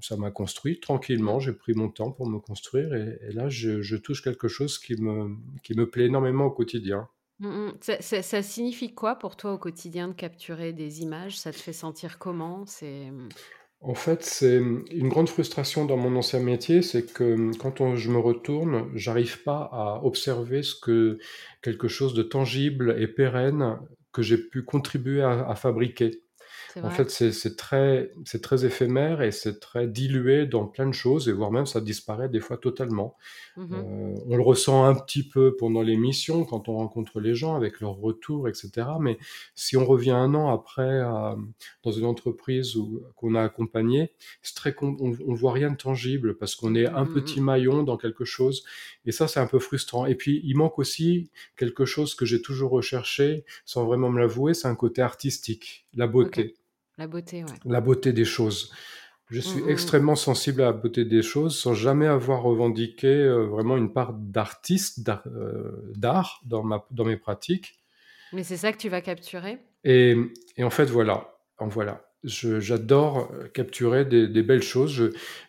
ça 0.00 0.16
m'a 0.16 0.30
construit 0.30 0.80
tranquillement, 0.80 1.40
j'ai 1.40 1.52
pris 1.52 1.74
mon 1.74 1.90
temps 1.90 2.10
pour 2.10 2.26
me 2.28 2.38
construire 2.38 2.94
et, 2.94 3.18
là 3.32 3.48
je, 3.48 3.96
touche 3.96 4.22
quelque 4.22 4.48
chose 4.48 4.78
qui 4.78 5.00
me, 5.00 5.36
qui 5.62 5.74
me 5.74 5.88
plaît 5.88 6.06
énormément 6.06 6.46
au 6.46 6.50
quotidien. 6.50 7.08
Mmh, 7.40 7.48
mmh. 7.48 7.72
Ça, 8.00 8.42
signifie 8.42 8.94
quoi 8.94 9.16
pour 9.16 9.36
toi 9.36 9.52
au 9.52 9.58
quotidien 9.58 10.08
de 10.08 10.14
capturer 10.14 10.72
des 10.72 11.02
images? 11.02 11.38
Ça 11.38 11.52
te 11.52 11.58
fait 11.58 11.72
sentir 11.72 12.18
comment? 12.18 12.64
C'est 12.66 13.10
mmh 13.10 13.28
en 13.80 13.94
fait, 13.94 14.24
c'est 14.24 14.56
une 14.56 15.08
grande 15.08 15.28
frustration 15.28 15.84
dans 15.84 15.96
mon 15.96 16.16
ancien 16.16 16.40
métier, 16.40 16.82
c'est 16.82 17.12
que 17.12 17.56
quand 17.58 17.94
je 17.94 18.10
me 18.10 18.18
retourne, 18.18 18.90
j'arrive 18.94 19.44
pas 19.44 19.68
à 19.72 20.00
observer 20.02 20.64
ce 20.64 20.74
que 20.74 21.18
quelque 21.62 21.86
chose 21.86 22.12
de 22.12 22.24
tangible 22.24 22.96
et 22.98 23.06
pérenne 23.06 23.78
que 24.18 24.24
j'ai 24.24 24.36
pu 24.36 24.64
contribuer 24.64 25.22
à, 25.22 25.54
fabriquer. 25.54 26.24
En 26.82 26.90
fait, 26.90 27.10
c'est 27.10 27.56
très, 27.56 28.10
très 28.42 28.64
éphémère 28.64 29.22
et 29.22 29.30
c'est 29.30 29.60
très 29.60 29.86
dilué 29.86 30.46
dans 30.46 30.66
plein 30.66 30.86
de 30.86 30.92
choses, 30.92 31.28
et 31.28 31.32
voire 31.32 31.50
même 31.50 31.66
ça 31.66 31.80
disparaît 31.80 32.28
des 32.28 32.40
fois 32.40 32.56
totalement. 32.56 33.16
Mmh 33.56 33.66
euh, 33.72 34.14
on 34.26 34.36
le 34.36 34.42
ressent 34.42 34.84
un 34.84 34.94
petit 34.94 35.26
peu 35.26 35.56
pendant 35.56 35.82
l'émission, 35.82 36.44
quand 36.44 36.68
on 36.68 36.76
rencontre 36.76 37.20
les 37.20 37.34
gens 37.34 37.54
avec 37.54 37.80
leur 37.80 37.96
retour, 37.96 38.48
etc. 38.48 38.70
Mais 39.00 39.18
si 39.54 39.76
on 39.76 39.84
revient 39.84 40.12
un 40.12 40.34
an 40.34 40.52
après 40.52 41.02
dans 41.82 41.92
une 41.92 42.04
entreprise 42.04 42.76
qu'on 43.16 43.34
a 43.34 43.42
accompagné, 43.42 44.12
très 44.54 44.74
on, 44.80 45.08
ne 45.08 45.36
voit 45.36 45.52
rien 45.52 45.70
de 45.70 45.76
tangible 45.76 46.36
parce 46.36 46.54
qu'on 46.54 46.74
est 46.74 46.86
un 46.86 47.04
mmh 47.04 47.14
petit 47.14 47.40
maillon 47.40 47.82
dans 47.82 47.96
quelque 47.96 48.24
chose, 48.24 48.64
et 49.06 49.12
ça 49.12 49.28
c'est 49.28 49.40
un 49.40 49.46
peu 49.46 49.58
frustrant. 49.58 50.06
Et 50.06 50.14
puis 50.14 50.40
il 50.44 50.56
manque 50.56 50.78
aussi 50.78 51.30
quelque 51.56 51.84
chose 51.84 52.14
que 52.14 52.24
j'ai 52.24 52.42
toujours 52.42 52.70
recherché, 52.70 53.44
sans 53.64 53.84
vraiment 53.84 54.10
me 54.10 54.20
l'avouer, 54.20 54.54
c'est 54.54 54.68
un 54.68 54.74
côté 54.74 55.02
artistique, 55.02 55.86
la 55.94 56.06
beauté. 56.06 56.54
La 56.98 57.06
beauté, 57.06 57.44
ouais. 57.44 57.50
La 57.64 57.80
beauté 57.80 58.12
des 58.12 58.24
choses. 58.24 58.72
Je 59.30 59.40
suis 59.40 59.60
mmh, 59.60 59.62
mmh, 59.62 59.66
mmh. 59.66 59.70
extrêmement 59.70 60.16
sensible 60.16 60.62
à 60.62 60.66
la 60.66 60.72
beauté 60.72 61.04
des 61.04 61.22
choses 61.22 61.56
sans 61.56 61.74
jamais 61.74 62.06
avoir 62.06 62.42
revendiqué 62.42 63.08
euh, 63.08 63.46
vraiment 63.46 63.76
une 63.76 63.92
part 63.92 64.14
d'artiste, 64.14 65.08
euh, 65.26 65.92
d'art 65.94 66.40
dans, 66.44 66.62
ma, 66.62 66.86
dans 66.90 67.04
mes 67.04 67.16
pratiques. 67.16 67.78
Mais 68.32 68.42
c'est 68.42 68.56
ça 68.56 68.72
que 68.72 68.78
tu 68.78 68.88
vas 68.88 69.00
capturer? 69.00 69.58
Et, 69.84 70.16
et, 70.56 70.64
en 70.64 70.70
fait, 70.70 70.86
voilà. 70.86 71.34
En 71.58 71.68
voilà. 71.68 72.04
J'adore 72.24 73.30
euh, 73.32 73.48
capturer 73.48 74.04
des, 74.04 74.26
des, 74.26 74.42
belles 74.42 74.62
choses. 74.62 74.92
Je, 74.92 75.04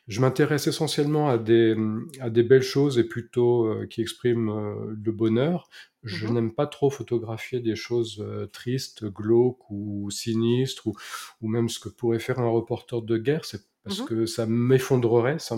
je 0.08 0.22
m'intéresse 0.22 0.68
essentiellement 0.68 1.30
à 1.30 1.38
des, 1.38 1.76
à 2.20 2.30
des 2.30 2.44
belles 2.44 2.62
choses 2.62 3.00
et 3.00 3.06
plutôt 3.06 3.74
qui 3.90 4.02
expriment 4.02 4.92
le 4.92 5.12
bonheur. 5.12 5.70
Je 6.04 6.28
mmh 6.28 6.34
n'aime 6.34 6.54
pas 6.54 6.68
trop 6.68 6.90
photographier 6.90 7.60
des 7.60 7.76
choses 7.76 8.26
tristes, 8.54 9.06
glauques 9.06 9.70
ou 9.70 10.10
sinistres, 10.12 10.88
ou, 10.88 10.94
ou, 11.42 11.50
même 11.50 11.68
ce 11.68 11.80
que 11.80 11.90
pourrait 11.90 12.20
faire 12.20 12.40
un 12.40 12.50
reporter 12.50 13.02
de 13.02 13.18
guerre, 13.18 13.44
c'est 13.44 13.62
parce 13.84 14.02
mmh 14.02 14.06
que 14.06 14.26
ça 14.26 14.46
m'effondrerait, 14.46 15.40
ça 15.40 15.56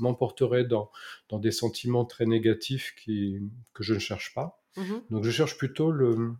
m'emporterait 0.00 0.64
dans, 0.64 0.90
dans 1.28 1.38
des 1.38 1.50
sentiments 1.50 2.04
très 2.04 2.26
négatifs 2.26 2.94
qui, 3.02 3.40
que 3.72 3.82
je 3.82 3.94
ne 3.94 3.98
cherche 3.98 4.34
pas. 4.34 4.62
Mmh 4.76 4.94
Donc 5.10 5.24
je 5.24 5.30
cherche 5.30 5.56
plutôt 5.58 5.90
le, 5.90 6.32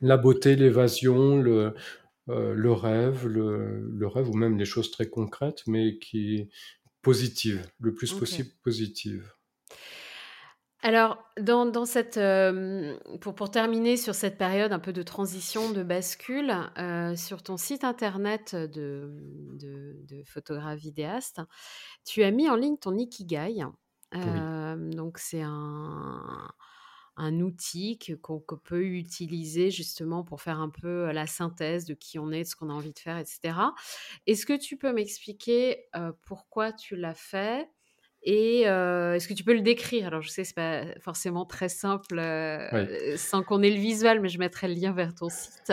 la 0.00 0.16
beauté, 0.16 0.56
l'évasion, 0.56 1.40
le, 1.40 1.74
le 2.26 2.72
rêve, 2.72 3.26
le, 3.26 3.88
le, 3.88 4.06
rêve, 4.06 4.28
ou 4.28 4.34
même 4.34 4.58
les 4.58 4.64
choses 4.64 4.90
très 4.90 5.08
concrètes, 5.08 5.62
mais 5.66 5.98
qui 5.98 6.48
positives, 7.02 7.64
le 7.78 7.94
plus 7.94 8.12
possible 8.12 8.50
positives. 8.64 9.32
Alors, 10.86 11.18
dans, 11.40 11.84
cette, 11.84 12.20
pour, 13.20 13.34
pour, 13.34 13.50
terminer 13.50 13.96
sur 13.96 14.14
cette 14.14 14.38
période 14.38 14.72
un 14.72 14.78
peu 14.78 14.92
de 14.92 15.02
transition, 15.02 15.72
de 15.72 15.82
bascule, 15.82 16.54
sur 17.16 17.42
ton 17.42 17.56
site 17.56 17.82
internet 17.82 18.54
de, 18.54 19.10
de, 19.58 20.22
photographe 20.24 20.78
vidéaste, 20.78 21.40
tu 22.04 22.22
as 22.22 22.30
mis 22.30 22.48
en 22.48 22.54
ligne 22.54 22.76
ton 22.76 22.96
Ikigai. 22.96 23.64
donc, 24.12 25.18
c'est 25.18 25.42
un, 25.42 26.52
un 27.16 27.40
outil 27.40 27.98
qu'on 28.22 28.40
peut 28.62 28.84
utiliser 28.84 29.72
justement 29.72 30.22
pour 30.22 30.40
faire 30.40 30.60
un 30.60 30.70
peu 30.70 31.10
la 31.10 31.26
synthèse 31.26 31.84
de 31.84 31.94
qui 31.94 32.20
on 32.20 32.30
est, 32.30 32.44
de 32.44 32.48
ce 32.48 32.54
qu'on 32.54 32.70
a 32.70 32.74
envie 32.74 32.92
de 32.92 32.98
faire, 33.00 33.18
etc. 33.18 33.58
Est-ce 34.28 34.46
que 34.46 34.56
tu 34.56 34.76
peux 34.76 34.92
m'expliquer 34.92 35.88
pourquoi 36.26 36.72
tu 36.72 36.94
l'as 36.94 37.14
fait 37.14 37.68
Et 38.28 38.66
euh, 38.66 39.14
est-ce 39.14 39.28
que 39.28 39.34
tu 39.34 39.44
peux 39.44 39.54
le 39.54 39.60
décrire? 39.60 40.08
Alors, 40.08 40.20
je 40.20 40.28
sais 40.28 40.42
c'est 40.42 40.56
pas 40.56 40.82
forcément 40.98 41.46
très 41.46 41.68
simple 41.68 42.18
euh, 42.18 43.16
sans 43.16 43.44
qu'on 43.44 43.62
ait 43.62 43.70
le 43.70 43.80
visuel, 43.80 44.20
mais 44.20 44.28
je 44.28 44.40
mettrai 44.40 44.66
le 44.66 44.74
lien 44.74 44.92
vers 44.92 45.14
ton 45.14 45.28
site. 45.28 45.72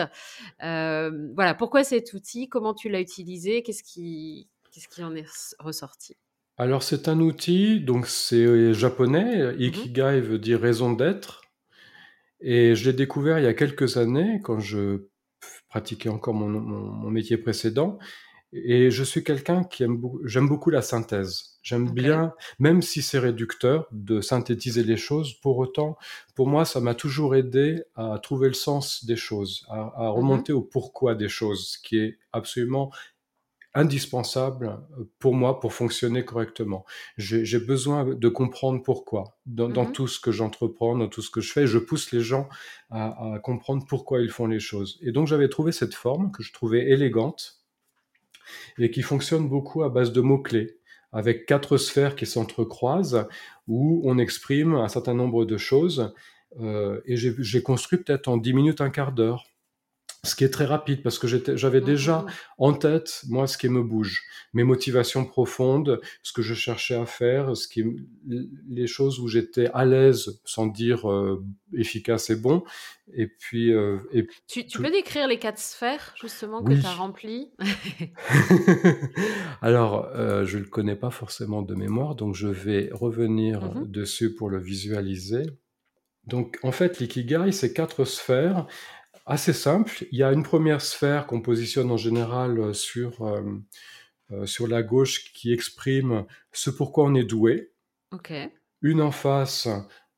Euh, 0.62 1.10
voilà, 1.34 1.54
pourquoi 1.54 1.82
cet 1.82 2.12
outil? 2.12 2.48
Comment 2.48 2.72
tu 2.72 2.88
l'as 2.88 3.00
utilisé? 3.00 3.64
Qu'est-ce 3.64 3.82
qui, 3.82 4.48
qu'est-ce 4.70 4.86
qui 4.86 5.02
en 5.02 5.16
est 5.16 5.26
ressorti? 5.58 6.16
Alors, 6.56 6.84
c'est 6.84 7.08
un 7.08 7.18
outil, 7.18 7.80
donc 7.80 8.06
c'est 8.06 8.72
japonais. 8.72 9.52
Mhm. 9.52 9.60
Ikigai 9.60 10.20
veut 10.20 10.38
dire 10.38 10.60
raison 10.60 10.92
d'être. 10.92 11.42
Et 12.40 12.76
je 12.76 12.84
l'ai 12.88 12.92
découvert 12.92 13.40
il 13.40 13.44
y 13.44 13.48
a 13.48 13.54
quelques 13.54 13.96
années, 13.96 14.40
quand 14.44 14.60
je 14.60 15.08
pratiquais 15.68 16.08
encore 16.08 16.34
mon, 16.34 16.48
mon 16.48 17.10
métier 17.10 17.36
précédent. 17.36 17.98
Et 18.52 18.92
je 18.92 19.02
suis 19.02 19.24
quelqu'un 19.24 19.64
qui 19.64 19.82
aime 19.82 19.96
beaucoup, 19.96 20.20
j'aime 20.24 20.48
beaucoup 20.48 20.70
la 20.70 20.82
synthèse. 20.82 21.53
J'aime 21.64 21.90
bien, 21.90 22.34
même 22.58 22.82
si 22.82 23.00
c'est 23.00 23.18
réducteur, 23.18 23.88
de 23.90 24.20
synthétiser 24.20 24.84
les 24.84 24.98
choses. 24.98 25.32
Pour 25.32 25.56
autant, 25.56 25.96
pour 26.34 26.46
moi, 26.46 26.66
ça 26.66 26.78
m'a 26.78 26.94
toujours 26.94 27.34
aidé 27.34 27.82
à 27.96 28.18
trouver 28.22 28.48
le 28.48 28.54
sens 28.54 29.06
des 29.06 29.16
choses, 29.16 29.64
à, 29.68 29.80
à 29.96 30.10
mmh 30.10 30.12
remonter 30.12 30.52
au 30.52 30.60
pourquoi 30.60 31.14
des 31.14 31.30
choses, 31.30 31.68
ce 31.68 31.78
qui 31.78 31.96
est 31.96 32.18
absolument 32.34 32.92
indispensable 33.72 34.78
pour 35.18 35.34
moi 35.34 35.58
pour 35.58 35.72
fonctionner 35.72 36.22
correctement. 36.24 36.84
J'ai 37.16 37.58
besoin 37.58 38.04
de 38.04 38.28
comprendre 38.28 38.82
pourquoi 38.82 39.38
dans, 39.46 39.70
dans 39.70 39.84
mmh 39.86 39.92
tout 39.92 40.06
ce 40.06 40.20
que 40.20 40.32
j'entreprends, 40.32 40.96
dans 40.96 41.08
tout 41.08 41.22
ce 41.22 41.30
que 41.30 41.40
je 41.40 41.50
fais. 41.50 41.66
Je 41.66 41.78
pousse 41.78 42.12
les 42.12 42.20
gens 42.20 42.48
à, 42.90 43.34
à 43.34 43.38
comprendre 43.38 43.86
pourquoi 43.88 44.20
ils 44.20 44.30
font 44.30 44.46
les 44.46 44.60
choses. 44.60 44.98
Et 45.00 45.12
donc 45.12 45.26
j'avais 45.28 45.48
trouvé 45.48 45.72
cette 45.72 45.94
forme 45.94 46.30
que 46.30 46.42
je 46.42 46.52
trouvais 46.52 46.90
élégante 46.90 47.64
et 48.78 48.90
qui 48.90 49.00
fonctionne 49.00 49.48
beaucoup 49.48 49.82
à 49.82 49.88
base 49.88 50.12
de 50.12 50.20
mots-clés, 50.20 50.78
avec 51.14 51.46
quatre 51.46 51.78
sphères 51.78 52.16
qui 52.16 52.26
s'entrecroisent, 52.26 53.26
où 53.68 54.02
on 54.04 54.18
exprime 54.18 54.74
un 54.74 54.88
certain 54.88 55.14
nombre 55.14 55.46
de 55.46 55.56
choses. 55.56 56.12
Euh, 56.60 57.00
et 57.06 57.16
j'ai 57.16 57.62
construit 57.62 57.98
peut-être 57.98 58.28
en 58.28 58.36
10 58.36 58.52
minutes, 58.52 58.80
un 58.80 58.90
quart 58.90 59.12
d'heure 59.12 59.53
ce 60.24 60.34
qui 60.34 60.44
est 60.44 60.50
très 60.50 60.64
rapide 60.64 61.02
parce 61.02 61.18
que 61.18 61.26
j'avais 61.26 61.80
mmh, 61.80 61.84
déjà 61.84 62.18
mmh, 62.18 62.24
mmh. 62.24 62.30
en 62.58 62.72
tête 62.72 63.22
moi 63.28 63.46
ce 63.46 63.58
qui 63.58 63.68
me 63.68 63.82
bouge, 63.82 64.22
mes 64.52 64.64
motivations 64.64 65.24
profondes, 65.24 66.00
ce 66.22 66.32
que 66.32 66.42
je 66.42 66.54
cherchais 66.54 66.94
à 66.94 67.06
faire, 67.06 67.56
ce 67.56 67.68
qui, 67.68 67.84
les 68.68 68.86
choses 68.86 69.20
où 69.20 69.28
j'étais 69.28 69.70
à 69.74 69.84
l'aise 69.84 70.40
sans 70.44 70.66
dire 70.66 71.10
euh, 71.10 71.44
efficace 71.76 72.30
et 72.30 72.36
bon. 72.36 72.64
Et 73.12 73.26
puis, 73.26 73.72
euh, 73.72 73.98
et 74.12 74.26
tu, 74.46 74.64
peux 74.64 74.90
décrire 74.90 75.28
les 75.28 75.38
quatre 75.38 75.58
sphères 75.58 76.14
justement 76.20 76.62
que 76.62 76.72
tu 76.72 76.86
as 76.86 76.94
remplies? 76.94 77.50
Alors, 79.60 80.06
euh, 80.14 80.46
je 80.46 80.56
ne 80.56 80.62
le 80.62 80.68
connais 80.68 80.96
pas 80.96 81.10
forcément 81.10 81.62
de 81.62 81.74
mémoire, 81.74 82.14
donc 82.14 82.34
je 82.34 82.48
vais 82.48 82.88
revenir 82.92 83.74
dessus 83.84 84.34
pour 84.34 84.48
le 84.48 84.58
visualiser. 84.58 85.42
Donc, 86.26 86.58
en 86.62 86.72
fait, 86.72 86.98
l'ikigai, 86.98 87.52
c'est 87.52 87.74
quatre 87.74 88.04
sphères 88.04 88.66
assez 89.26 89.52
simple. 89.52 90.06
Il 90.12 90.18
y 90.18 90.22
a 90.22 90.32
une 90.32 90.42
première 90.42 90.80
sphère 90.80 91.26
qu'on 91.26 91.40
positionne 91.40 91.90
en 91.90 91.96
général 91.96 92.58
euh, 92.58 92.72
sur, 92.72 93.22
euh, 93.22 93.42
euh, 94.30 94.46
sur 94.46 94.66
la 94.66 94.82
gauche 94.82 95.32
qui 95.32 95.52
exprime 95.52 96.26
ce 96.52 96.70
pourquoi 96.70 97.04
on 97.04 97.14
est 97.14 97.24
doué. 97.24 97.72
Une 98.82 99.00
en 99.00 99.10
face, 99.10 99.68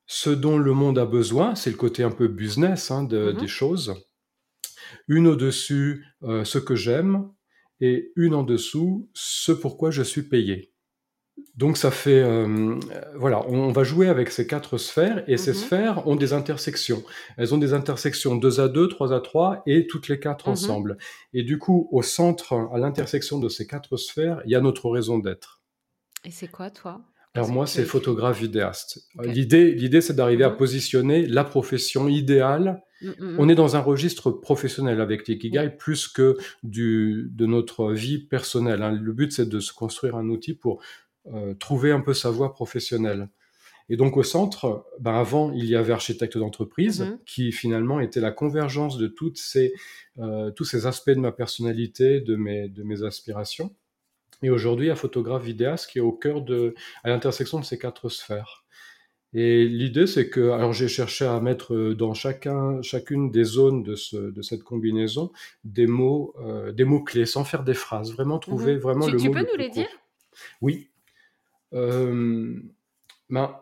ce 0.06 0.30
dont 0.30 0.58
le 0.58 0.72
monde 0.72 0.98
a 0.98 1.06
besoin, 1.06 1.54
c'est 1.54 1.70
le 1.70 1.76
côté 1.76 2.02
un 2.02 2.10
peu 2.10 2.28
business 2.28 2.90
hein, 2.90 3.04
mm-hmm. 3.04 3.40
des 3.40 3.48
choses. 3.48 3.94
Une 5.08 5.26
au-dessus, 5.26 6.04
ce 6.22 6.58
que 6.58 6.74
j'aime. 6.74 7.30
Et 7.80 8.12
une 8.16 8.34
en 8.34 8.42
dessous, 8.42 9.10
ce 9.12 9.52
pourquoi 9.52 9.90
je 9.90 10.02
suis 10.02 10.22
payé. 10.22 10.72
Donc 11.56 11.78
ça 11.78 11.90
fait, 11.90 12.22
euh, 12.22 12.78
voilà, 13.14 13.46
on, 13.48 13.72
va 13.72 13.82
jouer 13.82 14.08
avec 14.08 14.30
ces 14.30 14.46
quatre 14.46 14.76
sphères 14.76 15.24
et 15.26 15.38
ces 15.38 15.52
mhm. 15.52 15.56
sphères 15.56 16.06
ont 16.06 16.16
des 16.16 16.34
intersections. 16.34 17.02
Elles 17.38 17.54
ont 17.54 17.58
des 17.58 17.72
intersections 17.72 18.36
2 18.36 18.60
à 18.60 18.68
2, 18.68 18.88
3 18.88 19.14
à 19.14 19.20
3 19.20 19.62
et 19.66 19.86
toutes 19.86 20.08
les 20.08 20.20
quatre 20.20 20.48
mhm. 20.48 20.52
ensemble. 20.52 20.98
Et 21.32 21.44
du 21.44 21.58
coup, 21.58 21.88
au 21.92 22.02
centre, 22.02 22.68
à 22.72 22.78
l'intersection 22.78 23.38
de 23.38 23.48
ces 23.48 23.66
quatre 23.66 23.96
sphères, 23.96 24.42
il 24.44 24.50
y 24.50 24.54
a 24.54 24.60
notre 24.60 24.90
raison 24.90 25.18
d'être. 25.18 25.62
Et 26.24 26.30
c'est 26.30 26.48
quoi, 26.48 26.70
toi? 26.70 27.00
Alors 27.34 27.50
moi, 27.50 27.66
c'est 27.66 27.84
photographe 27.84 28.40
vidéaste. 28.40 29.06
L'idée, 29.22 29.72
l'idée, 29.72 30.00
c'est 30.00 30.14
d'arriver 30.14 30.44
à 30.44 30.50
mhm. 30.50 30.56
positionner 30.56 31.26
la 31.26 31.44
profession 31.44 32.08
idéale. 32.08 32.82
Mm, 33.02 33.08
mm, 33.08 33.36
on 33.38 33.46
mm. 33.46 33.50
est 33.50 33.54
dans 33.54 33.76
un 33.76 33.80
registre 33.80 34.30
professionnel 34.30 35.00
avec 35.00 35.28
l'ikigai 35.28 35.70
plus 35.78 36.08
que 36.08 36.36
du, 36.62 37.28
de 37.32 37.46
notre 37.46 37.92
vie 37.92 38.18
personnelle. 38.18 38.82
Hein. 38.82 38.92
Le 38.92 39.12
but, 39.12 39.32
c'est 39.32 39.48
de 39.48 39.60
se 39.60 39.72
construire 39.72 40.16
un 40.16 40.28
outil 40.28 40.54
pour 40.54 40.80
euh, 40.80 41.05
trouver 41.58 41.92
un 41.92 42.00
peu 42.00 42.14
sa 42.14 42.30
voie 42.30 42.52
professionnelle. 42.52 43.28
Et 43.88 43.96
donc 43.96 44.16
au 44.16 44.22
centre, 44.22 44.84
ben 44.98 45.14
avant, 45.14 45.52
il 45.52 45.66
y 45.66 45.76
avait 45.76 45.92
architecte 45.92 46.36
d'entreprise, 46.36 47.02
mhm. 47.02 47.18
qui 47.24 47.52
finalement 47.52 48.00
était 48.00 48.20
la 48.20 48.32
convergence 48.32 48.98
de 48.98 49.06
toutes 49.06 49.38
ces, 49.38 49.74
euh, 50.18 50.50
tous 50.50 50.64
ces 50.64 50.86
aspects 50.86 51.10
de 51.10 51.20
ma 51.20 51.32
personnalité, 51.32 52.20
de 52.20 52.36
mes, 52.36 52.68
de 52.68 52.82
mes 52.82 53.04
aspirations. 53.04 53.74
Et 54.42 54.50
aujourd'hui, 54.50 54.86
il 54.86 54.88
y 54.88 54.92
a 54.92 54.96
photographe 54.96 55.44
vidéaste 55.44 55.90
qui 55.90 55.98
est 55.98 56.02
au 56.02 56.12
cœur 56.12 56.42
de, 56.42 56.74
à 57.04 57.10
l'intersection 57.10 57.60
de 57.60 57.64
ces 57.64 57.78
quatre 57.78 58.08
sphères. 58.08 58.64
Et 59.32 59.66
l'idée, 59.66 60.06
c'est 60.06 60.30
que, 60.30 60.50
alors 60.50 60.72
j'ai 60.72 60.88
cherché 60.88 61.24
à 61.24 61.38
mettre 61.40 61.92
dans 61.92 62.14
chacun, 62.14 62.80
chacune 62.82 63.30
des 63.30 63.44
zones 63.44 63.82
de, 63.82 63.94
ce, 63.94 64.16
de 64.16 64.42
cette 64.42 64.62
combinaison 64.62 65.30
des 65.64 65.86
mots, 65.86 66.34
euh, 66.40 66.72
des 66.72 66.84
mots 66.84 67.02
clés, 67.02 67.26
sans 67.26 67.44
faire 67.44 67.62
des 67.62 67.74
phrases, 67.74 68.12
vraiment 68.12 68.38
trouver 68.38 68.74
mhm. 68.74 68.80
vraiment 68.80 69.06
le 69.06 69.12
mot. 69.12 69.18
Tu 69.18 69.30
peux 69.30 69.46
nous 69.50 69.58
les 69.58 69.70
dire? 69.70 69.88
Oui. 70.60 70.88
Euh, 71.72 72.54
ben, 73.28 73.58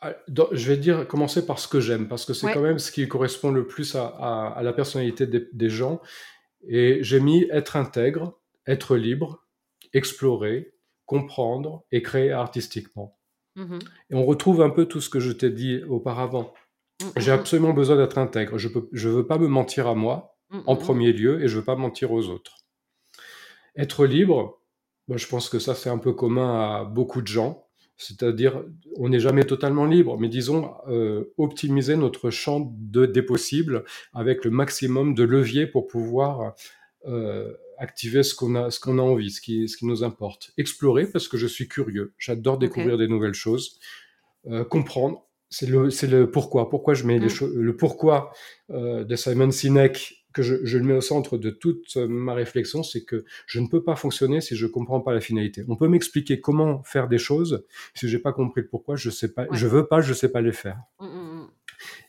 ah, 0.00 0.14
je 0.52 0.68
vais 0.68 0.76
dire 0.76 1.08
commencer 1.08 1.46
par 1.46 1.58
ce 1.58 1.68
que 1.68 1.80
j'aime 1.80 2.06
parce 2.08 2.24
que 2.26 2.34
c'est 2.34 2.52
quand 2.52 2.60
même 2.60 2.78
ce 2.78 2.92
qui 2.92 3.08
correspond 3.08 3.50
le 3.50 3.66
plus 3.66 3.94
à, 3.94 4.60
la 4.62 4.72
personnalité 4.72 5.26
des, 5.26 5.70
gens. 5.70 6.00
Et 6.68 6.98
j'ai 7.02 7.20
mis 7.20 7.44
être 7.50 7.76
intègre, 7.76 8.38
être 8.66 8.96
libre, 8.96 9.46
explorer, 9.94 10.74
comprendre 11.06 11.84
et 11.92 12.02
créer 12.02 12.30
artistiquement. 12.30 13.18
Mm-hmm. 13.56 13.80
Et 14.10 14.14
on 14.14 14.26
retrouve 14.26 14.60
un 14.60 14.70
peu 14.70 14.84
tout 14.84 15.00
ce 15.00 15.08
que 15.08 15.20
je 15.20 15.32
t'ai 15.32 15.50
dit 15.50 15.82
auparavant. 15.88 16.52
Mm-hmm. 17.00 17.20
J'ai 17.20 17.32
absolument 17.32 17.72
besoin 17.72 17.96
d'être 17.96 18.18
intègre. 18.18 18.58
Je 18.58 18.68
ne 18.68 19.12
veux 19.12 19.26
pas 19.26 19.38
me 19.38 19.48
mentir 19.48 19.86
à 19.86 19.94
moi 19.94 20.36
en 20.50 20.74
mm-hmm. 20.74 20.78
premier 20.78 21.12
lieu 21.12 21.42
et 21.42 21.48
je 21.48 21.56
veux 21.56 21.64
pas 21.64 21.76
mentir 21.76 22.12
aux 22.12 22.28
autres. 22.28 22.58
Être 23.76 24.04
libre, 24.04 24.60
je 25.14 25.26
pense 25.26 25.48
que 25.48 25.58
ça, 25.58 25.74
c'est 25.74 25.90
un 25.90 25.98
peu 25.98 26.12
commun 26.12 26.80
à 26.80 26.84
beaucoup 26.84 27.22
de 27.22 27.28
gens. 27.28 27.66
C'est-à-dire, 27.98 28.62
on 28.96 29.08
n'est 29.08 29.20
jamais 29.20 29.44
totalement 29.44 29.86
libre, 29.86 30.18
mais 30.18 30.28
disons, 30.28 30.74
euh, 30.88 31.32
optimiser 31.38 31.96
notre 31.96 32.28
champ 32.30 32.74
de, 32.76 33.06
des 33.06 33.22
possibles 33.22 33.84
avec 34.12 34.44
le 34.44 34.50
maximum 34.50 35.14
de 35.14 35.22
leviers 35.22 35.66
pour 35.66 35.86
pouvoir 35.86 36.54
euh, 37.06 37.54
activer 37.78 38.22
ce 38.22 38.34
qu'on 38.34 38.54
a, 38.54 38.70
ce 38.70 38.80
qu'on 38.80 38.98
a 38.98 39.02
envie, 39.02 39.30
ce 39.30 39.40
qui, 39.40 39.66
ce 39.68 39.78
qui 39.78 39.86
nous 39.86 40.04
importe. 40.04 40.52
Explorer, 40.58 41.06
parce 41.06 41.26
que 41.26 41.38
je 41.38 41.46
suis 41.46 41.68
curieux. 41.68 42.12
J'adore 42.18 42.58
découvrir 42.58 42.98
des 42.98 43.08
nouvelles 43.08 43.34
choses. 43.34 43.78
Euh, 44.46 44.62
comprendre, 44.62 45.26
c'est 45.48 45.66
le, 45.66 45.88
le 45.88 46.30
pourquoi. 46.30 46.68
Pourquoi 46.68 46.92
je 46.92 47.04
mets 47.04 47.18
les 47.18 47.28
mm. 47.28 47.54
le 47.54 47.76
pourquoi 47.76 48.32
de 48.68 49.16
Simon 49.16 49.50
Sinek 49.50 50.15
que 50.36 50.42
je, 50.42 50.76
le 50.76 50.84
mets 50.84 50.92
au 50.92 51.00
centre 51.00 51.38
de 51.38 51.48
toute 51.48 51.96
ma 51.96 52.34
réflexion, 52.34 52.82
c'est 52.82 53.04
que 53.04 53.24
je 53.46 53.58
ne 53.58 53.68
peux 53.68 53.82
pas 53.82 53.96
fonctionner 53.96 54.42
si 54.42 54.54
je 54.54 54.66
ne 54.66 54.70
comprends 54.70 55.00
pas 55.00 55.14
la 55.14 55.22
finalité. 55.22 55.64
On 55.66 55.76
peut 55.76 55.88
m'expliquer 55.88 56.42
comment 56.42 56.82
faire 56.82 57.08
des 57.08 57.16
choses, 57.16 57.64
si 57.94 58.06
j'ai 58.06 58.18
pas 58.18 58.34
compris 58.34 58.60
le 58.60 58.68
pourquoi, 58.68 58.96
je 58.96 59.08
sais 59.08 59.32
pas, 59.32 59.46
je 59.50 59.66
veux 59.66 59.86
pas, 59.86 60.02
je 60.02 60.12
sais 60.12 60.30
pas 60.30 60.42
les 60.42 60.52
faire. 60.52 60.78
Mmh, 61.00 61.06
mmh, 61.06 61.08
mmh. 61.08 61.48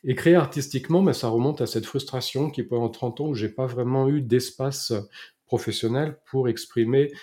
Et 0.03 0.15
créer 0.15 0.35
artistiquement, 0.35 1.01
mais 1.01 1.13
ça 1.13 1.29
remonte 1.29 1.61
à 1.61 1.67
cette 1.67 1.85
frustration 1.85 2.49
qui 2.49 2.63
pendant 2.63 2.89
30 2.89 3.21
ans 3.21 3.27
où 3.27 3.33
j'ai 3.33 3.47
pas 3.47 3.65
vraiment 3.65 4.09
eu 4.09 4.21
d'espace 4.21 4.91
professionnel 5.45 6.17
pour 6.29 6.49
exprimer 6.49 7.13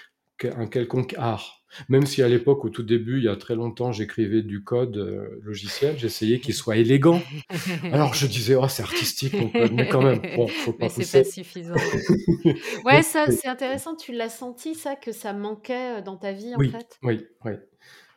un 0.56 0.66
quelconque 0.66 1.14
art. 1.16 1.64
Même 1.88 2.06
si 2.06 2.22
à 2.22 2.28
l'époque, 2.28 2.64
au 2.64 2.70
tout 2.70 2.82
début, 2.82 3.18
il 3.18 3.24
y 3.24 3.28
a 3.28 3.36
très 3.36 3.54
longtemps, 3.54 3.92
j'écrivais 3.92 4.42
du 4.42 4.62
code 4.62 4.96
euh, 4.96 5.40
logiciel, 5.42 5.98
j'essayais 5.98 6.38
qu'il 6.38 6.54
soit 6.54 6.76
élégant. 6.76 7.20
Alors 7.92 8.14
je 8.14 8.26
disais, 8.26 8.54
oh, 8.54 8.68
c'est 8.68 8.82
artistique 8.82 9.34
mon 9.34 9.48
code, 9.48 9.72
mais 9.72 9.88
quand 9.88 10.02
même, 10.02 10.20
bon, 10.36 10.46
faut 10.46 10.72
pas 10.72 10.86
mais 10.96 11.04
c'est 11.04 11.24
pas 11.24 11.28
suffisant. 11.28 11.74
ouais, 12.84 13.02
ça, 13.02 13.26
c'est 13.30 13.48
intéressant. 13.48 13.96
Tu 13.96 14.12
l'as 14.12 14.28
senti, 14.28 14.74
ça, 14.74 14.94
que 14.94 15.12
ça 15.12 15.32
manquait 15.32 15.98
euh, 15.98 16.02
dans 16.02 16.16
ta 16.16 16.32
vie, 16.32 16.54
en 16.54 16.60
fait? 16.60 16.98
Oui, 17.02 17.26
oui. 17.44 17.52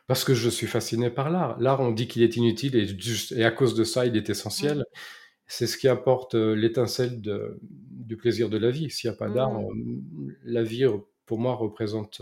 Parce 0.06 0.24
que 0.24 0.34
je 0.34 0.48
suis 0.48 0.66
fasciné 0.66 1.10
par 1.10 1.30
l'art. 1.30 1.60
L'art, 1.60 1.80
on 1.80 1.90
dit 1.90 2.08
qu'il 2.08 2.22
est 2.22 2.36
inutile 2.36 2.76
et, 2.76 2.86
juste, 2.86 3.32
et 3.32 3.44
à 3.44 3.50
cause 3.50 3.74
de 3.74 3.84
ça, 3.84 4.06
il 4.06 4.16
est 4.16 4.30
essentiel. 4.30 4.84
C'est 5.46 5.66
ce 5.66 5.76
qui 5.76 5.88
apporte 5.88 6.34
euh, 6.34 6.54
l'étincelle 6.54 7.20
du 7.20 8.16
plaisir 8.16 8.48
de 8.48 8.56
la 8.56 8.70
vie. 8.70 8.88
S'il 8.90 9.10
n'y 9.10 9.16
a 9.16 9.18
pas 9.18 9.28
d'art, 9.28 9.52
mmh. 9.52 10.34
la 10.44 10.62
vie, 10.62 10.86
pour 11.28 11.38
moi, 11.38 11.54
représente 11.54 12.20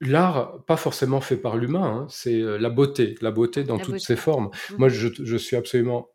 l'art, 0.00 0.64
pas 0.64 0.76
forcément 0.76 1.20
fait 1.20 1.36
par 1.36 1.56
l'humain, 1.56 1.84
hein, 1.84 2.06
c'est 2.08 2.40
euh, 2.40 2.58
la 2.58 2.70
beauté, 2.70 3.16
la 3.20 3.30
beauté 3.30 3.64
dans 3.64 3.78
toutes 3.78 4.00
ses 4.00 4.16
formes. 4.16 4.46
Mmh. 4.70 4.74
Moi, 4.78 4.88
je, 4.88 5.36
suis 5.36 5.56
absolument 5.56 6.08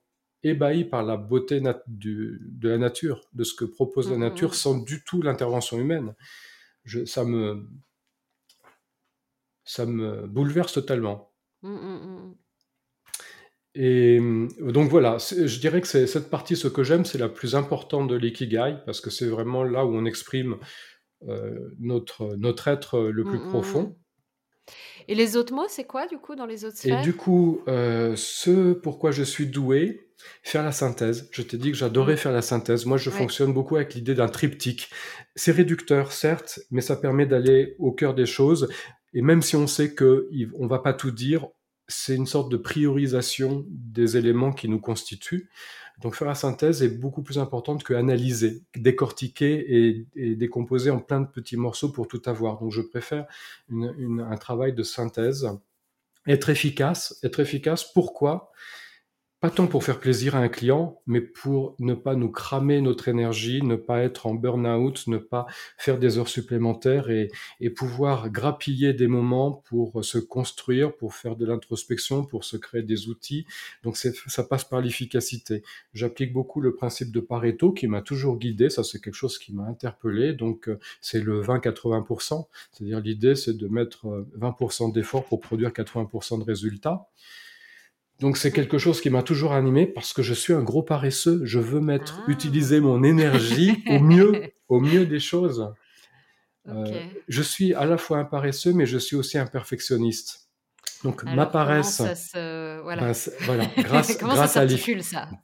ébahi 0.44 0.86
par 0.86 1.04
la 1.04 1.18
beauté 1.18 1.62
de 1.62 2.70
la 2.70 2.78
nature, 2.78 3.22
de 3.34 3.44
ce 3.44 3.54
que 3.54 3.66
propose 3.66 4.10
la 4.10 4.16
mmh, 4.16 4.20
mmh, 4.20 4.24
nature, 4.24 4.56
sans 4.56 4.78
du 4.78 5.04
tout 5.04 5.22
l'intervention 5.22 5.80
humaine. 5.80 6.16
ça 7.06 7.24
me 7.24 7.68
ça 9.68 9.88
me 9.88 10.28
bouleverse 10.28 10.74
totalement. 10.74 11.32
Mmh, 11.64 11.70
mmh, 11.70 12.20
mmh, 12.20 12.36
Et 13.74 14.20
donc 14.72 14.92
voilà, 14.92 15.18
je 15.18 15.60
dirais 15.60 15.82
que 15.82 15.88
c'est 15.88 16.06
cette 16.06 16.30
partie, 16.30 16.56
ce 16.56 16.68
que 16.68 16.84
j'aime, 16.84 17.06
c'est 17.06 17.18
la 17.18 17.30
plus 17.30 17.56
importante 17.56 18.08
de 18.08 18.16
l'ikigai, 18.16 18.76
parce 18.86 19.02
que 19.02 19.10
c'est 19.10 19.26
vraiment 19.26 19.64
là 19.64 19.84
où 19.84 19.96
on 19.96 20.06
exprime 20.06 20.54
euh, 20.54 20.58
notre, 21.80 22.36
notre 22.36 22.68
être 22.68 23.00
le 23.00 23.24
plus 23.24 23.40
profond. 23.40 23.96
Et 25.08 25.16
les 25.16 25.38
autres 25.38 25.54
mots, 25.54 25.68
c'est 25.68 25.84
quoi 25.84 26.08
du 26.08 26.18
coup 26.18 26.36
dans 26.36 26.46
les 26.46 26.66
autres 26.66 26.78
sphères? 26.78 27.00
Et 27.00 27.04
du 27.04 27.14
coup, 27.14 27.62
euh, 27.68 28.16
ce 28.16 28.74
pourquoi 28.74 29.12
je 29.12 29.24
suis 29.24 29.46
doué, 29.48 30.10
faire 30.42 30.64
la 30.64 30.72
synthèse. 30.72 31.30
Je 31.32 31.42
t'ai 31.42 31.58
dit 31.58 31.72
que 31.72 31.78
j'adorais 31.78 32.18
faire 32.18 32.32
la 32.32 32.42
synthèse. 32.42 32.86
Moi, 32.86 32.98
je 32.98 33.10
fonctionne 33.10 33.54
beaucoup 33.54 33.76
avec 33.76 33.94
l'idée 33.94 34.16
d'un 34.16 34.28
triptyque. 34.28 34.90
C'est 35.36 35.52
réducteur, 35.52 36.12
certes, 36.12 36.60
mais 36.72 36.82
ça 36.82 36.96
permet 36.96 37.26
d'aller 37.26 37.76
au 37.80 37.92
cœur 37.92 38.16
des 38.16 38.26
choses. 38.26 38.70
Et 39.14 39.22
même 39.22 39.42
si 39.42 39.56
on 39.56 39.68
sait 39.68 39.94
que 39.94 40.30
on 40.56 40.68
va 40.68 40.80
pas 40.80 40.94
tout 40.94 41.12
dire, 41.12 41.48
c'est 41.88 42.16
une 42.16 42.26
sorte 42.26 42.52
de 42.52 42.58
priorisation 42.58 43.66
des 43.70 44.18
éléments 44.18 44.52
qui 44.52 44.68
nous 44.68 44.80
constituent. 44.80 45.50
Donc 46.02 46.16
faire 46.16 46.28
la 46.28 46.36
synthèse 46.36 46.84
est 46.84 46.90
beaucoup 46.90 47.22
plus 47.22 47.40
importante 47.40 47.84
que 47.84 47.94
analyser, 47.94 48.64
décortiquer 48.76 50.06
et, 50.16 50.36
décomposer 50.36 50.92
en 50.92 51.00
plein 51.00 51.22
de 51.22 51.28
petits 51.28 51.58
morceaux 51.58 51.90
pour 51.90 52.08
tout 52.08 52.22
avoir. 52.26 52.60
Donc 52.60 52.72
je 52.72 52.82
préfère 52.82 53.26
un 53.72 54.38
travail 54.38 54.74
de 54.74 54.84
synthèse. 54.84 55.48
Être 56.28 56.50
efficace, 56.50 57.20
être 57.24 57.40
efficace, 57.40 57.84
pourquoi? 57.94 58.52
Pas 59.42 59.52
tant 59.52 59.68
pour 59.68 59.84
faire 59.84 60.00
plaisir 60.00 60.36
à 60.36 60.40
un 60.40 60.48
client, 60.48 61.02
mais 61.06 61.22
pour 61.22 61.76
ne 61.80 61.94
pas 61.94 62.16
nous 62.16 62.32
cramer 62.32 62.82
notre 62.82 63.10
énergie, 63.10 63.62
ne 63.62 63.76
pas 63.76 64.00
être 64.02 64.28
en 64.28 64.34
burn-out, 64.34 65.06
ne 65.08 65.18
pas 65.18 65.46
faire 65.78 66.00
des 66.00 66.18
heures 66.18 66.30
supplémentaires 66.30 67.10
et, 67.10 67.30
pouvoir 67.76 68.30
grappiller 68.30 68.94
des 68.94 69.08
moments 69.08 69.52
pour 69.52 70.04
se 70.06 70.18
construire, 70.18 70.96
pour 70.96 71.14
faire 71.14 71.36
de 71.36 71.46
l'introspection, 71.46 72.24
pour 72.24 72.46
se 72.46 72.56
créer 72.56 72.84
des 72.84 73.10
outils. 73.10 73.46
Donc 73.84 73.98
ça 73.98 74.44
passe 74.44 74.64
par 74.64 74.80
l'efficacité. 74.80 75.62
J'applique 75.94 76.32
beaucoup 76.32 76.62
le 76.62 76.74
principe 76.74 77.12
de 77.12 77.20
Pareto 77.20 77.74
qui 77.74 77.88
m'a 77.88 78.02
toujours 78.02 78.38
guidé. 78.38 78.70
Ça, 78.70 78.84
c'est 78.84 79.02
quelque 79.02 79.16
chose 79.16 79.38
qui 79.38 79.54
m'a 79.54 79.66
interpellé. 79.66 80.34
Donc 80.34 80.70
euh, 80.70 80.80
c'est 81.02 81.20
le 81.20 81.42
20-80%. 81.42 82.48
C'est-à-dire 82.72 83.02
l'idée, 83.02 83.36
c'est 83.36 83.58
de 83.58 83.68
mettre 83.68 84.26
20% 84.40 84.90
euh, 84.90 84.92
d'efforts 84.94 85.26
pour 85.26 85.42
produire 85.42 85.70
80% 85.72 86.40
de 86.40 86.44
résultats. 86.46 87.10
Donc 88.20 88.38
c'est 88.38 88.52
quelque 88.52 88.78
chose 88.78 89.02
qui 89.02 89.10
m'a 89.10 89.24
toujours 89.24 89.54
animé 89.54 89.86
parce 89.86 90.14
que 90.14 90.22
je 90.22 90.34
suis 90.34 90.54
un 90.54 90.62
gros 90.62 90.84
paresseux. 90.84 91.42
Je 91.44 91.60
veux 91.60 91.82
mettre, 91.82 92.22
ah. 92.26 92.32
utiliser 92.32 92.80
mon 92.80 93.04
énergie 93.04 93.84
au 93.90 94.00
mieux, 94.00 94.54
au 94.70 94.80
mieux 94.80 95.06
des 95.06 95.20
choses. 95.20 95.74
Euh, 96.68 96.86
je 97.28 97.42
suis 97.42 97.74
à 97.74 97.86
la 97.86 97.98
fois 97.98 98.18
un 98.20 98.26
paresseux, 98.26 98.74
mais 98.74 98.86
je 98.86 98.98
suis 98.98 99.16
aussi 99.16 99.38
un 99.38 99.46
perfectionniste. 99.46 100.45
Donc 101.04 101.24
ma 101.24 101.46
paresse, 101.46 102.02
voilà. 102.84 103.14
Ben, 103.48 103.70
grâce, 103.78 104.18
grâce, 104.18 104.58
à 104.58 104.66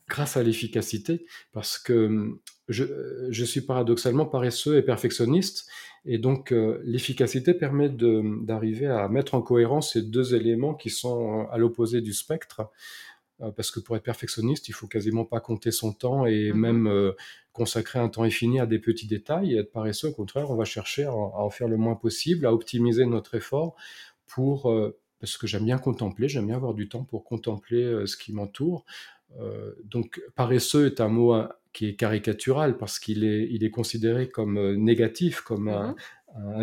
grâce 0.08 0.38
à 0.38 0.44
l'efficacité, 0.44 1.26
parce 1.52 1.78
que 1.78 2.08
hum, 2.08 2.40
je, 2.68 2.86
je, 3.30 3.46
suis 3.46 3.62
paradoxalement 3.62 4.26
paresseux 4.26 4.78
et 4.78 4.82
perfectionniste, 4.82 5.68
et 6.06 6.18
donc 6.18 6.52
euh, 6.52 6.82
l'efficacité 6.84 7.54
permet 7.54 7.90
d'arriver 7.90 8.88
à 8.88 9.08
mettre 9.08 9.36
en 9.36 9.42
cohérence 9.42 9.94
ces 9.94 10.02
deux 10.02 10.34
éléments 10.36 10.74
qui 10.74 10.90
sont 10.90 11.48
à 11.52 11.58
l'opposé 11.58 12.02
du 12.02 12.14
spectre, 12.14 12.70
euh, 13.42 13.52
parce 13.52 13.72
que 13.72 13.80
pour 13.80 13.96
être 13.96 14.04
perfectionniste, 14.04 14.68
il 14.68 14.74
faut 14.74 14.88
quasiment 14.88 15.26
pas 15.26 15.40
compter 15.40 15.72
son 15.72 15.94
temps 15.94 16.26
et 16.26 16.52
mmh 16.52 16.58
même 16.58 16.88
euh, 16.88 17.12
consacrer 17.54 18.00
un 18.00 18.10
temps 18.10 18.24
infini 18.24 18.60
à 18.60 18.66
des 18.66 18.80
petits 18.80 19.08
détails. 19.08 19.54
Et 19.54 19.58
être 19.58 19.72
paresseux, 19.72 20.08
au 20.08 20.14
contraire, 20.14 20.50
on 20.50 20.56
va 20.56 20.66
chercher 20.66 21.04
à, 21.04 21.14
en 21.14 21.50
faire 21.50 21.68
le 21.68 21.78
moins 21.78 21.96
possible, 21.96 22.46
à 22.46 22.54
optimiser 22.54 23.06
notre 23.06 23.36
effort 23.36 23.76
pour 24.26 24.72
parce 25.22 25.38
que 25.38 25.48
j'aime 25.48 25.64
bien 25.64 25.78
contempler, 25.78 26.28
j'aime 26.28 26.48
bien 26.48 26.58
avoir 26.58 26.74
du 26.74 26.90
temps 26.90 27.06
pour 27.06 27.24
contempler 27.24 28.06
ce 28.06 28.18
qui 28.18 28.34
m'entoure. 28.34 28.86
donc 29.86 30.22
paresseux 30.36 30.88
est 30.88 31.00
un 31.00 31.08
mot 31.08 31.34
qui 31.74 31.88
est 31.88 31.96
caricatural 31.96 32.78
parce 32.78 33.00
qu'il 33.00 33.24
est, 33.24 33.48
il 33.50 33.64
est 33.64 33.70
considéré 33.70 34.30
comme 34.30 34.58
euh, 34.58 34.76
négatif, 34.76 35.42
comme 35.42 35.70
un, 35.70 35.92
mmh 35.92 35.96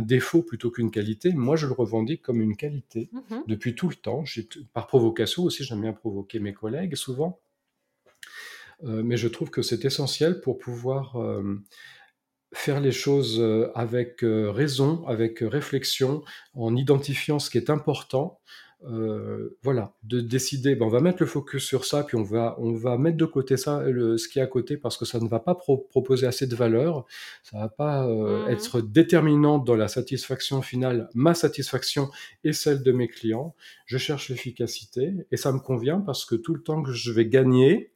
défaut 0.01 0.41
plutôt 0.41 0.71
qu'une 0.71 0.91
qualité. 0.91 1.31
Moi, 1.35 1.55
je 1.57 1.67
le 1.67 1.75
revendique 1.75 2.23
comme 2.23 2.41
une 2.41 2.57
qualité 2.57 3.11
mmh 3.13 3.41
depuis 3.47 3.75
tout 3.75 3.91
le 3.91 3.97
temps. 3.97 4.25
Par 4.73 4.87
provocation 4.87 5.43
aussi, 5.43 5.63
j'aime 5.63 5.83
bien 5.83 5.93
provoquer 5.93 6.41
mes 6.41 6.55
collègues 6.55 6.95
souvent. 6.95 7.39
Euh, 8.85 9.03
mais 9.05 9.19
je 9.19 9.29
trouve 9.29 9.51
que 9.51 9.61
c'est 9.61 9.85
essentiel 9.85 10.41
pour 10.41 10.59
pouvoir 10.59 11.17
euh, 11.17 11.63
faire 12.53 12.81
les 12.81 12.93
choses 12.93 13.45
avec 13.75 14.21
raison, 14.23 15.07
avec 15.07 15.41
réflexion, 15.41 16.23
en 16.55 16.77
identifiant 16.77 17.39
ce 17.39 17.51
qui 17.51 17.59
est 17.59 17.71
important, 17.71 18.41
euh, 18.85 19.59
voilà, 19.65 19.93
de 20.05 20.21
décider, 20.21 20.77
ben 20.77 20.87
on 20.87 20.89
va 20.89 21.01
mettre 21.01 21.21
le 21.21 21.27
focus 21.27 21.65
sur 21.65 21.85
ça, 21.85 22.05
puis 22.05 22.17
on 22.17 22.23
va, 22.23 22.55
on 22.59 22.75
va 22.75 22.97
mettre 22.97 23.17
de 23.17 23.25
côté 23.25 23.57
ça, 23.57 23.83
le, 23.83 24.17
ce 24.19 24.29
qui 24.29 24.39
est 24.39 24.43
à 24.43 24.47
côté, 24.47 24.77
parce 24.77 24.97
que 24.97 25.05
ça 25.05 25.19
ne 25.19 25.27
va 25.27 25.41
pas 25.41 25.57
proposer 25.57 26.29
assez 26.29 26.47
de 26.47 26.55
valeur, 26.55 27.05
ça 27.43 27.59
va 27.59 27.69
pas 27.69 28.07
euh, 28.07 28.47
mmh. 28.47 28.51
être 28.51 28.81
déterminant 28.81 29.59
dans 29.59 29.75
la 29.75 29.89
satisfaction 29.89 30.63
finale, 30.63 31.09
ma 31.15 31.35
satisfaction 31.35 32.09
et 32.45 32.53
celle 32.53 32.85
de 32.85 32.93
mes 32.93 33.09
clients. 33.09 33.57
Je 33.85 33.99
cherche 33.99 34.29
l'efficacité 34.29 35.13
et 35.33 35.37
ça 35.37 35.51
me 35.51 35.59
convient 35.59 35.99
parce 35.99 36.25
que 36.25 36.37
tout 36.37 36.55
le 36.55 36.63
temps 36.63 36.81
que 36.81 36.93
je 36.93 37.11
vais 37.11 37.27
gagner, 37.27 37.91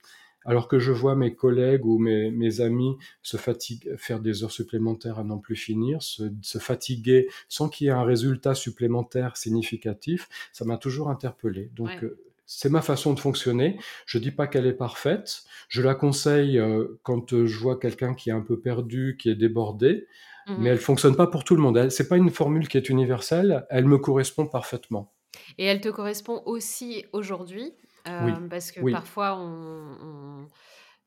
alors 0.45 0.69
que 0.69 0.79
je 0.79 0.93
vois 0.93 1.15
mes 1.15 1.35
collègues 1.35 1.85
ou 1.85 1.99
mes, 1.99 2.61
amis 2.61 2.97
se 3.23 3.37
fatiguer, 3.37 3.93
faire 3.97 4.21
des 4.21 4.45
heures 4.45 4.51
supplémentaires 4.51 5.19
à 5.19 5.25
n'en 5.25 5.39
plus 5.39 5.57
finir, 5.57 6.03
se, 6.03 6.59
fatiguer 6.59 7.29
sans 7.49 7.69
qu'il 7.69 7.87
y 7.87 7.91
ait 7.91 7.93
un 7.93 8.05
résultat 8.05 8.55
supplémentaire 8.55 9.37
significatif, 9.37 10.29
ça 10.53 10.65
m'a 10.65 10.77
toujours 10.77 11.09
interpellé. 11.09 11.71
Donc, 11.75 11.91
euh, 12.03 12.19
c'est 12.47 12.69
ma 12.69 12.83
façon 12.83 13.15
de 13.15 13.21
fonctionner. 13.21 13.79
Je 14.05 14.19
dis 14.19 14.31
pas 14.31 14.47
qu'elle 14.47 14.67
est 14.67 14.75
parfaite. 14.75 15.45
Je 15.69 15.81
la 15.81 15.95
conseille 15.95 16.59
euh, 16.59 17.01
quand 17.03 17.33
euh, 17.33 17.47
je 17.47 17.59
vois 17.59 17.79
quelqu'un 17.79 18.15
qui 18.15 18.31
est 18.31 18.35
un 18.35 18.43
peu 18.43 18.59
perdu, 18.59 19.17
qui 19.19 19.31
est 19.31 19.35
débordé, 19.35 20.07
mmh 20.47 20.57
mais 20.59 20.71
elle 20.71 20.79
fonctionne 20.79 21.17
pas 21.17 21.29
pour 21.29 21.45
tout 21.45 21.55
le 21.55 21.63
monde. 21.63 21.89
C'est 21.89 22.09
pas 22.09 22.17
une 22.17 22.31
formule 22.31 22.69
qui 22.69 22.77
est 22.77 22.89
universelle. 22.89 23.65
Elle 23.71 23.87
me 23.87 23.97
correspond 23.97 24.47
parfaitement. 24.47 25.13
Et 25.57 25.65
elle 25.65 25.81
te 25.81 25.89
correspond 25.89 26.43
aussi 26.45 27.07
aujourd'hui 27.13 27.73
oui, 28.07 28.33
parce 28.51 28.73
que 28.73 28.81
oui. 28.81 28.93
parfois, 28.93 29.37
on, 29.37 30.22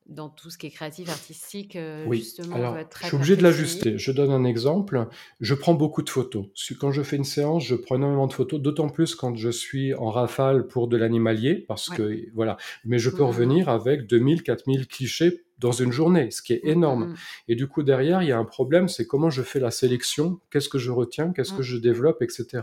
dans 0.08 0.28
tout 0.28 0.50
ce 0.50 0.58
qui 0.58 0.66
est 0.66 0.70
créatif, 0.70 1.08
artistique, 1.08 1.76
oui. 2.06 2.18
justement, 2.18 2.54
Alors, 2.54 2.76
je 3.00 3.06
suis 3.06 3.16
obligé 3.16 3.36
de 3.36 3.42
l'ajuster. 3.42 3.98
Je 3.98 4.12
donne 4.12 4.30
un 4.30 4.44
exemple. 4.44 5.08
Je 5.40 5.54
prends 5.54 5.74
beaucoup 5.74 6.02
de 6.02 6.10
photos. 6.10 6.46
Quand 6.78 6.92
je 6.92 7.02
fais 7.02 7.16
une 7.16 7.24
séance, 7.24 7.64
je 7.64 7.74
prends 7.74 7.96
énormément 7.96 8.28
de 8.28 8.32
photos, 8.32 8.60
d'autant 8.60 8.88
plus 8.88 9.14
quand 9.14 9.34
je 9.34 9.50
suis 9.50 9.94
en 9.94 10.10
rafale 10.10 10.68
pour 10.68 10.86
de 10.86 10.96
l'animalier, 10.96 11.56
parce 11.56 11.88
que 11.88 12.28
voilà. 12.34 12.56
Mais 12.84 12.98
je 12.98 13.10
peux 13.10 13.16
mmh, 13.16 13.18
mmh, 13.18 13.24
mmh. 13.24 13.26
revenir 13.26 13.68
avec 13.68 14.06
2000, 14.06 14.42
4000 14.42 14.86
clichés 14.86 15.42
dans 15.58 15.72
une 15.72 15.90
journée, 15.90 16.30
ce 16.30 16.42
qui 16.42 16.52
est 16.52 16.60
énorme. 16.64 17.14
Et 17.48 17.56
du 17.56 17.66
coup, 17.66 17.82
derrière, 17.82 18.22
il 18.22 18.28
y 18.28 18.32
a 18.32 18.38
un 18.38 18.44
problème, 18.44 18.88
c'est 18.88 19.06
comment 19.06 19.30
je 19.30 19.42
fais 19.42 19.58
la 19.58 19.70
sélection, 19.70 20.38
qu'est-ce 20.50 20.68
que 20.68 20.78
je 20.78 20.90
retiens, 20.90 21.32
qu'est-ce 21.32 21.52
que 21.52 21.62
je 21.62 21.78
développe, 21.78 22.22
etc. 22.22 22.62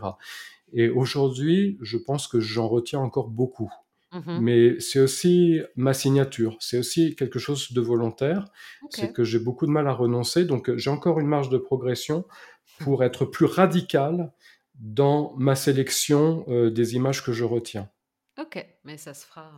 Et 0.73 0.89
aujourd'hui, 0.89 1.77
je 1.81 1.97
pense 1.97 2.27
que 2.27 2.39
j'en 2.39 2.67
retiens 2.67 2.99
encore 2.99 3.29
beaucoup. 3.29 3.71
Mmh 4.13 4.39
Mais 4.41 4.79
c'est 4.79 4.99
aussi 4.99 5.61
ma 5.75 5.93
signature, 5.93 6.57
c'est 6.59 6.77
aussi 6.77 7.15
quelque 7.15 7.39
chose 7.39 7.73
de 7.73 7.81
volontaire, 7.81 8.45
c'est 8.89 9.11
que 9.11 9.23
j'ai 9.23 9.39
beaucoup 9.39 9.65
de 9.65 9.71
mal 9.71 9.87
à 9.87 9.93
renoncer, 9.93 10.45
donc 10.45 10.75
j'ai 10.75 10.89
encore 10.89 11.19
une 11.19 11.27
marge 11.27 11.49
de 11.49 11.57
progression 11.57 12.25
pour 12.79 13.03
être 13.03 13.25
plus 13.25 13.45
radical 13.45 14.31
dans 14.75 15.33
ma 15.37 15.55
sélection 15.55 16.45
des 16.69 16.95
images 16.95 17.23
que 17.23 17.33
je 17.33 17.43
retiens. 17.43 17.89
Ok, 18.39 18.65
mais 18.83 18.97
ça 18.97 19.13
se 19.13 19.25
fera. 19.25 19.51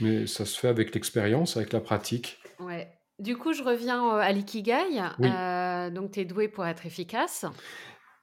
Mais 0.00 0.26
ça 0.26 0.44
se 0.44 0.58
fait 0.58 0.68
avec 0.68 0.94
l'expérience, 0.94 1.56
avec 1.56 1.72
la 1.72 1.80
pratique. 1.80 2.38
Ouais. 2.58 2.92
Du 3.18 3.36
coup, 3.36 3.52
je 3.52 3.62
reviens 3.62 4.08
à 4.16 4.32
l'ikigai. 4.32 5.00
donc, 5.92 6.12
tu 6.12 6.20
es 6.20 6.24
doué 6.24 6.48
pour 6.48 6.66
être 6.66 6.86
efficace. 6.86 7.46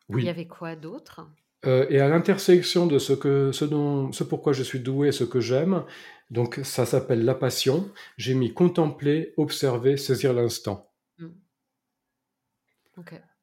Oui. 0.10 0.24
Il 0.24 0.26
y 0.26 0.30
avait 0.30 0.48
quoi 0.48 0.76
d'autre? 0.76 1.22
Euh, 1.66 1.86
et 1.90 2.00
à 2.00 2.10
l'intersection 2.10 2.88
de 2.88 3.00
ce, 3.00 3.14
que, 3.14 3.52
ce, 3.52 3.66
dont, 3.66 4.12
ce 4.12 4.24
pourquoi 4.24 4.54
je 4.54 4.64
suis 4.64 4.80
doué 4.80 5.10
et 5.10 5.12
ce 5.12 5.24
que 5.24 5.40
j'aime, 5.40 5.84
donc 6.30 6.60
ça 6.64 6.86
s'appelle 6.86 7.26
la 7.26 7.36
passion, 7.36 7.90
j'ai 8.18 8.34
mis 8.34 8.54
contempler, 8.54 9.34
observer, 9.38 9.98
saisir 9.98 10.34
l'instant. 10.34 10.92
Mmh. 11.18 11.28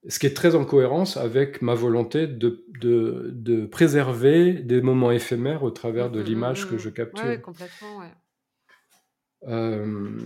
Ce 0.09 0.19
qui 0.19 0.27
est 0.27 0.35
très 0.35 0.55
en 0.55 0.65
cohérence 0.65 1.17
avec 1.17 1.61
ma 1.61 1.75
volonté 1.75 2.27
de, 2.27 2.65
de, 2.81 3.31
de 3.35 3.67
préserver 3.67 4.55
des 4.55 4.81
moments 4.81 5.11
éphémères 5.11 5.65
au 5.65 5.71
travers 5.71 6.11
de 6.11 6.19
mmh, 6.19 6.23
mmh, 6.23 6.27
l'image 6.27 6.71
que 6.71 6.79
je 6.79 6.89
capture. 6.89 7.27
Oui, 7.27 7.41
complètement, 7.41 7.99
ouais. 7.99 8.13
Euh, 9.47 10.19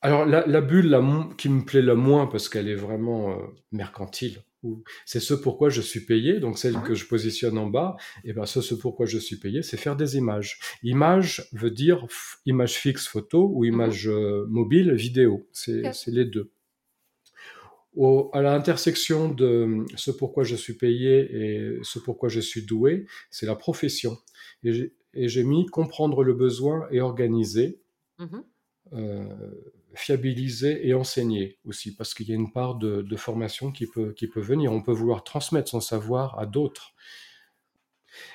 alors 0.00 0.24
la, 0.26 0.46
la 0.46 0.60
bulle 0.60 0.88
la, 0.88 1.00
qui 1.38 1.48
me 1.48 1.64
plaît 1.64 1.82
le 1.82 1.94
moins 1.94 2.26
parce 2.26 2.48
qu'elle 2.48 2.68
est 2.68 2.74
vraiment 2.74 3.30
euh, 3.30 3.36
mercantile, 3.70 4.42
c'est 5.04 5.20
ce 5.20 5.34
pourquoi 5.34 5.68
je 5.68 5.80
suis 5.80 6.00
payé, 6.00 6.40
donc 6.40 6.58
celle 6.58 6.80
que 6.82 6.94
je 6.94 7.06
positionne 7.06 7.58
en 7.58 7.66
bas, 7.66 7.96
et 8.24 8.32
ben 8.32 8.46
ce, 8.46 8.60
ce 8.60 8.74
pourquoi 8.74 9.06
je 9.06 9.18
suis 9.18 9.36
payé, 9.36 9.62
c'est 9.62 9.76
faire 9.76 9.96
des 9.96 10.16
images. 10.16 10.58
Image 10.82 11.48
veut 11.52 11.70
dire 11.70 12.06
image 12.46 12.74
fixe 12.74 13.06
photo 13.06 13.50
ou 13.52 13.64
mhm. 13.64 13.72
image 13.72 14.08
euh, 14.08 14.46
mobile 14.48 14.92
vidéo, 14.94 15.46
c'est 15.52 15.82
les 16.08 16.24
deux. 16.24 16.50
à 18.32 18.42
l'intersection 18.42 19.28
de 19.28 19.84
ce 19.96 20.10
pourquoi 20.10 20.44
je 20.44 20.56
suis 20.56 20.74
payé 20.74 21.12
et 21.32 21.78
ce 21.82 21.98
pourquoi 21.98 22.28
je 22.28 22.40
suis 22.40 22.62
doué, 22.62 23.06
c'est 23.30 23.46
la 23.46 23.56
profession. 23.56 24.18
Et 24.64 25.28
j'ai 25.28 25.44
mis 25.44 25.66
comprendre 25.66 26.24
le 26.24 26.34
besoin 26.34 26.88
et 26.90 27.00
organiser, 27.00 27.80
mmh 28.18 28.38
euh, 28.92 29.24
fiabiliser 29.94 30.86
et 30.86 30.94
enseigner 30.94 31.58
aussi, 31.64 31.94
parce 31.94 32.14
qu'il 32.14 32.28
y 32.28 32.32
a 32.32 32.34
une 32.34 32.52
part 32.52 32.76
de, 32.76 33.16
formation 33.16 33.70
qui 33.70 33.86
peut, 33.86 34.12
qui 34.12 34.26
peut 34.26 34.40
venir. 34.40 34.72
On 34.72 34.82
peut 34.82 34.92
vouloir 34.92 35.24
transmettre 35.24 35.68
son 35.68 35.80
savoir 35.80 36.38
à 36.38 36.46
d'autres. 36.46 36.94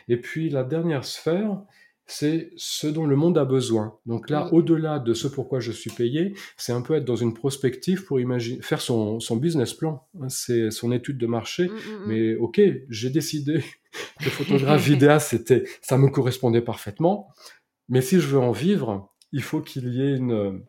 Et 0.08 0.18
puis 0.18 0.50
la 0.50 0.64
dernière 0.64 1.06
sphère, 1.06 1.62
c'est 2.10 2.50
ce 2.56 2.88
dont 2.88 3.06
le 3.06 3.16
monde 3.16 3.38
a 3.38 3.46
besoin. 3.46 3.96
Donc 4.08 4.32
là, 4.32 4.52
au-delà 4.52 4.98
de 4.98 5.14
ce 5.14 5.28
pourquoi 5.28 5.60
je 5.60 5.72
suis 5.72 5.92
payé, 5.92 6.34
c'est 6.58 6.72
un 6.72 6.82
peu 6.82 6.96
être 6.96 7.06
dans 7.06 7.16
une 7.16 7.36
prospective 7.36 8.04
pour 8.06 8.20
imaginer, 8.20 8.62
faire 8.62 8.82
son, 8.82 9.20
business 9.36 9.76
plan. 9.76 10.08
Hein, 10.20 10.28
c'est 10.28 10.72
son 10.72 10.92
étude 10.92 11.20
de 11.20 11.28
marché. 11.28 11.68
Mm, 11.68 11.72
mm, 11.72 11.76
mm. 11.76 12.08
Mais 12.08 12.36
ok, 12.36 12.62
j'ai 12.90 13.10
décidé 13.12 13.64
que 14.20 14.30
photographe 14.30 14.84
vidéaste, 14.84 15.30
c'était, 15.30 15.66
ça 15.82 16.00
me 16.00 16.10
correspondait 16.10 16.62
parfaitement. 16.62 17.30
Mais 17.90 18.02
si 18.02 18.20
je 18.20 18.28
veux 18.28 18.40
en 18.40 18.52
vivre, 18.52 19.14
il 19.32 19.44
faut 19.44 19.62
qu'il 19.62 19.94
y 19.94 20.02
ait 20.02 20.16
une, 20.16 20.64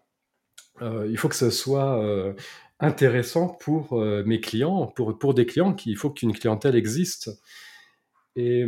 euh, 0.82 1.06
il 1.10 1.16
faut 1.16 1.28
que 1.28 1.36
ce 1.36 1.50
soit 1.50 2.02
euh, 2.02 2.32
intéressant 2.78 3.48
pour 3.48 3.98
euh, 3.98 4.22
mes 4.24 4.40
clients, 4.40 4.86
pour, 4.86 5.18
pour 5.18 5.34
des 5.34 5.46
clients, 5.46 5.74
il 5.86 5.96
faut 5.96 6.10
qu'une 6.10 6.32
clientèle 6.32 6.76
existe. 6.76 7.30
Et 8.36 8.64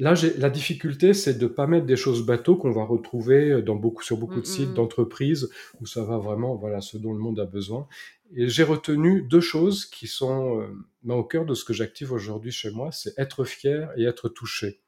Là, 0.00 0.14
la 0.36 0.48
difficulté, 0.48 1.12
c'est 1.12 1.34
de 1.38 1.42
ne 1.42 1.48
pas 1.48 1.66
mettre 1.66 1.84
des 1.84 1.96
choses 1.96 2.24
bateaux 2.24 2.54
qu'on 2.54 2.70
va 2.70 2.84
retrouver 2.84 3.62
dans 3.62 3.74
beaucoup, 3.74 4.04
sur 4.04 4.16
beaucoup 4.16 4.36
de 4.36 4.40
mm, 4.42 4.44
sites 4.44 4.68
mm, 4.68 4.70
mm. 4.70 4.74
d'entreprises 4.74 5.50
où 5.80 5.86
ça 5.86 6.04
va 6.04 6.18
vraiment, 6.18 6.54
voilà, 6.54 6.80
ce 6.80 6.96
dont 6.98 7.12
le 7.12 7.18
monde 7.18 7.40
a 7.40 7.44
besoin. 7.44 7.88
Et 8.36 8.48
j'ai 8.48 8.62
retenu 8.62 9.22
deux 9.22 9.40
choses 9.40 9.86
qui 9.86 10.06
sont 10.06 10.60
euh, 10.60 11.12
au 11.12 11.24
cœur 11.24 11.46
de 11.46 11.54
ce 11.54 11.64
que 11.64 11.72
j'active 11.72 12.12
aujourd'hui 12.12 12.52
chez 12.52 12.70
moi, 12.70 12.92
c'est 12.92 13.18
être 13.18 13.44
fier 13.44 13.90
et 13.96 14.04
être 14.04 14.28
touché. 14.28 14.80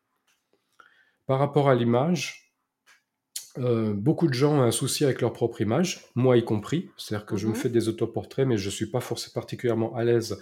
Par 1.26 1.40
rapport 1.40 1.68
à 1.68 1.74
l'image, 1.74 2.49
euh, 3.58 3.92
beaucoup 3.94 4.28
de 4.28 4.34
gens 4.34 4.58
ont 4.58 4.62
un 4.62 4.70
souci 4.70 5.04
avec 5.04 5.20
leur 5.20 5.32
propre 5.32 5.60
image, 5.60 6.04
moi 6.14 6.36
y 6.36 6.44
compris. 6.44 6.90
C'est-à-dire 6.96 7.26
que 7.26 7.36
je 7.36 7.46
me 7.46 7.52
mm-hmm. 7.52 7.56
fais 7.56 7.68
des 7.68 7.88
autoportraits, 7.88 8.46
mais 8.46 8.56
je 8.56 8.66
ne 8.66 8.70
suis 8.70 8.86
pas 8.86 9.00
forcément 9.00 9.34
particulièrement 9.34 9.94
à 9.94 10.04
l'aise 10.04 10.38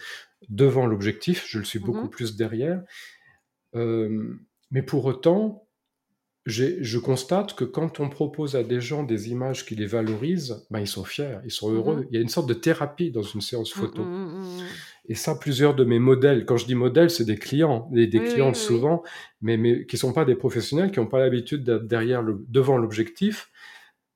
devant 0.48 0.86
l'objectif, 0.86 1.46
je 1.48 1.58
le 1.58 1.64
suis 1.64 1.78
beaucoup 1.78 2.06
mm-hmm. 2.06 2.10
plus 2.10 2.36
derrière. 2.36 2.82
Euh, 3.74 4.38
mais 4.70 4.82
pour 4.82 5.06
autant, 5.06 5.68
je 6.46 6.98
constate 6.98 7.54
que 7.54 7.64
quand 7.64 8.00
on 8.00 8.08
propose 8.08 8.56
à 8.56 8.62
des 8.62 8.80
gens 8.80 9.02
des 9.02 9.30
images 9.30 9.66
qui 9.66 9.74
les 9.74 9.86
valorisent, 9.86 10.66
ben 10.70 10.80
ils 10.80 10.86
sont 10.86 11.04
fiers, 11.04 11.38
ils 11.44 11.50
sont 11.50 11.72
heureux. 11.72 11.96
Mmh 11.96 12.06
Il 12.10 12.14
y 12.14 12.18
a 12.18 12.22
une 12.22 12.28
sorte 12.28 12.48
de 12.48 12.54
thérapie 12.54 13.10
dans 13.10 13.22
une 13.22 13.40
séance 13.40 13.74
mmh, 13.74 13.78
photo. 13.78 14.02
Et 15.08 15.14
ça, 15.14 15.34
plusieurs 15.34 15.74
de 15.74 15.84
mes 15.84 15.98
modèles, 15.98 16.44
quand 16.44 16.58
je 16.58 16.66
dis 16.66 16.74
modèles, 16.74 17.10
c'est 17.10 17.24
des 17.24 17.38
clients, 17.38 17.88
des, 17.90 18.10
clients 18.10 18.52
souvent, 18.52 19.02
mais, 19.40 19.56
mais 19.56 19.86
qui 19.86 19.96
ne 19.96 20.00
sont 20.00 20.12
pas 20.12 20.26
des 20.26 20.34
professionnels, 20.34 20.90
qui 20.90 21.00
n'ont 21.00 21.06
pas 21.06 21.18
l'habitude 21.18 21.64
d'être 21.64 21.86
derrière 21.86 22.20
le, 22.20 22.44
devant 22.48 22.76
l'objectif. 22.76 23.50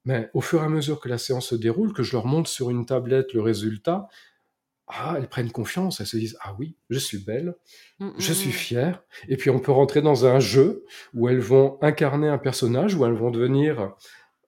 Mais 0.05 0.29
au 0.35 0.41
fur 0.41 0.63
et 0.63 0.67
à 0.67 0.69
mesure 0.69 1.01
que 1.01 1.09
la 1.09 1.19
séance 1.19 1.49
se 1.49 1.55
déroule, 1.55 1.93
que 1.95 2.03
je 2.03 2.13
leur 2.13 2.27
montre 2.27 2.51
sur 2.51 2.71
une 2.71 2.85
tablette 2.85 3.33
le 3.33 3.41
résultat, 3.41 4.09
ah, 4.89 5.15
elles 5.17 5.29
prennent 5.29 5.51
confiance, 5.51 6.01
elles 6.01 6.07
se 6.07 6.17
disent 6.19 6.37
ah 6.43 6.55
oui, 6.59 6.77
je 6.91 6.99
suis 6.99 7.19
belle, 7.19 7.55
mmh, 7.99 8.11
je 8.19 8.33
mmh, 8.33 8.35
suis 8.35 8.51
mmh. 8.51 8.53
fière. 8.53 9.03
Et 9.29 9.37
puis 9.37 9.49
on 9.49 9.61
peut 9.61 9.73
rentrer 9.73 10.03
dans 10.03 10.27
un 10.27 10.41
jeu 10.41 10.85
où 11.15 11.29
elles 11.29 11.41
vont 11.41 11.79
incarner 11.81 12.29
un 12.29 12.39
personnage, 12.39 12.95
où 12.95 13.07
elles 13.07 13.15
vont 13.15 13.31
devenir 13.31 13.95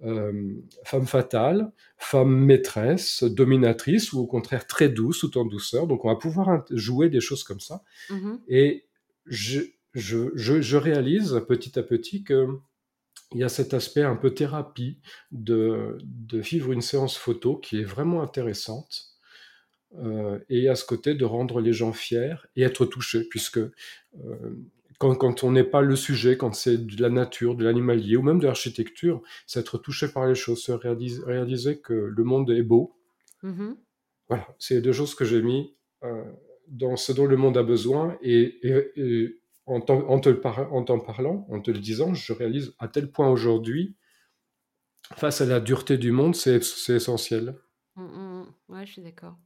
euh, 0.02 0.54
femme 0.84 1.06
fatale, 1.06 1.72
femme 1.96 2.36
maîtresse, 2.36 3.22
dominatrice, 3.24 4.12
ou 4.12 4.20
au 4.20 4.26
contraire 4.26 4.66
très 4.66 4.88
douce, 4.88 5.20
tout 5.20 5.38
en 5.38 5.44
douceur. 5.44 5.86
Donc 5.86 6.04
on 6.04 6.08
va 6.08 6.16
pouvoir 6.16 6.64
jouer 6.70 7.08
des 7.08 7.20
choses 7.20 7.44
comme 7.44 7.60
ça. 7.60 7.82
Et 8.48 8.86
je, 9.26 9.60
je, 9.94 10.30
je, 10.34 10.76
réalise 10.76 11.40
petit 11.48 11.78
à 11.78 11.82
petit 11.82 12.24
que 12.24 12.46
il 13.32 13.40
y 13.40 13.44
a 13.44 13.48
cet 13.48 13.74
aspect 13.74 14.02
un 14.02 14.16
peu 14.16 14.30
thérapie 14.30 14.98
de, 15.32 15.98
de 16.04 16.38
vivre 16.38 16.72
une 16.72 16.82
séance 16.82 17.16
photo 17.16 17.56
qui 17.56 17.80
est 17.80 17.84
vraiment 17.84 18.22
intéressante 18.22 19.14
euh, 19.98 20.38
et 20.48 20.68
à 20.68 20.74
ce 20.74 20.84
côté 20.84 21.14
de 21.14 21.24
rendre 21.24 21.60
les 21.60 21.72
gens 21.72 21.92
fiers 21.92 22.34
et 22.56 22.62
être 22.62 22.84
touchés, 22.84 23.24
puisque 23.28 23.58
euh, 23.58 23.70
quand, 24.98 25.14
quand, 25.14 25.44
on 25.44 25.52
n'est 25.52 25.64
pas 25.64 25.80
le 25.80 25.96
sujet, 25.96 26.36
quand 26.36 26.54
c'est 26.54 26.86
de 26.86 27.02
la 27.02 27.10
nature, 27.10 27.56
de 27.56 27.64
l'animalier 27.64 28.16
ou 28.16 28.22
même 28.22 28.38
de 28.38 28.46
l'architecture, 28.46 29.22
c'est 29.46 29.60
être 29.60 29.78
touché 29.78 30.08
par 30.08 30.26
les 30.26 30.34
choses, 30.34 30.62
se 30.62 30.72
réaliser, 30.72 31.80
que 31.80 31.94
le 31.94 32.24
monde 32.24 32.50
est 32.50 32.62
beau. 32.62 32.96
Mm-hmm. 33.42 33.76
Voilà, 34.28 34.48
c'est 34.58 34.80
deux 34.80 34.92
choses 34.92 35.14
que 35.14 35.24
j'ai 35.24 35.42
mis 35.42 35.74
euh, 36.02 36.24
dans 36.68 36.96
ce 36.96 37.12
dont 37.12 37.26
le 37.26 37.36
monde 37.36 37.56
a 37.56 37.62
besoin 37.62 38.16
et, 38.22 38.60
en 39.66 39.80
t'en 39.80 40.20
te 40.20 40.30
parlant, 40.30 41.46
en 41.50 41.60
te 41.60 41.70
le 41.70 41.78
disant, 41.78 42.14
je 42.14 42.32
réalise 42.32 42.74
à 42.78 42.88
tel 42.88 43.10
point 43.10 43.30
aujourd'hui, 43.30 43.96
face 45.16 45.40
à 45.40 45.46
la 45.46 45.60
dureté 45.60 45.98
du 45.98 46.10
monde, 46.10 46.34
c'est 46.34 46.56
essentiel. 46.88 47.56
Mm, 47.96 48.02
mm, 48.02 48.42
mm. 48.42 48.72
ouais, 48.72 48.86
je 48.86 48.92
suis 48.92 49.02
d'accord. 49.02 49.36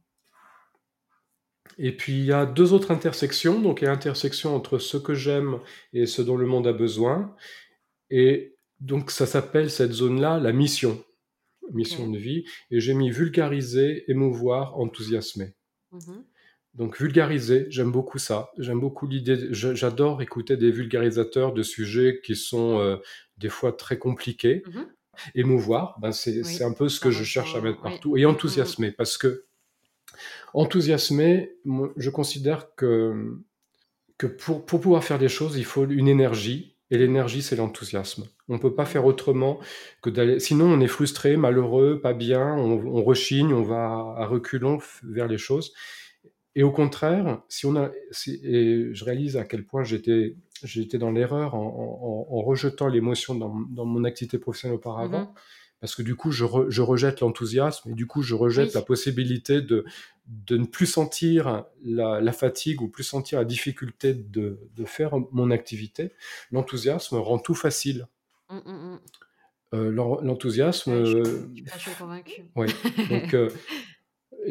Et 1.77 1.95
puis 1.95 2.13
il 2.13 2.25
y 2.25 2.33
a 2.33 2.45
deux 2.45 2.73
autres 2.73 2.91
intersections. 2.91 3.59
Donc 3.61 3.81
il 3.81 3.85
y 3.85 3.87
a 3.87 3.91
l'intersection 3.91 4.55
entre 4.55 4.79
ce 4.79 4.97
que 4.97 5.13
j'aime 5.13 5.59
et 5.93 6.05
ce 6.05 6.21
dont 6.21 6.37
le 6.37 6.45
monde 6.45 6.67
a 6.67 6.73
besoin. 6.73 7.35
Et 8.09 8.55
donc 8.79 9.11
ça 9.11 9.25
s'appelle 9.25 9.69
cette 9.69 9.91
zone-là 9.91 10.39
la 10.39 10.51
mission, 10.51 11.03
mission 11.73 12.09
de 12.09 12.17
vie. 12.17 12.45
Et 12.71 12.79
j'ai 12.79 12.93
mis 12.93 13.11
vulgariser, 13.11 14.09
émouvoir, 14.09 14.79
enthousiasmer. 14.79 15.53
Mm-hmm. 15.93 16.23
Donc 16.75 16.99
vulgariser, 16.99 17.65
j'aime 17.69 17.91
beaucoup 17.91 18.19
ça. 18.19 18.51
J'aime 18.57 18.79
beaucoup 18.79 19.07
l'idée. 19.07 19.49
J'adore 19.51 20.21
écouter 20.21 20.55
des 20.57 20.71
vulgarisateurs 20.71 21.53
de 21.53 21.63
sujets 21.63 22.21
qui 22.23 22.35
sont 22.35 22.79
euh, 22.79 22.97
des 23.37 23.49
fois 23.49 23.73
très 23.73 23.97
compliqués. 23.97 24.63
Mm-hmm. 24.65 24.87
Émouvoir, 25.35 25.97
ben 25.99 26.13
c'est 26.13 26.63
un 26.63 26.71
peu 26.71 26.87
ce 26.87 27.01
que 27.01 27.11
je 27.11 27.25
cherche 27.25 27.53
à 27.55 27.59
mettre 27.59 27.81
partout. 27.81 28.15
Et 28.15 28.25
enthousiasmer, 28.25 28.91
parce 28.91 29.17
que 29.17 29.48
Enthousiasmé, 30.53 31.53
je 31.97 32.09
considère 32.09 32.75
que, 32.75 33.37
pour, 34.39 34.65
pouvoir 34.65 35.03
faire 35.03 35.19
des 35.19 35.29
choses, 35.29 35.57
il 35.57 35.65
faut 35.65 35.85
une 35.85 36.07
énergie, 36.07 36.75
et 36.91 36.97
l'énergie, 36.97 37.43
c'est 37.43 37.55
l'enthousiasme. 37.55 38.25
On 38.47 38.55
ne 38.55 38.59
peut 38.59 38.73
pas 38.73 38.85
faire 38.85 39.05
autrement 39.05 39.59
que 40.01 40.09
d'aller. 40.09 40.39
Sinon, 40.39 40.65
on 40.65 40.79
est 40.81 40.87
frustré, 40.87 41.37
malheureux, 41.37 42.01
pas 42.01 42.13
bien, 42.13 42.55
on, 42.55 43.03
rechigne, 43.03 43.53
on 43.53 43.61
va 43.61 44.15
à 44.17 44.25
reculons 44.25 44.79
vers 45.03 45.27
les 45.27 45.37
choses. 45.37 45.73
Et 46.55 46.63
au 46.63 46.71
contraire, 46.71 47.43
si 47.47 47.67
on 47.67 47.75
a, 47.75 47.91
et 48.43 48.89
je 48.91 49.05
réalise 49.05 49.37
à 49.37 49.45
quel 49.45 49.65
point 49.65 49.83
j'étais, 49.83 50.35
j'étais 50.63 50.97
dans 50.97 51.11
l'erreur 51.11 51.53
en, 51.53 52.41
rejetant 52.41 52.87
l'émotion 52.87 53.35
dans, 53.35 53.85
mon 53.85 54.03
activité 54.03 54.39
professionnelle 54.39 54.77
auparavant. 54.77 55.23
Mm-hmm 55.25 55.58
parce 55.79 55.95
que 55.95 56.01
du 56.01 56.15
coup, 56.15 56.31
je, 56.31 56.43
rejette 56.43 57.21
l'enthousiasme 57.21 57.91
et 57.91 57.93
du 57.93 58.05
coup, 58.05 58.21
je 58.21 58.35
rejette 58.35 58.73
la 58.73 58.81
possibilité 58.81 59.61
de, 59.61 59.85
de 60.27 60.57
ne 60.57 60.65
plus 60.65 60.85
sentir 60.85 61.65
la, 61.83 62.31
fatigue 62.33 62.81
ou 62.81 62.89
plus 62.89 63.03
sentir 63.03 63.39
la 63.39 63.45
difficulté 63.45 64.13
de, 64.13 64.59
de 64.75 64.85
faire 64.85 65.13
mon 65.31 65.51
activité. 65.51 66.11
L'enthousiasme 66.51 67.15
rend 67.15 67.39
tout 67.39 67.55
facile. 67.55 68.07
Mmh, 68.49 68.57
mmh, 68.57 68.71
mmh. 68.71 68.99
Euh, 69.75 69.91
l'enthousiasme. 69.91 71.05
je, 71.05 71.23
suis 71.53 71.63
pas 71.63 71.95
convaincu. 71.97 72.43
Oui. 72.55 72.67
Donc, 73.09 73.33
euh, 73.33 73.49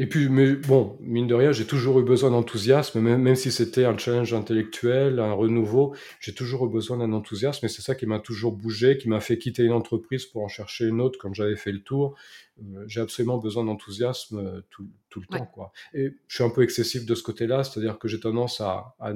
et 0.00 0.06
puis, 0.06 0.28
mais 0.28 0.52
bon, 0.52 0.96
mine 1.00 1.26
de 1.26 1.34
rien, 1.34 1.50
j'ai 1.50 1.64
toujours 1.64 1.98
eu 1.98 2.04
besoin 2.04 2.30
d'enthousiasme, 2.30 3.00
même, 3.00 3.20
même 3.20 3.34
si 3.34 3.50
c'était 3.50 3.84
un 3.84 3.98
challenge 3.98 4.32
intellectuel, 4.32 5.18
un 5.18 5.32
renouveau, 5.32 5.92
j'ai 6.20 6.32
toujours 6.32 6.66
eu 6.66 6.68
besoin 6.70 6.98
d'un 6.98 7.12
enthousiasme, 7.12 7.66
et 7.66 7.68
c'est 7.68 7.82
ça 7.82 7.96
qui 7.96 8.06
m'a 8.06 8.20
toujours 8.20 8.52
bougé, 8.52 8.96
qui 8.96 9.08
m'a 9.08 9.18
fait 9.18 9.38
quitter 9.38 9.64
une 9.64 9.72
entreprise 9.72 10.24
pour 10.24 10.44
en 10.44 10.46
chercher 10.46 10.86
une 10.86 11.00
autre 11.00 11.18
quand 11.20 11.34
j'avais 11.34 11.56
fait 11.56 11.72
le 11.72 11.82
tour. 11.82 12.14
Euh, 12.62 12.84
j'ai 12.86 13.00
absolument 13.00 13.38
besoin 13.38 13.64
d'enthousiasme 13.64 14.38
euh, 14.38 14.60
tout, 14.70 14.86
tout, 15.10 15.20
le 15.20 15.26
temps, 15.26 15.46
quoi. 15.46 15.72
Et 15.94 16.12
je 16.28 16.34
suis 16.36 16.44
un 16.44 16.50
peu 16.50 16.62
excessif 16.62 17.04
de 17.04 17.16
ce 17.16 17.24
côté-là, 17.24 17.64
c'est-à-dire 17.64 17.98
que 17.98 18.06
j'ai 18.06 18.20
tendance 18.20 18.60
à, 18.60 18.94
à, 19.00 19.12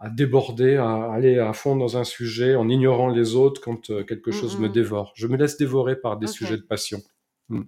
à, 0.00 0.08
déborder, 0.08 0.76
à 0.76 1.12
aller 1.12 1.38
à 1.38 1.52
fond 1.52 1.76
dans 1.76 1.98
un 1.98 2.04
sujet 2.04 2.54
en 2.54 2.70
ignorant 2.70 3.10
les 3.10 3.34
autres 3.34 3.60
quand 3.60 3.90
euh, 3.90 4.04
quelque 4.04 4.30
mmh, 4.30 4.32
chose 4.32 4.58
me 4.58 4.68
mmh. 4.68 4.72
dévore. 4.72 5.12
Je 5.16 5.26
me 5.26 5.36
laisse 5.36 5.58
dévorer 5.58 5.96
par 5.96 6.16
des 6.16 6.28
sujets 6.28 6.56
de 6.56 6.62
passion. 6.62 7.02
Mmh. 7.50 7.60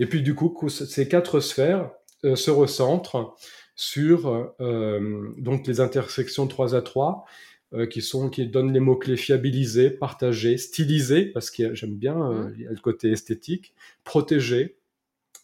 Et 0.00 0.06
puis 0.06 0.22
du 0.22 0.34
coup, 0.34 0.68
ces 0.68 1.06
quatre 1.06 1.38
sphères 1.38 1.90
euh, 2.24 2.34
se 2.34 2.50
recentrent 2.50 3.36
sur 3.76 4.52
euh, 4.60 5.32
donc 5.38 5.66
les 5.66 5.80
intersections 5.80 6.48
3 6.48 6.74
à 6.74 6.82
3, 6.82 7.24
euh, 7.72 7.86
qui, 7.86 8.02
sont, 8.02 8.30
qui 8.30 8.46
donnent 8.46 8.72
les 8.72 8.80
mots-clés 8.80 9.16
fiabiliser, 9.16 9.90
partager, 9.90 10.56
styliser, 10.56 11.26
parce 11.26 11.50
que 11.50 11.74
j'aime 11.74 11.94
bien 11.94 12.14
mmh. 12.14 12.54
le 12.70 12.80
côté 12.80 13.12
esthétique, 13.12 13.74
protéger 14.02 14.76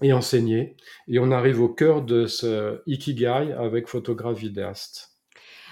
et 0.03 0.13
enseigner. 0.13 0.77
Et 1.07 1.19
on 1.19 1.31
arrive 1.31 1.61
au 1.61 1.69
cœur 1.69 2.03
de 2.03 2.27
ce 2.27 2.81
ikigai 2.87 3.53
avec 3.53 3.87
photographe 3.87 4.39
vidéaste. 4.39 5.16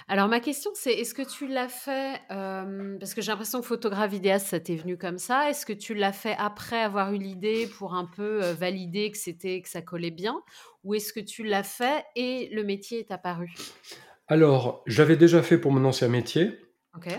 Alors 0.06 0.28
ma 0.28 0.40
question 0.40 0.70
c'est, 0.74 0.92
est-ce 0.92 1.14
que 1.14 1.22
tu 1.22 1.46
l'as 1.46 1.68
fait, 1.68 2.20
hem, 2.28 2.98
parce 3.00 3.14
que 3.14 3.22
j'ai 3.22 3.30
l'impression 3.32 3.60
que 3.60 3.66
photographe 3.66 4.10
vidéaste, 4.10 4.48
ça 4.48 4.60
t'est 4.60 4.76
venu 4.76 4.98
comme 4.98 5.16
ça. 5.16 5.48
Est-ce 5.48 5.64
que 5.64 5.72
tu 5.72 5.94
l'as 5.94 6.12
fait 6.12 6.36
après 6.38 6.80
avoir 6.80 7.12
eu 7.14 7.18
l'idée 7.18 7.66
pour 7.78 7.94
un 7.94 8.04
peu, 8.04 8.42
heu, 8.44 8.52
valider 8.52 9.10
que 9.10 9.16
c'était 9.16 9.62
que 9.62 9.68
ça 9.68 9.80
collait 9.80 10.10
bien? 10.10 10.42
Ou 10.82 10.94
est-ce 10.94 11.14
que 11.14 11.20
tu 11.20 11.42
l'as 11.42 11.62
fait 11.62 12.04
et 12.16 12.50
le 12.52 12.64
métier 12.64 12.98
est 12.98 13.10
apparu? 13.10 13.50
Alors, 14.28 14.82
j'avais 14.86 15.16
déjà 15.16 15.42
fait 15.42 15.56
pour 15.58 15.72
mon 15.72 15.84
ancien 15.86 16.08
métier 16.08 16.58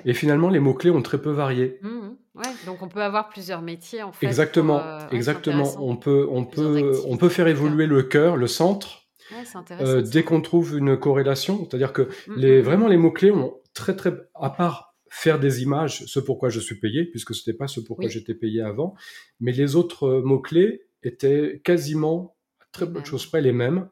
et 0.06 0.14
finalement 0.14 0.50
les 0.50 0.60
mots-clés 0.60 0.92
ont 0.92 1.02
très 1.02 1.22
peu 1.22 1.32
varié. 1.32 1.80
Mmh. 1.82 2.10
Ouais, 2.36 2.52
donc 2.66 2.82
on 2.82 2.88
peut 2.88 3.02
avoir 3.02 3.30
plusieurs 3.30 3.62
métiers 3.62 4.04
en 4.04 4.12
fait 4.12 4.28
Exactement, 4.28 4.82
c'est 5.10 5.16
exactement. 5.16 5.76
On 5.80 5.96
peut 5.96 6.28
on 6.30 6.46
peut 6.46 7.02
on 7.08 7.18
peut 7.18 7.30
faire 7.30 7.48
évoluer 7.48 7.88
le 7.88 8.04
cœur, 8.04 8.38
le 8.38 8.48
centre, 8.48 9.05
Ouais, 9.32 9.44
intéressant 9.56 10.02
dès 10.02 10.24
qu'on 10.24 10.42
trouve 10.42 10.78
une 10.78 10.98
corrélation. 10.98 11.66
C'est-à-dire 11.70 11.94
que 11.94 12.10
Mmh, 12.28 12.34
les 12.36 12.62
mmh 12.62 12.62
mh. 12.62 12.66
vraiment 12.66 12.88
les 12.88 12.98
mots-clés 12.98 13.32
ont 13.32 13.60
très, 13.74 13.96
très 13.96 14.14
à 14.36 14.50
part 14.50 14.96
faire 15.10 15.40
des 15.40 15.64
images, 15.64 16.06
ce 16.06 16.20
pourquoi 16.20 16.50
je 16.50 16.60
suis 16.60 16.80
payé, 16.80 17.06
puisque 17.06 17.34
c'était 17.36 17.54
pas 17.58 17.68
ce 17.68 17.80
pourquoi 17.80 18.08
Oui. 18.08 18.14
j'étais 18.14 18.34
payé 18.36 18.62
avant, 18.62 18.96
mais 19.40 19.52
les 19.52 19.76
autres, 19.76 20.08
heu, 20.08 20.22
mots-clés 20.22 20.84
étaient 21.04 21.62
quasiment, 21.64 22.36
à 22.62 22.66
très 22.72 22.92
peu 22.92 23.00
de 23.02 23.06
choses 23.06 23.26
près, 23.26 23.42
les 23.42 23.54
mêmes 23.54 23.90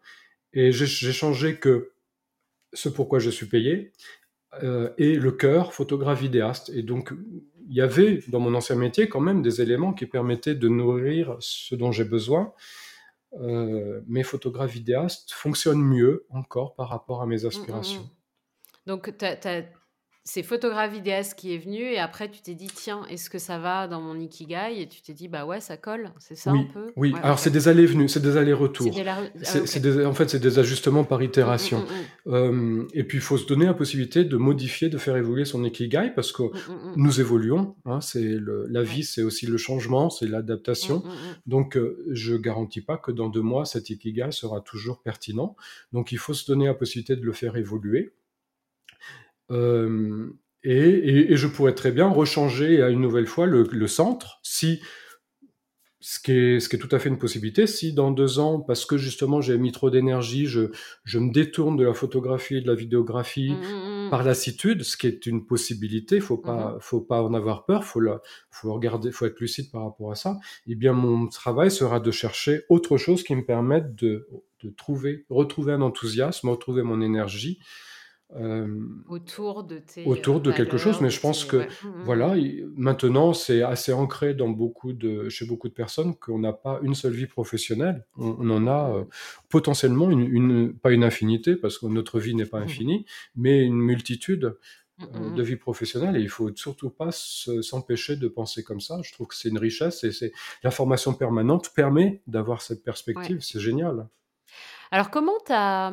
et 0.53 0.71
j'ai 0.71 1.13
changé 1.13 1.57
que 1.57 1.91
ce 2.73 2.89
pourquoi 2.89 3.19
je 3.19 3.29
suis 3.31 3.47
payé, 3.47 3.91
heu 4.63 4.93
et 4.97 5.15
le 5.15 5.31
cœur, 5.31 5.73
photographe 5.73 6.21
vidéaste 6.21 6.69
et 6.75 6.83
donc 6.83 7.13
il 7.69 7.75
y 7.75 7.81
avait 7.81 8.21
dans 8.29 8.39
mon 8.39 8.53
ancien 8.55 8.75
métier 8.75 9.09
quand 9.09 9.21
même 9.21 9.41
des 9.41 9.61
éléments 9.61 9.93
qui 9.93 10.05
permettaient 10.07 10.55
de 10.55 10.69
nourrir 10.69 11.37
ce 11.39 11.75
dont 11.75 11.91
j'ai 11.91 12.05
besoin, 12.05 12.53
heu, 13.39 14.03
mais 14.07 14.23
photographe 14.23 14.71
vidéaste 14.71 15.31
fonctionne 15.33 15.81
mieux 15.81 16.25
encore 16.29 16.75
par 16.75 16.89
rapport 16.89 17.21
à 17.21 17.25
mes 17.27 17.45
Mmh, 17.51 17.59
mmh 17.71 17.99
mh. 18.01 18.03
aspirations. 18.03 18.09
Donc 18.87 19.17
tu 19.17 19.25
as 19.25 19.63
c'est 20.25 20.41
photographe 20.43 20.93
vidéaste 20.93 21.37
qui 21.37 21.53
est 21.53 21.57
venu 21.57 21.81
et 21.81 21.99
après 21.99 22.29
tu 22.31 22.41
t'es 22.41 22.55
dit: 22.55 22.67
«Tiens, 22.73 23.05
est-ce 23.09 23.29
que 23.29 23.39
ça 23.39 23.59
va 23.59 23.87
dans 23.87 23.99
mon 23.99 24.17
ikigai?» 24.19 24.81
et 24.81 24.87
tu 24.87 25.01
t'es 25.01 25.13
dit: 25.13 25.27
«Bah 25.27 25.45
ouais, 25.45 25.59
ça 25.59 25.75
colle». 25.77 26.11
C'est 26.19 26.35
ça 26.35 26.51
un 26.51 26.63
peu? 26.63 26.91
oui. 26.95 27.11
Ouais, 27.13 27.19
Alors 27.21 27.39
c'est 27.39 27.49
des 27.49 27.67
allées 27.67 27.85
venues, 27.85 28.07
c'est 28.07 28.21
des 28.21 28.31
C'est 28.31 28.37
allers-retours. 28.37 28.93
dès 28.93 29.03
la 29.03 29.15
re 29.15 29.23
ah 29.45 30.07
en 30.07 30.13
fait, 30.13 30.29
c'est 30.29 30.39
des 30.39 30.59
ajustements 30.59 31.03
par 31.03 31.19
Mmh, 31.19 31.23
mmh, 31.23 31.25
itération. 31.25 31.79
mmh 32.25 32.29
mh. 32.29 32.35
Hem 32.35 32.87
et 32.93 33.03
puis 33.03 33.17
il 33.17 33.21
faut 33.21 33.37
se 33.37 33.45
donner 33.45 33.65
la 33.65 33.73
possibilité 33.73 34.23
de 34.23 34.37
modifier, 34.37 34.89
de 34.89 34.97
faire 34.97 35.17
évoluer 35.17 35.45
son 35.45 35.63
ikigai 35.63 36.11
parce 36.15 36.31
que 36.31 36.43
nous 36.95 37.19
évoluons, 37.19 37.75
hein, 37.85 37.99
c'est 38.01 38.21
le 38.21 38.65
la 38.69 38.83
vie, 38.83 39.03
c'est 39.03 39.23
aussi 39.23 39.45
le 39.45 39.57
changement, 39.57 40.09
c'est 40.09 40.27
l'adaptation. 40.27 41.03
Donc 41.47 41.75
heu, 41.75 42.03
je 42.11 42.35
garantis 42.35 42.81
pas 42.81 42.97
que 42.97 43.11
dans 43.11 43.27
2 43.29 43.41
mois, 43.41 43.65
cet 43.65 43.89
ikigai 43.89 44.31
sera 44.31 44.61
toujours 44.61 45.01
pertinent. 45.01 45.55
Donc 45.91 46.11
il 46.13 46.17
faut 46.17 46.33
se 46.33 46.45
donner 46.49 46.67
la 46.67 46.73
possibilité 46.75 47.15
de 47.17 47.25
le 47.25 47.33
faire 47.33 47.57
évoluer. 47.57 48.13
Hem 49.49 50.33
et 50.63 50.77
et 50.79 51.31
et 51.33 51.37
je 51.37 51.47
pourrais 51.47 51.75
très 51.75 51.91
bien 51.91 52.07
rechanger 52.07 52.81
à 52.81 52.89
une 52.89 53.01
nouvelle 53.01 53.27
fois 53.27 53.45
le 53.47 53.63
le 53.71 53.87
centre 53.87 54.39
si 54.43 54.81
ce 55.99 56.19
qui 56.19 56.31
est 56.33 56.59
ce 56.59 56.67
qui 56.67 56.75
est 56.75 56.79
tout 56.79 56.93
à 56.93 56.99
fait 56.99 57.07
une 57.09 57.17
possibilité, 57.17 57.65
si 57.65 57.93
dans 57.93 58.11
2 58.11 58.39
ans, 58.39 58.59
parce 58.59 58.85
que 58.85 58.97
justement 58.97 59.39
j'ai 59.41 59.57
mis 59.57 59.71
trop 59.71 59.89
d'énergie, 59.89 60.47
je 60.47 60.71
je 61.05 61.19
me 61.19 61.31
détourne 61.31 61.77
de 61.77 61.85
la 61.85 61.93
photographie 61.93 62.57
et 62.57 62.61
de 62.61 62.67
la 62.67 62.75
Mmh, 63.47 63.55
vidéographie 63.55 63.55
mmh, 63.55 64.09
mmh 64.09 64.09
par 64.09 64.23
mh. 64.23 64.23
lassitude, 64.23 64.83
ce 64.83 64.97
qui 64.97 65.07
est 65.07 65.25
une 65.25 65.45
possibilité, 65.45 66.19
faut 66.19 66.37
Mmh 66.43 66.57
mh. 66.59 66.67
pas 66.67 66.77
faut 66.81 66.99
pas 67.01 67.23
en 67.23 67.33
avoir 67.33 67.65
peur, 67.65 67.85
faut 67.85 68.01
la 68.01 68.21
faut 68.51 68.73
regarder, 68.73 69.11
faut 69.13 69.25
être 69.25 69.39
lucide 69.39 69.71
par 69.71 69.85
rapport 69.85 70.11
à 70.11 70.15
ça. 70.15 70.37
Et 70.67 70.75
bien 70.75 70.91
mon 70.93 71.27
travail 71.27 71.71
sera 71.71 71.99
de 72.01 72.11
chercher 72.11 72.63
autre 72.69 72.97
chose 72.97 73.23
qui 73.23 73.35
me 73.35 73.45
permette 73.45 73.95
de 73.95 74.27
de 74.61 74.69
trouver 74.71 75.25
retrouver 75.29 75.71
un 75.73 75.81
enthousiasme, 75.81 76.49
retrouver 76.49 76.83
mon 76.83 77.01
énergie, 77.01 77.59
Autour 79.05 79.63
de 79.65 79.79
tes, 79.79 80.01
heu, 80.05 80.09
autour 80.11 80.41
de 80.41 80.51
quelque 80.51 80.77
chose. 80.77 81.01
Mais 81.01 81.09
je 81.09 81.19
pense 81.19 81.43
tes 81.43 81.47
que 81.49 81.57
ouais. 81.57 81.67
Mmh, 81.83 81.87
mmh 81.87 81.91
mh. 81.91 82.03
voilà, 82.05 82.35
maintenant 82.75 83.33
c'est 83.33 83.61
assez 83.63 83.93
ancré 83.93 84.33
dans 84.33 84.49
beaucoup 84.49 84.93
de 84.93 85.29
chez 85.29 85.45
beaucoup 85.45 85.69
de 85.69 85.73
personnes 85.73 86.15
qu'on 86.15 86.39
n'a 86.39 86.53
pas 86.53 86.79
une 86.83 86.95
seule 86.95 87.13
vie 87.13 87.27
professionnelle. 87.27 88.05
On 88.17 88.35
on 88.39 88.49
en 88.49 88.67
a, 88.67 88.89
mmh 89.01 89.07
potentiellement 89.49 90.09
une 90.11 90.21
une 90.21 90.73
pas 90.77 90.91
une 90.91 91.03
infinité 91.03 91.55
parce 91.55 91.77
que 91.77 91.85
notre 91.87 92.19
vie 92.19 92.35
n'est 92.35 92.45
pas 92.45 92.59
infinie, 92.59 93.05
mais 93.35 93.63
une 93.63 93.75
multitude, 93.79 94.55
de 94.99 95.41
mh. 95.41 95.43
vies 95.43 95.55
professionnelles 95.57 96.15
et 96.17 96.21
il 96.21 96.29
faut 96.29 96.49
surtout 96.55 96.89
pas 96.89 97.11
se 97.11 97.61
s'empêcher 97.61 98.15
de 98.15 98.27
penser 98.27 98.63
comme 98.63 98.79
ça. 98.81 98.99
Je 99.03 99.11
trouve 99.13 99.27
que 99.27 99.35
c'est 99.35 99.49
une 99.49 99.57
richesse 99.59 100.03
et 100.03 100.11
c'est 100.11 100.31
la 100.63 100.71
formation 100.71 101.13
permanente 101.13 101.71
permet 101.75 102.21
d'avoir 102.27 102.61
cette 102.61 102.83
Ouais. 103.15 103.29
perspective, 103.29 103.39
c'est 103.41 103.59
génial. 103.59 104.07
Alors 104.91 105.09
comment 105.09 105.39
tu 105.45 105.51
as, 105.51 105.91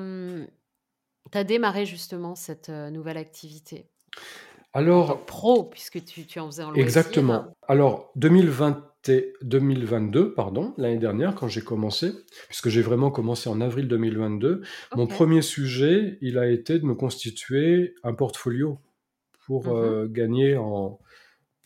tu 1.31 1.39
as 1.39 1.45
démarré 1.45 1.87
justement 1.87 2.35
cette, 2.35 2.69
heu, 2.69 2.91
nouvelle 2.91 3.17
activité? 3.19 3.91
Alors 4.75 5.27
pro, 5.27 5.65
puisque 5.65 6.05
tu 6.05 6.27
tu 6.27 6.39
en 6.39 6.47
faisais 6.47 6.63
en 6.63 6.71
loisir? 6.71 7.13
Exactement. 7.15 7.57
Alors 7.67 8.13
2020 8.17 8.87
et 9.09 9.33
2022 9.43 10.35
pardon, 10.35 10.75
l'année 10.77 10.99
dernière 10.99 11.35
quand 11.35 11.49
j'ai 11.49 11.63
commencé, 11.63 12.13
puisque 12.49 12.69
j'ai 12.69 12.83
vraiment 12.83 13.11
commencé 13.11 13.49
en 13.49 13.61
avril 13.61 13.89
2022, 13.89 14.63
mon. 14.95 15.07
1er 15.09 15.43
sujet, 15.43 16.19
il 16.21 16.39
a 16.39 16.49
été 16.49 16.79
de 16.79 16.85
me 16.85 16.95
constituer 16.95 17.95
un 18.05 18.13
portfolio 18.15 18.79
pour, 19.47 19.65
Mmh 19.65 19.77
mh. 19.81 20.01
heu, 20.01 20.09
gagner 20.11 20.57
en 20.57 21.01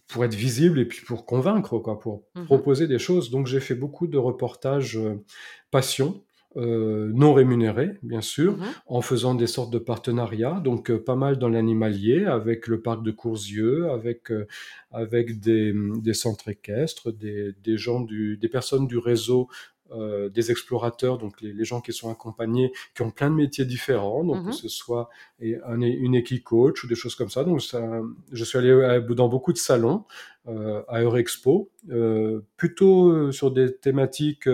pour 0.08 0.24
être 0.24 0.34
visible 0.34 0.80
et 0.80 0.86
puis 0.86 1.04
pour 1.06 1.26
convaincre 1.26 1.78
quoi, 1.80 1.98
pour 2.00 2.24
Mmh 2.34 2.48
mh. 2.52 2.64
proposer 2.64 2.88
des 2.88 2.98
choses. 3.00 3.30
Donc 3.30 3.46
j'ai 3.48 3.60
fait 3.60 3.76
beaucoup 3.76 4.06
de 4.08 4.18
reportages, 4.18 4.96
heu, 4.98 5.24
passion, 5.72 6.23
heu, 6.56 7.10
non 7.14 7.32
rémunérés 7.34 7.98
bien 8.02 8.20
sûr, 8.20 8.56
Mmh 8.56 8.60
mh. 8.60 8.74
en 8.86 9.00
faisant 9.02 9.34
des 9.34 9.46
sortes 9.46 9.72
de 9.72 9.78
partenariats, 9.78 10.60
donc 10.62 10.90
heu, 10.90 11.02
pas 11.02 11.16
mal 11.16 11.38
dans 11.38 11.48
l'animalier 11.48 12.24
avec 12.26 12.66
le 12.68 12.80
parc 12.80 13.02
de 13.02 13.10
Courzieux, 13.10 13.90
avec, 13.90 14.30
heu, 14.30 14.46
avec 14.92 15.40
des, 15.40 15.72
des 16.02 16.14
centres 16.14 16.48
équestres, 16.48 17.12
des 17.12 17.52
des 17.62 17.76
gens 17.78 18.00
du 18.00 18.36
des 18.36 18.48
personnes 18.48 18.86
du 18.86 18.98
réseau, 18.98 19.48
heu, 19.92 20.30
des 20.30 20.50
explorateurs, 20.50 21.18
donc 21.18 21.40
les 21.40 21.52
les 21.52 21.64
gens 21.64 21.80
qui 21.80 21.92
sont 21.92 22.10
accompagnés, 22.10 22.72
qui 22.94 23.02
ont 23.02 23.10
plein 23.10 23.30
de 23.30 23.34
métiers 23.36 23.64
différents, 23.64 24.24
donc 24.24 24.42
Mmh 24.42 24.48
que 24.48 24.52
ce 24.52 24.68
soit 24.68 25.08
et 25.40 25.56
un 25.66 25.80
une 25.80 26.14
équicoach 26.14 26.84
ou 26.84 26.88
des 26.88 26.94
choses 26.94 27.14
comme 27.14 27.30
ça. 27.30 27.44
Donc 27.44 27.62
ça 27.62 28.00
je 28.32 28.44
suis 28.44 28.58
allé 28.58 28.70
à 28.72 29.00
dans 29.00 29.28
beaucoup 29.28 29.52
de 29.52 29.58
salons, 29.58 30.04
à 30.46 31.00
Eurexpo, 31.00 31.70
heu, 31.90 32.44
plutôt, 32.56 33.10
heu, 33.12 33.32
sur 33.32 33.50
des 33.50 33.74
thématiques, 33.76 34.48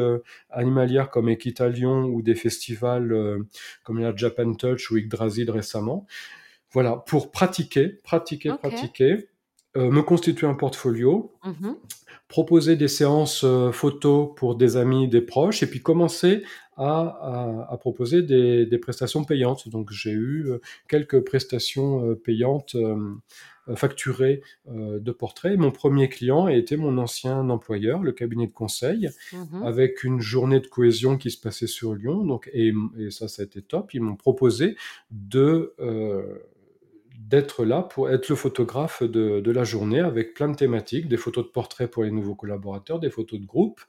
animalières 0.50 1.10
comme 1.10 1.28
Équitalion 1.28 2.04
ou 2.04 2.22
des 2.22 2.34
festivals, 2.34 3.12
comme 3.84 3.98
la 3.98 4.14
Japan 4.14 4.52
Touch 4.54 4.90
ou 4.90 4.96
Yggdrasil 4.98 5.50
récemment. 5.50 6.06
Voilà, 6.72 6.96
pour 6.96 7.30
pratiquer, 7.32 7.88
pratiquer, 7.88 8.52
pratiquer, 8.52 9.28
heu, 9.76 9.90
me 9.90 10.02
constituer 10.02 10.46
un 10.46 10.54
portfolio, 10.54 11.32
Mmh 11.44 11.68
mh. 11.68 11.74
proposer 12.28 12.76
des 12.76 12.88
séances, 12.88 13.42
heu, 13.44 13.72
photos 13.72 14.30
pour 14.36 14.54
des 14.56 14.76
amis, 14.76 15.08
des 15.08 15.20
proches 15.22 15.62
et 15.64 15.66
puis 15.66 15.80
commencer 15.80 16.44
à 16.80 17.66
à 17.68 17.72
à 17.74 17.76
proposer 17.78 18.22
des 18.22 18.66
des 18.66 18.78
prestations 18.78 19.24
payantes. 19.24 19.68
Donc 19.68 19.92
j'ai 19.92 20.12
eu, 20.12 20.44
heu, 20.48 20.60
quelques 20.88 21.20
prestations, 21.24 22.04
heu, 22.10 22.16
payantes, 22.16 22.74
hem, 22.76 23.20
facturées, 23.76 24.42
de 24.66 25.12
portraits. 25.12 25.56
Mon 25.58 25.70
1er 25.72 26.08
client 26.08 26.46
a 26.46 26.54
été 26.54 26.76
mon 26.76 26.98
ancien 26.98 27.48
employeur, 27.50 28.02
le 28.02 28.12
cabinet 28.12 28.46
de 28.48 28.52
conseil, 28.52 29.10
Mmh 29.32 29.46
mh. 29.52 29.66
avec 29.66 30.04
une 30.04 30.20
journée 30.20 30.60
de 30.60 30.66
cohésion 30.68 31.16
qui 31.18 31.30
se 31.30 31.40
passait 31.40 31.68
sur 31.68 31.94
Lyon, 31.94 32.24
donc 32.26 32.50
et 32.54 32.72
et 32.98 33.10
ça, 33.10 33.28
ça 33.28 33.42
a 33.42 33.44
été 33.46 33.62
top. 33.62 33.94
Ils 33.94 34.02
m'ont 34.02 34.16
proposé 34.16 34.76
de, 35.12 35.74
heu, 35.80 36.42
d'être 37.28 37.64
là 37.64 37.82
pour 37.82 38.10
être 38.10 38.28
le 38.30 38.36
photographe 38.36 39.02
de 39.02 39.40
de 39.40 39.50
la 39.52 39.64
journée 39.64 40.00
avec 40.00 40.34
plein 40.34 40.48
de 40.48 40.56
thématiques, 40.56 41.08
des 41.08 41.16
photos 41.18 41.44
de 41.46 41.50
portraits 41.50 41.90
pour 41.90 42.04
les 42.04 42.10
nouveaux 42.10 42.34
collaborateurs, 42.34 42.98
des 43.00 43.10
photos 43.10 43.40
de 43.40 43.46
groupe, 43.46 43.80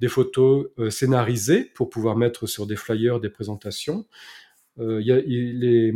des 0.00 0.08
photos, 0.08 0.66
heu, 0.78 0.90
scénarisées 0.90 1.64
pour 1.64 1.90
pouvoir 1.90 2.16
mettre 2.16 2.46
sur 2.46 2.66
des 2.66 2.76
flyers, 2.76 3.20
des 3.20 3.30
présentations. 3.30 4.06
Il 4.78 5.02
y 5.06 5.12
a 5.12 5.20
les, 5.20 5.92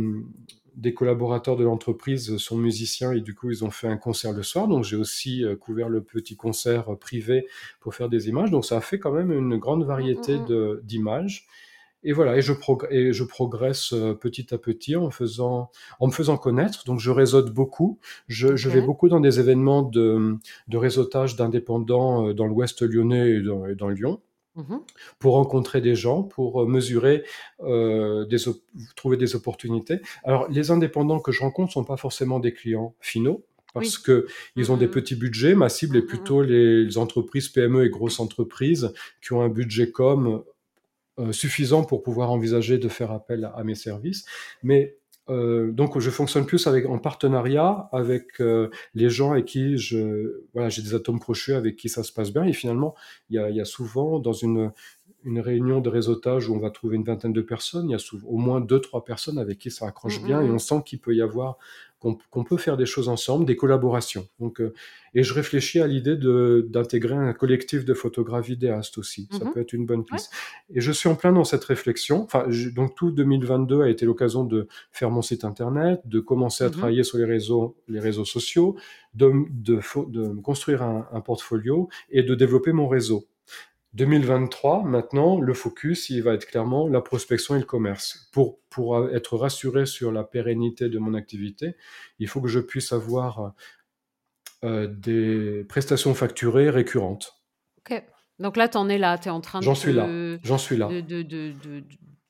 des 0.75 0.93
collaborateurs 0.93 1.55
de 1.55 1.63
l'entreprise 1.63 2.37
sont 2.37 2.57
musiciens 2.57 3.13
et 3.13 3.21
du 3.21 3.33
coup, 3.33 3.49
ils 3.49 3.63
ont 3.63 3.71
fait 3.71 3.87
un 3.87 3.97
concert 3.97 4.33
le 4.33 4.43
soir, 4.43 4.67
donc 4.67 4.83
j'ai 4.83 4.97
aussi, 4.97 5.43
heu, 5.43 5.55
couvert 5.55 5.89
le 5.89 6.03
petit 6.03 6.35
concert, 6.35 6.97
privé 6.99 7.47
pour 7.79 7.95
faire 7.95 8.09
des 8.09 8.27
images. 8.27 8.51
Donc 8.51 8.65
ça 8.65 8.77
a 8.77 8.81
fait 8.81 8.99
quand 8.99 9.11
même 9.13 9.31
une 9.31 9.57
grande 9.57 9.85
variété 9.85 10.37
mh. 10.37 10.45
de 10.47 10.81
d'images 10.83 11.47
et 12.05 12.13
voilà 12.13 12.37
et 12.37 12.41
je 12.41 12.53
prog 12.53 12.87
et 12.91 13.11
je 13.13 13.23
progresse, 13.23 13.93
heu, 13.93 14.15
petit 14.17 14.53
à 14.53 14.57
petit 14.57 14.95
en 14.95 15.11
faisant 15.11 15.71
en 15.99 16.07
me 16.07 16.11
faisant 16.13 16.37
connaître. 16.37 16.85
Donc 16.85 16.99
je 16.99 17.11
réseaute 17.11 17.51
beaucoup, 17.53 17.99
je 18.27 18.55
je 18.55 18.69
vais 18.69 18.81
beaucoup 18.81 19.09
dans 19.09 19.19
des 19.19 19.39
événements 19.39 19.83
de, 19.83 20.37
de 20.67 20.77
réseautage 20.77 21.35
d'indépendants, 21.35 22.27
heu, 22.29 22.33
dans 22.33 22.47
l'ouest 22.47 22.81
lyonnais 22.83 23.29
et 23.31 23.41
dans 23.41 23.65
et 23.67 23.75
dans 23.75 23.89
Lyon 23.89 24.21
Mmh 24.55 24.61
mh. 24.73 24.79
pour 25.19 25.33
rencontrer 25.33 25.81
des 25.81 25.95
gens, 25.95 26.23
pour, 26.23 26.61
heu, 26.61 26.65
mesurer, 26.65 27.23
heu, 27.63 28.25
des 28.29 28.37
trouver 28.95 29.17
des 29.17 29.35
opportunités. 29.35 29.99
Alors 30.23 30.47
les 30.49 30.71
indépendants 30.71 31.19
que 31.19 31.31
je 31.31 31.41
rencontre 31.41 31.73
sont 31.73 31.83
pas 31.83 31.97
forcément 31.97 32.39
des 32.39 32.53
clients 32.53 32.95
finaux 33.01 33.45
parce 33.73 33.97
Oui. 33.97 34.23
Mmh, 34.55 34.61
qu'ils 34.63 34.71
ont 34.71 34.77
des 34.77 34.87
mmh 34.87 34.89
mh. 34.89 34.91
petits 34.91 35.15
budgets. 35.15 35.55
Ma 35.55 35.67
cible 35.69 35.97
est 35.97 36.01
mmh 36.01 36.03
mh. 36.03 36.07
plutôt 36.07 36.41
les 36.43 36.97
entreprises 36.97 37.49
PME 37.49 37.85
et 37.85 37.89
grosses 37.89 38.19
entreprises 38.21 38.93
qui 39.21 39.33
ont 39.33 39.41
un 39.41 39.49
budget 39.49 39.91
com, 39.91 40.43
heu, 41.19 41.31
suffisant 41.31 41.83
pour 41.83 42.03
pouvoir 42.03 42.31
envisager 42.31 42.77
de 42.77 42.89
faire 42.89 43.11
appel 43.11 43.49
à 43.55 43.63
mes 43.63 43.75
services. 43.75 44.25
Mais 44.63 44.97
euh, 45.29 45.71
donc 45.71 45.97
je 45.99 46.09
fonctionne 46.11 46.45
plus 46.45 46.67
avec 46.67 46.85
en 46.85 46.99
partenariat 46.99 47.89
avec 47.91 48.39
euh, 48.41 48.69
les 48.93 49.09
gens 49.09 49.31
avec 49.31 49.45
qui 49.45 49.75
je 49.79 50.43
voilà 50.53 50.69
j'ai 50.69 50.83
des 50.83 50.93
atomes 50.93 51.19
crochus 51.19 51.55
avec 51.55 51.77
qui 51.77 51.89
ça 51.89 52.03
se 52.03 52.13
passe 52.13 52.31
bien 52.31 52.43
et 52.43 52.53
finalement 52.53 52.93
il 53.31 53.37
y 53.37 53.39
a, 53.39 53.49
il 53.49 53.55
y 53.55 53.61
a 53.61 53.65
souvent 53.65 54.19
dans 54.19 54.33
une 54.33 54.71
une 55.23 55.39
réunion 55.39 55.81
de 55.81 55.89
réseautage 55.89 56.47
où 56.47 56.53
on 56.55 56.59
va 56.59 56.69
trouver 56.69 56.97
une 56.97 57.03
vingtaine 57.03 57.33
de 57.33 57.41
personnes, 57.41 57.89
il 57.89 57.93
y 57.93 57.95
a 57.95 57.99
souvent, 57.99 58.27
au 58.27 58.37
moins 58.37 58.61
deux 58.61 58.79
trois 58.79 59.03
personnes 59.03 59.39
avec 59.39 59.57
qui 59.57 59.71
ça 59.71 59.87
accroche 59.87 60.21
Mm, 60.21 60.25
bien 60.25 60.41
et 60.41 60.47
mm, 60.47 60.53
on 60.53 60.59
sent 60.59 60.83
qu'il 60.85 60.99
peut 60.99 61.15
y 61.15 61.21
avoir 61.23 61.57
qu'on 62.29 62.43
peut 62.43 62.57
faire 62.57 62.77
des 62.77 62.85
choses 62.85 63.09
ensemble, 63.09 63.45
des 63.45 63.55
collaborations. 63.55 64.27
Donc, 64.39 64.61
euh, 64.61 64.73
et 65.13 65.23
je 65.23 65.33
réfléchis 65.33 65.79
à 65.79 65.87
l'idée 65.87 66.15
d'intégrer 66.17 67.15
un 67.15 67.33
collectif 67.33 67.85
de 67.85 67.93
photographes 67.93 68.45
vidéastes 68.47 68.97
aussi. 68.97 69.27
Ça 69.31 69.45
mhm. 69.45 69.53
peut 69.53 69.61
être 69.61 69.73
une 69.73 69.85
bonne 69.85 69.99
Ouais. 69.99 70.05
piste. 70.17 70.31
Et 70.73 70.81
je 70.81 70.91
suis 70.91 71.07
en 71.09 71.15
plein 71.15 71.31
dans 71.31 71.43
cette 71.45 71.63
réflexion. 71.63 72.23
Enfin, 72.23 72.45
je- 72.49 72.69
donc 72.69 72.95
tout 72.95 73.11
2022 73.11 73.81
a 73.81 73.89
été 73.89 74.05
l'occasion 74.05 74.43
de 74.43 74.67
faire 74.91 75.09
mon 75.11 75.21
site 75.21 75.45
internet, 75.45 76.01
de 76.05 76.19
commencer 76.19 76.63
à 76.63 76.67
Mhm. 76.67 76.73
travailler 76.73 77.03
sur 77.03 77.17
les 77.17 77.25
réseaux, 77.25 77.75
les 77.87 77.99
réseaux 77.99 78.25
sociaux, 78.25 78.75
de, 79.13 79.31
de, 79.51 79.77
fo- 79.77 80.09
de 80.11 80.27
construire 80.41 80.83
un, 80.83 81.07
un 81.13 81.21
portfolio 81.21 81.87
et 82.09 82.21
de 82.23 82.35
développer 82.35 82.73
mon 82.73 82.87
réseau. 82.87 83.25
2023, 83.95 84.83
maintenant, 84.83 85.39
le 85.39 85.53
focus, 85.53 86.09
il 86.09 86.21
va 86.21 86.33
être 86.33 86.45
clairement 86.45 86.87
la 86.87 87.01
prospection 87.01 87.55
et 87.55 87.59
le 87.59 87.65
commerce. 87.65 88.29
Pour, 88.33 88.59
pour 88.69 89.09
être 89.09 89.37
rassuré 89.37 89.85
sur 89.85 90.11
la 90.11 90.23
pérennité 90.23 90.89
de 90.89 90.99
mon 90.99 91.13
activité, 91.13 91.75
il 92.19 92.27
faut 92.27 92.41
que 92.41 92.49
je 92.49 92.59
puisse 92.59 92.91
avoir 92.91 93.53
euh, 94.65 94.87
des 94.87 95.63
prestations 95.69 96.13
facturées 96.13 96.69
récurrentes. 96.69 97.41
Ok. 97.79 98.03
Donc 98.39 98.57
là, 98.57 98.67
tu 98.67 98.77
en 98.77 98.89
es 98.89 98.97
là. 98.97 99.17
Tu 99.17 99.29
es 99.29 99.31
en 99.31 99.39
train 99.39 99.59
de 99.59 99.63
J'en 99.63 99.75
suis 99.75 99.93
là. 99.93 100.07
J'en 100.43 100.57
suis 100.57 100.75
là. 100.75 100.89
de, 100.89 100.99
de, 100.99 101.21
de, 101.21 101.53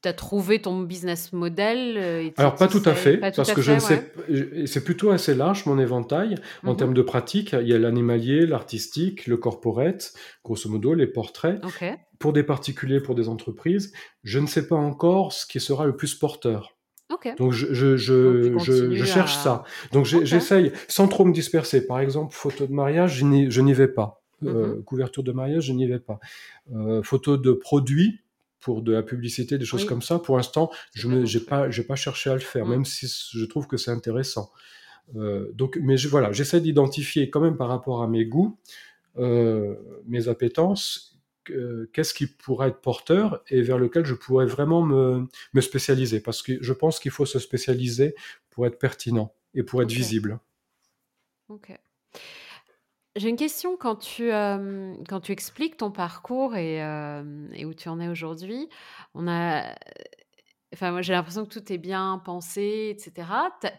de- 0.05 0.09
t'as 0.09 0.13
trouvé 0.13 0.61
ton 0.61 0.81
business 0.81 1.33
model 1.33 1.95
euh, 1.97 2.21
et 2.21 2.33
Alors, 2.37 2.55
pas 2.55 2.67
tout 2.67 2.81
à 2.85 2.93
fait, 2.93 3.17
parce 3.17 3.49
à 3.49 3.53
que 3.55 3.61
je 3.61 3.71
ne 3.71 3.79
sais, 3.79 4.11
ouais. 4.29 4.67
c'est 4.67 4.83
plutôt 4.83 5.09
assez 5.11 5.33
large 5.33 5.65
mon 5.65 5.79
éventail. 5.79 6.35
En 6.63 6.71
Mhm. 6.71 6.77
termes 6.77 6.93
de 6.93 7.01
pratique, 7.01 7.53
il 7.59 7.67
y 7.67 7.73
a 7.73 7.79
l'animalier, 7.79 8.45
l'artistique, 8.45 9.25
le 9.27 9.37
corporate, 9.37 10.13
grosso 10.43 10.69
modo, 10.69 10.93
les 10.93 11.07
portraits. 11.07 11.59
Pour 12.19 12.33
des 12.33 12.43
particuliers, 12.43 12.99
pour 13.01 13.15
des 13.15 13.27
entreprises, 13.29 13.91
je 14.23 14.39
ne 14.39 14.47
sais 14.47 14.67
pas 14.67 14.75
encore 14.77 15.33
ce 15.33 15.45
qui 15.45 15.59
sera 15.59 15.85
le 15.85 15.95
plus 15.95 16.15
porteur. 16.15 16.71
Donc 17.37 17.53
je, 17.53 17.73
je, 17.73 17.87
Donc, 17.87 17.97
tu 17.97 18.03
je, 18.05 18.49
je, 18.49 18.53
continues 18.81 18.95
je 18.97 19.05
cherche 19.05 19.37
à- 19.37 19.39
ça. 19.39 19.63
Donc 19.91 20.05
j'essaye, 20.05 20.71
sans 20.87 21.07
trop 21.07 21.25
me 21.25 21.33
disperser. 21.33 21.85
Par 21.87 21.99
exemple, 21.99 22.33
photo 22.35 22.67
de 22.67 22.73
mariage, 22.73 23.17
je 23.17 23.25
n'y 23.25 23.49
je 23.51 23.61
n'y 23.61 23.73
vais 23.73 23.87
pas. 23.87 24.21
Euh, 24.45 24.75
Mhm. 24.75 24.83
couverture 24.83 25.23
de 25.23 25.31
mariage, 25.31 25.63
je 25.67 25.73
n'y 25.73 25.87
vais 25.87 25.99
pas. 25.99 26.19
Euh, 26.75 27.01
photo 27.03 27.37
de 27.37 27.51
produits 27.53 28.19
pour 28.65 28.81
de 28.81 28.91
la 28.91 29.03
publicité, 29.03 29.57
des 29.59 29.65
choses 29.65 29.83
Oui. 29.83 29.87
comme 29.87 30.01
ça. 30.01 30.17
Pour 30.17 30.37
l'instant, 30.37 30.71
je 30.93 31.07
plus. 31.07 31.39
pas, 31.45 31.69
pas 31.87 31.95
cherché 31.95 32.31
à 32.31 32.33
le 32.33 32.39
faire, 32.39 32.65
Mm. 32.65 32.69
même 32.71 32.85
si 32.85 33.05
je 33.33 33.45
trouve 33.45 33.67
que 33.67 33.77
c'est 33.77 33.91
intéressant. 33.91 34.51
Euh, 35.15 35.51
donc, 35.53 35.77
mais 35.81 35.97
je, 35.97 36.07
voilà, 36.07 36.31
j'essaie 36.31 36.59
d'identifier 36.61 37.29
quand 37.29 37.41
même 37.41 37.57
par 37.57 37.67
rapport 37.69 38.01
à 38.01 38.07
mes 38.07 38.25
goûts, 38.25 38.57
euh, 39.19 39.75
mes 40.07 40.27
appétences, 40.29 41.15
que- 41.43 41.87
qu'est-ce 41.93 42.15
qui 42.15 42.25
pourrait 42.25 42.69
être 42.69 42.81
porteur 42.81 43.43
et 43.49 43.61
vers 43.61 43.77
lequel 43.77 44.03
je 44.03 44.15
pourrais 44.15 44.47
vraiment 44.47 44.81
me, 44.81 45.27
me 45.53 45.61
spécialiser. 45.61 46.19
Parce 46.19 46.41
que 46.41 46.53
je 46.59 46.73
pense 46.73 46.99
qu'il 46.99 47.11
faut 47.11 47.27
se 47.27 47.37
spécialiser 47.37 48.15
pour 48.49 48.65
être 48.65 48.79
pertinent 48.79 49.31
et 49.53 49.61
pour 49.61 49.83
être 49.83 49.91
visible. 49.91 50.39
Ok. 51.49 51.69
J'ai 53.15 53.29
une 53.29 53.37
question 53.37 53.77
quand 53.77 53.95
tu, 53.95 54.31
euh, 54.31 54.93
quand 55.07 55.21
tu 55.21 55.31
expliques 55.31 55.77
ton 55.77 55.89
parcours 55.89 56.55
et, 56.57 56.83
euh, 56.83 57.47
et 57.53 57.65
où 57.65 57.73
tu 57.73 57.87
en 57.87 57.99
es 58.01 58.09
aujourd'hui. 58.09 58.67
On 59.13 59.27
a, 59.27 59.73
enfin 60.73 60.91
moi 60.91 61.01
j'ai 61.01 61.13
l'impression 61.13 61.45
que 61.45 61.53
tout 61.59 61.71
est 61.73 61.77
bien 61.77 62.21
pensé, 62.23 62.95
etc. 62.95 63.51
T'as, 63.61 63.71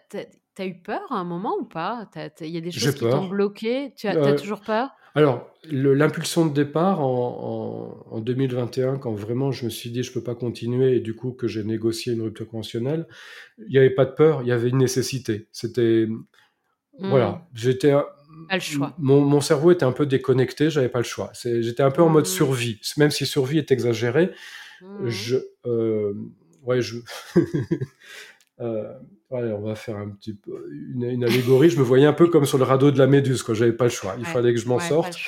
t'as 0.55 0.67
eu 0.67 0.81
peur 0.81 1.11
à 1.13 1.17
un 1.17 1.25
moment 1.25 1.57
ou 1.61 1.65
pas? 1.65 2.09
Il 2.41 2.49
y 2.49 2.57
a 2.59 2.61
des 2.61 2.73
choses 2.73 2.95
qui 2.95 3.09
t'ont 3.09 3.25
bloqué? 3.25 3.93
Tu 3.97 4.09
as, 4.09 4.17
Euh, 4.17 4.35
toujours 4.35 4.63
peur? 4.65 4.91
Alors, 5.15 5.51
l'impulsion 5.65 6.47
de 6.47 6.55
départ 6.55 7.01
en, 7.01 8.05
en- 8.13 8.17
en 8.17 8.21
2021, 8.21 8.99
quand 8.99 9.15
vraiment 9.15 9.53
je 9.53 9.67
me 9.67 9.71
suis 9.71 9.91
dit 9.91 10.03
je 10.05 10.13
peux 10.13 10.23
pas 10.23 10.35
continuer 10.37 10.97
et 10.97 11.01
du 11.01 11.15
coup 11.17 11.33
que 11.33 11.49
j'ai 11.49 11.65
négocié 11.65 12.15
une 12.15 12.23
rupture 12.23 12.49
conventionnelle, 12.49 13.07
il 13.59 13.69
n'y 13.71 13.79
avait 13.79 13.91
pas 13.91 14.07
de 14.07 14.13
peur, 14.13 14.43
il 14.43 14.49
y 14.49 14.53
avait 14.53 14.71
une 14.71 14.79
nécessité. 14.79 15.49
C'était 15.53 16.09
Hmm, 16.99 17.07
voilà, 17.07 17.47
j'étais 17.55 17.93
Pas 18.49 18.55
le 18.57 18.61
choix. 18.61 18.95
mon, 18.99 19.21
mon 19.21 19.41
cerveau 19.41 19.71
était 19.73 19.85
un 19.85 19.93
peu 19.93 20.07
déconnecté, 20.07 20.71
j'avais 20.71 20.89
pas 20.89 20.99
le 20.99 21.05
choix. 21.05 21.31
J'étais 21.43 21.83
un 21.83 21.91
peu 21.91 22.03
en 22.03 22.09
mode 22.09 22.25
Mhm. 22.27 22.31
survie, 22.31 22.81
même 22.97 23.11
si 23.11 23.27
survie 23.27 23.59
est 23.59 23.71
exagéré. 23.73 24.31
Mhm. 24.81 25.09
Je 25.09 25.37
euh, 25.67 26.15
ouais 26.63 26.81
je 26.83 26.97
Euh, 28.59 28.91
ouais, 29.31 29.53
on 29.53 29.61
va 29.61 29.75
faire 29.75 29.97
un 29.99 30.09
petit 30.09 30.33
peu 30.33 30.67
une, 30.73 31.03
une 31.05 31.25
allégorie. 31.25 31.69
Je 31.69 31.79
me 31.79 31.83
voyais 31.85 32.07
un 32.07 32.15
peu 32.15 32.29
comme 32.29 32.47
sur 32.47 32.57
le 32.57 32.65
radeau 32.65 32.91
de 32.91 32.99
la 32.99 33.07
Méduse, 33.07 33.43
quoi. 33.43 33.55
J'avais 33.55 33.75
pas 33.75 33.85
le 33.85 33.91
choix. 33.91 34.15
Il 34.19 34.25
Ouais, 34.25 34.33
fallait 34.33 34.55
que 34.55 34.59
je 34.61 34.67
m'en 34.67 34.77
ouais, 34.77 34.89
sorte. 34.89 35.19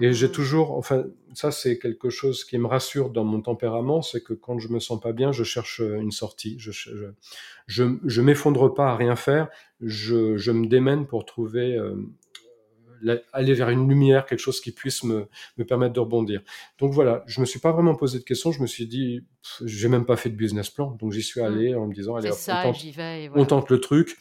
Et 0.00 0.14
j'ai 0.14 0.28
Mhm. 0.28 0.32
toujours, 0.32 0.70
enfin, 0.78 1.04
ça 1.34 1.50
c'est 1.50 1.78
quelque 1.78 2.08
chose 2.08 2.44
qui 2.46 2.56
me 2.56 2.66
rassure 2.66 3.10
dans 3.10 3.24
mon 3.24 3.42
tempérament, 3.42 4.00
c'est 4.00 4.22
que 4.22 4.32
quand 4.32 4.58
je 4.58 4.68
me 4.68 4.80
sens 4.80 4.98
pas 4.98 5.12
bien, 5.12 5.30
je 5.30 5.44
cherche 5.44 5.82
euh, 5.82 5.96
une 6.00 6.10
sortie. 6.10 6.56
Je, 6.58 6.70
je, 6.70 6.90
je, 7.66 7.84
je 8.06 8.22
m'effondre 8.22 8.72
pas 8.72 8.92
à 8.92 8.96
rien 8.96 9.14
faire. 9.14 9.48
Je, 9.82 10.38
je 10.38 10.50
me 10.52 10.66
démène 10.66 11.06
pour 11.06 11.26
trouver, 11.26 11.76
euh, 11.76 11.96
aller 13.32 13.54
vers 13.54 13.70
une 13.70 13.88
lumière, 13.88 14.26
quelque 14.26 14.38
chose 14.40 14.60
qui 14.60 14.72
puisse 14.72 15.04
me, 15.04 15.26
me 15.56 15.64
permettre 15.64 15.92
de 15.94 16.00
rebondir. 16.00 16.42
Donc 16.78 16.92
voilà, 16.92 17.22
je 17.26 17.40
me 17.40 17.46
suis 17.46 17.58
pas 17.60 17.72
vraiment 17.72 17.94
posé 17.94 18.18
de 18.18 18.24
questions. 18.24 18.52
Je 18.52 18.60
me 18.62 18.66
suis 18.66 18.86
dit, 18.86 19.24
j'ai 19.64 19.88
même 19.88 20.04
pas 20.06 20.16
fait 20.16 20.30
de 20.30 20.36
business 20.36 20.70
plan. 20.70 20.90
Donc 21.00 21.12
j'y 21.12 21.22
suis 21.22 21.40
Mm. 21.40 21.44
allé 21.44 21.74
en 21.74 21.86
me 21.86 21.94
disant, 21.94 22.16
allez, 22.16 22.28
hop, 22.28 22.34
on 22.34 22.38
ça, 22.38 22.62
tente, 22.62 22.82
vais. 22.84 23.30
On 23.34 23.44
tente 23.44 23.70
le 23.70 23.80
truc. 23.80 24.16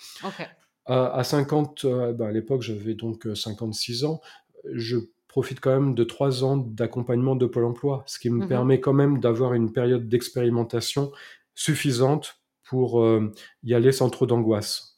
À, 0.86 1.08
à 1.18 1.24
50, 1.24 1.86
euh, 1.86 2.14
ben, 2.14 2.28
à 2.28 2.32
l'époque, 2.32 2.62
j'avais 2.64 2.96
donc 2.96 3.28
euh, 3.28 3.36
56 3.36 4.06
ans. 4.06 4.22
Je 4.74 4.98
profite 5.28 5.60
quand 5.60 5.70
même 5.72 5.94
de 5.94 6.04
trois 6.04 6.44
ans 6.44 6.58
d'accompagnement 6.58 7.36
de 7.36 7.46
Pôle 7.46 7.66
emploi, 7.66 8.04
ce 8.08 8.18
qui 8.18 8.30
me 8.32 8.42
Mhm. 8.42 8.48
permet 8.48 8.80
quand 8.80 8.94
même 8.94 9.20
d'avoir 9.20 9.54
une 9.54 9.72
période 9.72 10.10
d'expérimentation 10.10 11.12
suffisante 11.54 12.38
pour 12.64 13.02
euh, 13.02 13.32
y 13.64 13.74
aller 13.74 13.92
sans 13.92 14.10
trop 14.10 14.26
d'angoisse. 14.26 14.98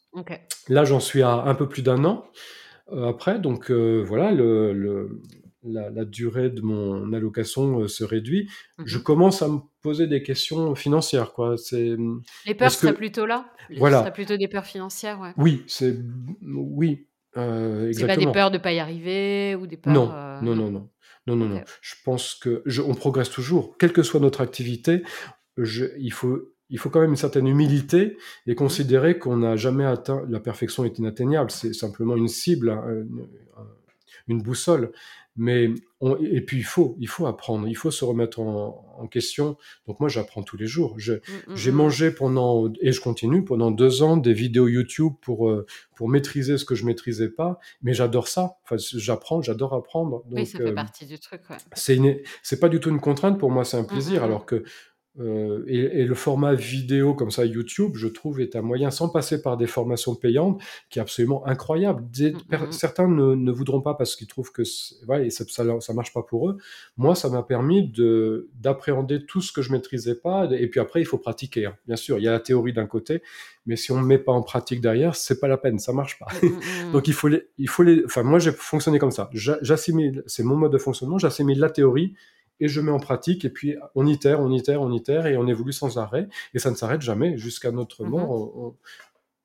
Là, 0.69 0.84
j'en 0.86 0.99
suis 0.99 1.21
à 1.21 1.34
un 1.43 1.55
peu 1.55 1.67
plus 1.67 1.82
d'un 1.82 2.03
an 2.05 2.23
euh, 2.23 2.29
après, 2.91 3.39
donc 3.39 3.71
euh, 3.71 4.03
voilà, 4.05 4.32
le, 4.32 4.73
le- 4.73 5.21
la, 5.63 5.91
la 5.91 6.05
durée 6.05 6.49
de 6.49 6.61
mon 6.61 7.13
allocation 7.13 7.82
euh, 7.82 7.88
se 7.88 8.03
réduit. 8.03 8.49
Je 8.84 8.97
Mhm. 8.97 9.03
commence 9.03 9.41
à 9.43 9.47
me 9.47 9.59
poser 9.84 10.07
des 10.07 10.23
questions 10.23 10.73
financières, 10.73 11.34
quoi. 11.34 11.55
C'est 11.57 11.95
Les 12.47 12.55
peurs 12.55 12.71
seraient 12.71 12.93
que 12.93 12.97
plutôt 12.97 13.25
là? 13.27 13.45
Ce 13.71 13.77
voilà, 13.77 13.99
serait 13.99 14.13
plutôt 14.13 14.38
des 14.38 14.47
peurs 14.47 14.65
financières, 14.65 15.19
ouais. 15.19 15.34
oui, 15.38 15.63
c'est 15.67 15.95
oui, 16.43 17.05
euh, 17.38 17.91
C'est 17.93 18.07
pas 18.07 18.17
des 18.17 18.32
peurs 18.32 18.49
de 18.51 18.57
pas 18.57 18.73
y 18.73 18.79
arriver 18.79 19.55
ou 19.55 19.67
des 19.67 19.77
peurs. 19.77 19.93
Non, 19.93 20.09
euh, 20.11 20.41
non, 20.41 20.55
non. 20.55 20.71
non, 20.71 20.89
non, 21.36 21.36
non. 21.47 21.61
Je 21.82 21.93
pense 22.03 22.34
que 22.34 22.63
je- 22.65 22.82
on 22.82 22.95
progresse 22.95 23.29
toujours, 23.29 23.77
quelle 23.77 23.93
que 23.93 24.01
soit 24.03 24.19
notre 24.19 24.41
activité. 24.41 25.03
Je, 25.57 25.86
il 25.99 26.11
faut, 26.11 26.39
il 26.72 26.80
faut 26.80 26.89
quand 26.89 27.01
même 27.01 27.11
une 27.11 27.15
certaine 27.15 27.47
humilité 27.47 28.17
et 28.47 28.51
Mhm. 28.51 28.55
considérer 28.55 29.19
qu'on 29.19 29.38
n'a 29.38 29.55
jamais 29.55 29.86
atteint 29.86 30.26
la 30.30 30.39
perfection 30.39 30.84
est 30.86 30.97
inatteignable. 30.97 31.51
C'est 31.51 31.74
simplement 31.74 32.15
une 32.15 32.28
cible, 32.30 32.69
hein, 32.72 32.84
une, 32.88 33.28
une 34.28 34.41
boussole. 34.41 34.91
Mais 35.38 35.69
on- 36.01 36.17
et 36.17 36.41
puis 36.41 36.57
il 36.57 36.63
faut, 36.65 36.97
il 36.99 37.07
faut 37.07 37.26
apprendre, 37.26 37.65
il 37.65 37.74
faut 37.76 37.89
se 37.89 38.03
remettre 38.03 38.41
en, 38.41 38.84
en 38.99 39.07
question. 39.07 39.55
Donc 39.88 40.01
moi, 40.01 40.09
j'apprends 40.09 40.43
tous 40.43 40.57
les 40.57 40.67
jours. 40.67 40.97
Mm, 40.97 41.11
mm, 41.13 41.55
J'ai 41.55 41.72
mm. 41.72 41.76
mangé 41.76 42.11
pendant 42.11 42.69
et 42.82 42.91
je 42.91 42.99
continue 42.99 43.41
pendant 43.45 43.72
deux 43.72 44.03
ans 44.03 44.17
des 44.17 44.34
vidéos 44.34 44.67
YouTube 44.67 45.13
pour 45.22 45.49
euh, 45.49 45.65
pour 45.95 46.09
maîtriser 46.09 46.57
ce 46.57 46.65
que 46.65 46.76
je 46.76 46.86
maîtrisais 46.86 47.30
pas. 47.30 47.59
Mais 47.82 47.93
j'adore 47.93 48.28
ça. 48.28 48.57
Enfin, 48.65 48.76
j'apprends, 48.78 49.41
j'adore 49.41 49.74
apprendre. 49.74 50.24
Oui, 50.30 50.36
Donc 50.39 50.47
ça 50.47 50.57
fait 50.57 50.65
euh, 50.72 50.74
partie 50.76 51.05
du 51.05 51.17
truc, 51.17 51.41
ouais. 51.49 51.55
c'est 52.43 52.59
pas 52.59 52.67
du 52.69 52.82
tout 52.82 52.89
une 52.89 52.99
contrainte 52.99 53.39
pour 53.39 53.51
moi, 53.51 53.63
c'est 53.63 53.78
un 53.78 53.86
plaisir. 53.86 54.22
mm. 54.22 54.26
Alors 54.26 54.45
que 54.45 54.63
euh, 55.20 55.64
et, 55.68 55.78
et 56.01 56.05
le 56.05 56.16
format 56.16 56.53
vidéo 56.53 57.14
comme 57.14 57.32
ça 57.32 57.43
YouTube, 57.45 57.91
je 57.95 58.07
trouve 58.07 58.39
est 58.39 58.55
un 58.55 58.62
moyen 58.62 58.91
sans 58.91 59.09
passer 59.09 59.41
par 59.41 59.57
des 59.57 59.68
formations 59.68 60.16
payantes 60.16 60.62
qui 60.89 60.99
est 60.99 61.01
absolument 61.01 61.45
incroyable. 61.45 62.05
Des- 62.12 62.32
Mm, 62.32 62.38
mm, 62.68 62.72
certains 62.72 63.07
ne, 63.09 63.36
ne 63.36 63.51
voudront 63.51 63.82
pas 63.82 63.93
parce 63.93 64.16
qu'ils 64.16 64.28
trouvent 64.28 64.51
que 64.53 64.62
voilà, 65.05 65.26
et 65.26 65.30
ça, 65.30 65.43
ça, 65.49 65.93
marche 65.93 66.14
pas 66.14 66.24
pour 66.24 66.49
eux. 66.49 66.57
Moi, 66.95 67.14
ça 67.16 67.30
m'a 67.30 67.43
permis 67.43 67.89
de 67.89 68.49
d'appréhender 68.62 69.26
tout 69.26 69.41
ce 69.41 69.51
que 69.51 69.62
je 69.62 69.72
maîtrisais 69.74 70.16
pas. 70.16 70.47
Et 70.51 70.68
puis 70.68 70.80
après, 70.80 71.01
il 71.01 71.05
faut 71.05 71.18
pratiquer. 71.18 71.66
hein. 71.66 71.76
Bien 71.88 71.97
sûr, 71.97 72.18
il 72.18 72.24
y 72.24 72.28
a 72.30 72.32
la 72.32 72.39
théorie 72.39 72.72
d'un 72.72 72.86
côté, 72.88 73.22
mais 73.66 73.76
si 73.76 73.91
on 73.91 73.99
ne 73.99 74.05
met 74.05 74.18
pas 74.18 74.32
en 74.32 74.41
pratique 74.43 74.80
derrière, 74.80 75.16
c'est 75.18 75.39
pas 75.41 75.49
la 75.49 75.57
peine, 75.57 75.78
ça 75.78 75.91
marche 75.91 76.18
pas. 76.20 76.28
Mm. 76.41 76.91
Donc 76.93 77.09
il 77.09 77.14
faut 77.14 77.28
les, 77.28 77.49
il 77.57 77.68
faut 77.68 77.84
les, 77.84 78.03
enfin 78.05 78.24
moi 78.24 78.39
j'ai 78.39 78.53
fonctionné 78.53 78.97
comme 78.97 79.12
ça. 79.12 79.30
J'a- 79.34 79.59
J'assimile, 79.62 80.24
c'est 80.26 80.43
mon 80.43 80.55
mode 80.55 80.72
de 80.72 80.78
fonctionnement. 80.78 81.18
J'assimile 81.18 81.59
la 81.59 81.70
théorie 81.70 82.14
et 82.62 82.70
je 82.70 82.80
mets 82.80 82.91
en 82.91 82.99
pratique 82.99 83.43
et 83.43 83.49
puis 83.49 83.76
on 83.95 84.07
itère, 84.07 84.39
on 84.39 84.51
itère, 84.51 84.82
on 84.82 84.91
itère 84.93 85.26
et 85.28 85.36
on 85.36 85.47
évolue 85.47 85.74
sans 85.74 85.97
arrêt 85.97 86.30
et 86.53 86.59
ça 86.59 86.72
ne 86.72 86.76
s'arrête 86.76 87.01
jamais 87.01 87.38
jusqu'à 87.38 87.72
notre 87.72 88.03
Mhm. 88.05 88.09
mort. 88.12 88.32
On- 88.32 88.68
on- 88.68 88.76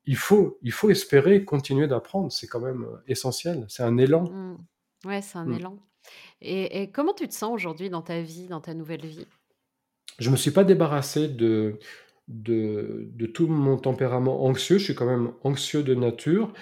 il 0.09 0.17
faut, 0.17 0.59
il 0.63 0.71
faut 0.71 0.89
espérer 0.91 1.45
continuer 1.45 1.89
d'apprendre. 1.89 2.31
C'est 2.31 2.47
quand 2.47 2.61
même 2.61 2.85
euh, 2.85 2.97
essentiel. 3.09 3.65
C'est 3.69 3.83
un 3.83 3.97
élan. 3.99 4.31
Mm. 4.31 4.57
Ouais, 5.09 5.21
c'est 5.23 5.39
un 5.39 5.47
Mm. 5.47 5.55
élan. 5.55 5.79
Et, 6.41 6.83
et 6.83 6.91
comment 6.93 7.13
tu 7.15 7.27
te 7.27 7.35
sens 7.35 7.53
aujourd'hui 7.53 7.91
dans 7.91 8.03
ta 8.03 8.21
vie, 8.21 8.47
dans 8.47 8.61
ta 8.61 8.73
nouvelle 8.75 9.05
vie? 9.05 9.27
Je 10.21 10.31
me 10.31 10.37
suis 10.37 10.53
pas 10.53 10.63
débarrassé 10.65 11.27
de 11.29 11.79
de, 12.29 13.09
de 13.15 13.27
tout 13.27 13.47
mon 13.47 13.77
tempérament 13.79 14.45
anxieux. 14.45 14.79
Je 14.79 14.85
suis 14.85 14.95
quand 14.97 15.07
même 15.07 15.31
anxieux 15.45 15.85
de 15.85 15.95
nature. 15.95 16.53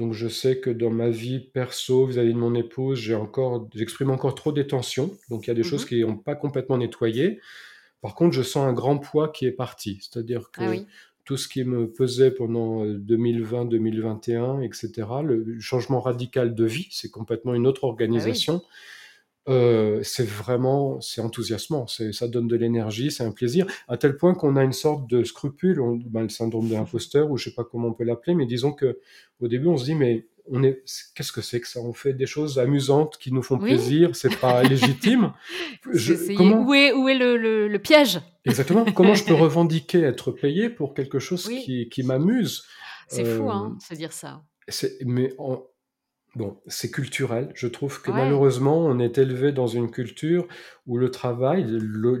Donc 0.00 0.14
je 0.14 0.26
sais 0.28 0.58
que 0.58 0.70
dans 0.70 0.90
ma 0.90 1.10
vie 1.10 1.38
perso, 1.38 2.06
vis-à-vis 2.06 2.32
de 2.32 2.38
mon 2.38 2.54
épouse, 2.54 2.98
j'ai 2.98 3.14
encore, 3.14 3.68
j'exprime 3.74 4.10
encore 4.10 4.34
trop 4.34 4.50
des 4.50 4.66
tensions. 4.66 5.12
Donc 5.28 5.46
il 5.46 5.48
y 5.48 5.50
a 5.50 5.54
des 5.54 5.62
choses 5.62 5.82
Mhm. 5.82 5.88
qui 5.88 6.00
n'ont 6.00 6.16
pas 6.16 6.34
complètement 6.34 6.78
nettoyé. 6.78 7.38
Par 8.00 8.14
contre, 8.14 8.34
je 8.34 8.42
sens 8.42 8.66
un 8.66 8.72
grand 8.72 8.98
poids 8.98 9.28
qui 9.28 9.44
est 9.46 9.52
parti. 9.52 9.98
C'est-à-dire 10.00 10.50
que 10.50 10.62
Ah 10.62 10.70
oui. 10.70 10.86
tout 11.26 11.36
ce 11.36 11.46
qui 11.48 11.64
me 11.64 11.86
pesait 11.92 12.30
pendant 12.30 12.84
2020, 12.86 13.66
2021, 13.66 14.62
etc., 14.62 14.90
le 15.22 15.60
changement 15.60 16.00
radical 16.00 16.54
de 16.54 16.64
vie, 16.64 16.88
c'est 16.90 17.10
complètement 17.10 17.54
une 17.54 17.66
autre 17.66 17.84
organisation. 17.84 18.62
Euh, 19.50 20.00
c'est 20.04 20.26
vraiment, 20.28 21.00
c'est 21.00 21.20
enthousiasmant, 21.20 21.86
c'est, 21.88 22.12
ça 22.12 22.28
donne 22.28 22.46
de 22.48 22.56
l'énergie, 22.56 23.10
c'est 23.10 23.24
un 23.24 23.32
plaisir, 23.32 23.66
à 23.88 23.96
tel 23.96 24.16
point 24.16 24.34
qu'on 24.34 24.54
a 24.56 24.62
une 24.62 24.72
sorte 24.72 25.08
de 25.10 25.24
scrupule, 25.24 25.80
on- 25.80 25.96
ben, 25.96 26.22
le 26.22 26.28
syndrome 26.28 26.68
de 26.68 26.74
l'imposteur, 26.74 27.30
ou 27.30 27.36
je 27.36 27.44
sais 27.50 27.54
pas 27.54 27.64
comment 27.64 27.88
on 27.88 27.92
peut 27.92 28.04
l'appeler, 28.04 28.34
mais 28.36 28.46
disons 28.46 28.72
que 28.72 28.98
au 29.40 29.48
début 29.48 29.66
on 29.66 29.76
se 29.76 29.84
dit 29.84 29.94
mais 29.94 30.26
on 30.52 30.62
est, 30.64 30.82
qu'est-ce 31.14 31.32
que 31.32 31.42
c'est 31.42 31.60
que 31.60 31.68
ça? 31.68 31.80
On 31.80 31.92
fait 31.92 32.12
des 32.12 32.26
choses 32.26 32.58
amusantes 32.58 33.18
qui 33.18 33.30
nous 33.32 33.42
font 33.42 33.56
Oui. 33.58 33.70
plaisir, 33.70 34.16
c'est 34.16 34.34
pas 34.40 34.62
légitime. 35.12 35.32
Je- 35.92 36.14
C'est- 36.14 36.26
c'est- 36.26 36.34
comment 36.34 36.62
Où 36.66 36.74
est, 36.74 36.92
où 36.92 37.08
est 37.08 37.18
le, 37.18 37.36
le- 37.36 37.68
le 37.68 37.78
piège? 37.78 38.20
Exactement 38.44 38.84
Comment 38.94 39.14
je 39.14 39.24
peux 39.24 39.34
revendiquer 39.46 40.00
être 40.02 40.32
payé 40.32 40.68
pour 40.70 40.94
quelque 40.94 41.18
chose 41.18 41.46
Oui. 41.46 41.62
qui, 41.64 41.88
qui 41.88 42.02
m'amuse? 42.02 42.64
C'est 43.08 43.26
Euh, 43.26 43.38
fou, 43.38 43.50
hein, 43.50 43.76
se 43.86 43.94
dire 43.94 44.12
ça. 44.12 44.42
c'est, 44.68 44.98
mais 45.04 45.34
en- 45.38 45.62
bon, 46.36 46.58
c'est 46.66 46.90
culturel. 46.90 47.50
Je 47.54 47.66
trouve 47.66 48.00
que 48.02 48.10
Ouais. 48.10 48.16
malheureusement, 48.18 48.78
on 48.86 48.98
est 48.98 49.18
élevé 49.18 49.52
dans 49.52 49.66
une 49.66 49.90
culture 49.90 50.46
où 50.86 50.96
le 50.98 51.10
travail, 51.10 51.66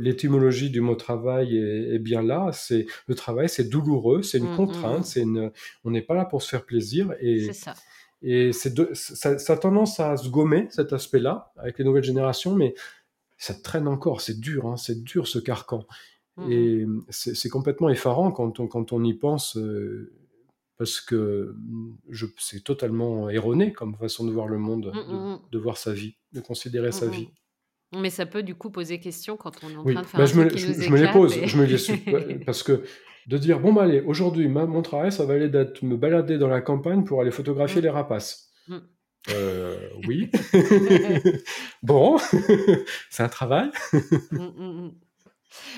l'étymologie 0.00 0.70
du 0.70 0.80
mot 0.80 0.94
travail 0.96 1.56
est, 1.56 1.94
est 1.94 1.98
bien 1.98 2.22
là. 2.22 2.50
C'est 2.52 2.86
le 3.06 3.14
travail, 3.14 3.48
c'est 3.48 3.68
douloureux, 3.68 4.22
c'est 4.22 4.38
une 4.38 4.48
Mm, 4.48 4.52
mm, 4.52 4.56
contrainte, 4.56 5.00
mm. 5.00 5.04
c'est 5.04 5.20
une. 5.22 5.50
On 5.84 5.90
n'est 5.90 6.02
pas 6.02 6.14
là 6.14 6.24
pour 6.24 6.42
se 6.42 6.48
faire 6.48 6.64
plaisir 6.64 7.12
et 7.20 7.44
C'est 7.46 7.52
ça. 7.52 7.74
et 8.22 8.52
c'est 8.52 8.74
ça, 8.94 9.38
ça 9.38 9.52
a 9.52 9.56
tendance 9.56 10.00
à 10.00 10.16
se 10.16 10.28
gommer 10.28 10.66
cet 10.70 10.92
aspect-là 10.92 11.52
avec 11.56 11.78
les 11.78 11.84
nouvelles 11.84 12.04
générations, 12.04 12.54
mais 12.54 12.74
ça 13.38 13.54
traîne 13.54 13.88
encore. 13.88 14.20
C'est 14.20 14.38
dur, 14.40 14.66
hein, 14.66 14.76
c'est 14.76 15.02
dur 15.02 15.26
ce 15.28 15.38
carcan. 15.38 15.86
Mm, 16.36 16.46
mm. 16.46 16.52
Et 16.52 16.86
c'est 17.10 17.34
c'est 17.36 17.48
complètement 17.48 17.88
effarant 17.90 18.32
quand 18.32 18.60
on, 18.60 18.66
quand 18.66 18.92
on 18.92 19.02
y 19.04 19.14
pense, 19.14 19.56
euh, 19.56 20.12
parce 20.80 21.02
que 21.02 21.54
mm, 21.58 21.96
je- 22.08 22.24
c'est 22.38 22.64
totalement 22.64 23.28
erroné 23.28 23.70
comme 23.70 23.94
façon 23.96 24.24
de 24.26 24.32
voir 24.32 24.48
le 24.48 24.56
monde, 24.56 24.90
Mm, 24.94 25.10
de, 25.10 25.14
mm, 25.14 25.32
mm. 25.34 25.38
de 25.52 25.58
voir 25.58 25.76
sa 25.76 25.92
vie, 25.92 26.14
de 26.32 26.40
considérer 26.40 26.90
sa 26.90 27.06
vie. 27.06 27.28
Mais 27.92 28.08
ça 28.08 28.24
peut 28.24 28.42
du 28.42 28.54
coup 28.54 28.70
poser 28.70 28.98
question 28.98 29.36
quand 29.36 29.62
on 29.62 29.68
est 29.68 29.76
en 29.76 29.84
Oui, 29.84 29.92
train 29.92 30.02
de 30.02 30.06
faire 30.06 30.18
bah, 30.18 30.24
un 30.24 30.26
je, 30.26 30.34
me, 30.36 30.40
truc 30.46 30.52
qui 30.54 30.58
je- 30.60 30.68
nous 30.68 30.80
je 30.80 30.90
me 30.90 30.98
les 30.98 31.12
pose, 31.12 31.36
et- 31.36 31.46
je 31.46 31.56
me 31.58 31.66
les 31.66 31.76
suis, 31.76 31.98
parce 32.46 32.62
que 32.62 32.82
de 33.26 33.36
dire, 33.36 33.60
bon, 33.60 33.74
bah, 33.74 33.82
allez, 33.82 34.00
aujourd'hui, 34.00 34.48
mon 34.48 34.80
travail, 34.80 35.12
ça 35.12 35.26
va 35.26 35.34
aller 35.34 35.50
d'être 35.50 35.82
me 35.82 35.98
balader 35.98 36.38
dans 36.38 36.48
la 36.48 36.62
campagne 36.62 37.04
pour 37.04 37.20
aller 37.20 37.30
photographier 37.30 37.82
les 37.82 37.90
rapaces. 37.90 38.50
Euh, 39.28 39.76
oui. 40.08 40.30
bon, 41.82 42.16
c'est 43.10 43.22
un 43.22 43.28
travail. 43.28 43.70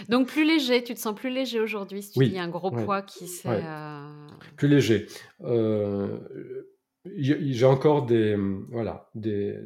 Donc 0.08 0.28
plus 0.28 0.44
léger, 0.44 0.82
tu 0.84 0.94
te 0.94 0.98
sens 1.00 1.14
plus 1.14 1.30
léger 1.30 1.60
aujourd'hui 1.60 2.02
si 2.02 2.10
tu 2.12 2.18
Oui, 2.18 2.28
dis 2.30 2.38
un 2.38 2.48
gros 2.48 2.72
ouais, 2.74 2.84
poids 2.84 3.02
qui 3.02 3.26
s'est... 3.28 3.48
ouais. 3.48 3.62
euh, 3.64 4.08
plus 4.56 4.68
léger. 4.68 5.06
Euh, 5.44 6.18
J'ai 7.04 7.66
encore 7.66 8.06
des, 8.06 8.36
voilà, 8.70 9.08
des, 9.14 9.56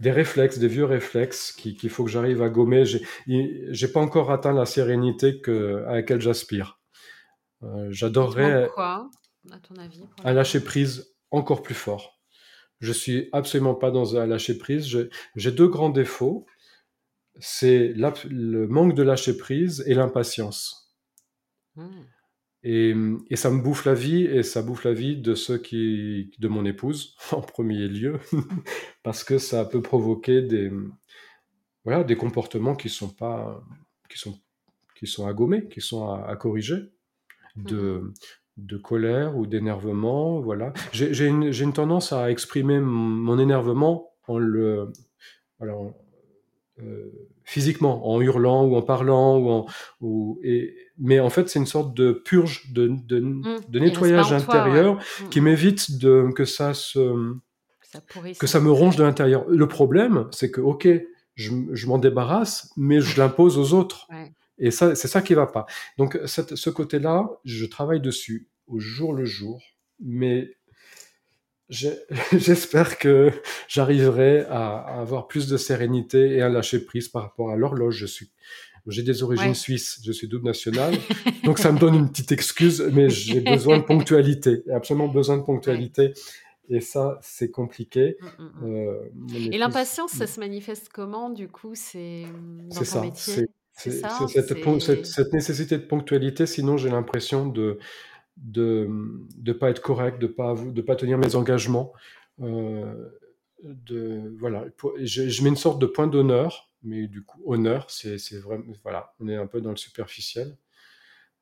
des 0.00 0.10
réflexes, 0.10 0.58
des 0.58 0.68
vieux 0.68 0.84
réflexes 0.86 1.52
qui- 1.52 1.76
qu'il 1.76 1.90
faut 1.90 2.04
que 2.04 2.10
j'arrive 2.10 2.42
à 2.42 2.48
gommer. 2.48 2.84
J'ai 2.86 3.88
pas 3.88 4.00
encore 4.00 4.30
atteint 4.32 4.52
la 4.52 4.66
sérénité 4.66 5.40
que, 5.40 5.84
à 5.86 5.94
laquelle 5.94 6.20
j'aspire. 6.20 6.80
Euh, 7.62 7.88
J'adorerais 7.90 8.68
quoi, 8.74 9.08
à 9.52 9.58
ton 9.58 9.76
avis 9.76 10.02
un 10.24 10.32
lâcher 10.32 10.60
prise 10.60 11.14
encore 11.30 11.62
plus 11.62 11.74
fort. 11.74 12.20
Je 12.80 12.92
suis 12.92 13.28
absolument 13.32 13.74
pas 13.74 13.90
dans 13.90 14.16
un 14.16 14.26
lâcher 14.26 14.58
prise. 14.58 14.86
J'ai 15.36 15.52
deux 15.52 15.68
grands 15.68 15.90
défauts. 15.90 16.44
C'est 17.38 17.92
le 17.94 18.66
manque 18.66 18.94
de 18.94 19.02
lâcher 19.02 19.36
prise 19.36 19.82
et 19.86 19.94
l'impatience. 19.94 20.94
Mm. 21.76 21.88
Et, 22.66 22.94
et 23.28 23.36
ça 23.36 23.50
me 23.50 23.60
bouffe 23.60 23.84
la 23.84 23.92
vie, 23.92 24.24
et 24.24 24.42
ça 24.42 24.62
bouffe 24.62 24.84
la 24.84 24.94
vie 24.94 25.18
de 25.18 25.34
ceux 25.34 25.58
qui, 25.58 26.30
de 26.38 26.48
mon 26.48 26.64
épouse 26.64 27.14
en 27.32 27.42
premier 27.42 27.88
lieu, 27.88 28.18
parce 29.02 29.22
que 29.22 29.38
ça 29.38 29.64
peut 29.66 29.82
provoquer 29.82 30.40
des, 30.40 30.72
voilà, 31.84 32.04
des 32.04 32.16
comportements 32.16 32.74
qui 32.74 32.88
sont 32.88 33.10
pas, 33.10 33.62
qui 34.08 34.18
sont, 34.18 34.38
qui 34.96 35.06
sont 35.06 35.26
à 35.26 35.34
gommer, 35.34 35.68
qui 35.68 35.82
sont 35.82 36.08
à, 36.08 36.26
à 36.26 36.36
corriger, 36.36 36.78
de, 37.56 38.12
de 38.56 38.76
colère 38.76 39.36
ou 39.36 39.46
d'énervement, 39.46 40.40
voilà. 40.40 40.72
J'ai 40.92 41.26
une, 41.26 41.52
une 41.52 41.72
tendance 41.72 42.12
à 42.12 42.30
exprimer 42.30 42.80
mon, 42.80 43.38
énervement 43.38 44.12
en 44.26 44.38
le, 44.38 44.92
euh, 45.60 45.90
physiquement, 47.44 48.08
en 48.08 48.20
hurlant 48.20 48.64
ou 48.64 48.74
en 48.76 48.82
parlant, 48.82 49.38
ou 49.38 49.48
en, 49.50 49.66
ou, 50.00 50.40
et, 50.42 50.74
mais 50.98 51.20
en 51.20 51.30
fait, 51.30 51.48
c'est 51.48 51.58
une 51.58 51.66
sorte 51.66 51.94
de 51.94 52.12
purge, 52.12 52.72
de, 52.72 52.88
de, 52.88 53.20
Mm. 53.20 53.60
de 53.68 53.78
nettoyage 53.78 54.28
toi, 54.28 54.36
ouais. 54.36 54.42
intérieur 54.42 54.94
Mm, 54.94 55.28
qui 55.28 55.40
m'évite 55.40 55.98
de, 55.98 56.30
que 56.34 56.44
ça 56.44 56.74
se, 56.74 57.34
Ça 57.82 58.00
que 58.40 58.46
ça 58.46 58.60
me 58.60 58.70
ronge 58.72 58.96
de 58.96 59.04
l'intérieur. 59.04 59.44
Le 59.48 59.68
problème, 59.68 60.26
c'est 60.32 60.50
que, 60.50 60.60
ok, 60.60 60.88
je, 61.36 61.52
je 61.72 61.86
m'en 61.86 61.98
débarrasse, 61.98 62.72
mais 62.76 63.00
je 63.00 63.18
l'impose 63.20 63.56
aux 63.58 63.72
autres. 63.72 64.06
Ouais. 64.10 64.32
Et 64.58 64.70
ça, 64.70 64.94
c'est 64.94 65.08
ça 65.08 65.20
qui 65.22 65.34
va 65.34 65.46
pas. 65.46 65.66
Donc, 65.98 66.18
cette- 66.26 66.54
ce 66.56 66.70
côté-là, 66.70 67.28
je 67.44 67.66
travaille 67.66 68.00
dessus 68.00 68.48
au 68.66 68.78
jour 68.78 69.12
le 69.12 69.24
jour, 69.24 69.60
mais 70.00 70.50
j'espère 71.70 72.98
que 72.98 73.30
j'arriverai 73.68 74.40
à, 74.48 74.76
avoir 75.00 75.26
plus 75.28 75.48
de 75.48 75.56
sérénité 75.56 76.36
et 76.36 76.42
à 76.42 76.48
lâcher 76.48 76.84
prise 76.84 77.08
par 77.08 77.22
rapport 77.22 77.50
à 77.50 77.56
l'horloge. 77.56 77.96
Je 77.96 78.06
suis, 78.06 78.30
j'ai 78.86 79.02
des 79.02 79.22
origines 79.22 79.48
Ouais. 79.48 79.54
suisses, 79.54 80.00
je 80.04 80.12
suis 80.12 80.28
double 80.28 80.44
national, 80.46 80.94
donc 81.44 81.58
ça 81.58 81.72
me 81.72 81.78
donne 81.78 81.94
une 81.94 82.08
petite 82.10 82.32
excuse, 82.32 82.82
mais 82.92 83.08
j'ai 83.08 83.40
besoin 83.40 83.78
de 83.78 83.82
ponctualité, 83.84 84.62
absolument 84.74 85.08
besoin 85.08 85.38
de 85.38 85.42
ponctualité. 85.42 86.12
Et 86.70 86.80
ça, 86.80 87.18
c'est 87.22 87.50
compliqué. 87.50 88.16
Mm, 88.20 88.26
mm, 88.26 88.46
mm. 88.46 88.86
Euh, 88.88 89.50
Et 89.52 89.58
l'impatience, 89.58 90.12
ça 90.12 90.26
se 90.26 90.40
manifeste 90.40 90.88
comment 90.92 91.28
du 91.28 91.46
coup? 91.48 91.72
C'est 91.74 92.24
ça, 92.70 92.84
cette, 93.02 93.16
c'est- 93.16 93.48
cette- 94.80 95.04
cette 95.06 95.32
nécessité 95.34 95.76
de 95.76 95.82
ponctualité, 95.82 96.46
sinon 96.46 96.76
j'ai 96.78 96.88
l'impression 96.88 97.46
de 97.46 97.78
de 98.36 98.88
de 99.36 99.52
pas 99.52 99.70
être 99.70 99.80
correct, 99.82 100.18
de 100.20 100.26
pas 100.26 100.50
avou- 100.50 100.72
de 100.72 100.82
pas 100.82 100.96
tenir 100.96 101.18
mes 101.18 101.34
engagements. 101.36 101.92
Euh, 102.40 103.08
de 103.62 104.34
voilà, 104.38 104.66
je, 105.02 105.28
je 105.28 105.42
mets 105.42 105.48
une 105.48 105.56
sorte 105.56 105.80
de 105.80 105.86
point 105.86 106.06
d'honneur, 106.06 106.70
mais 106.82 107.06
du 107.08 107.24
coup 107.24 107.40
honneur, 107.46 107.90
c'est 107.90 108.18
vraiment 108.40 108.64
voilà, 108.82 109.14
on 109.20 109.28
est 109.28 109.36
un 109.36 109.46
peu 109.46 109.60
dans 109.60 109.70
le 109.70 109.76
superficiel. 109.76 110.56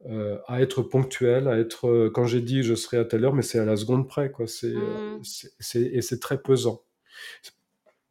Euh, 0.06 0.38
à 0.48 0.60
être 0.60 0.82
ponctuel, 0.82 1.46
à 1.46 1.58
être 1.58 2.08
quand 2.12 2.26
j'ai 2.26 2.40
dit 2.42 2.62
je 2.64 2.74
serai 2.74 2.96
à 2.98 3.04
telle 3.04 3.24
heure, 3.24 3.34
mais 3.34 3.42
c'est 3.42 3.58
à 3.60 3.64
la 3.64 3.76
seconde 3.76 4.08
près 4.08 4.30
quoi. 4.32 4.46
C'est 4.48 4.74
euh, 4.74 5.18
Mm. 5.18 5.24
c'est- 5.24 5.52
c'est- 5.60 5.82
et 5.82 6.02
c'est 6.02 6.18
très 6.20 6.40
pesant 6.42 6.82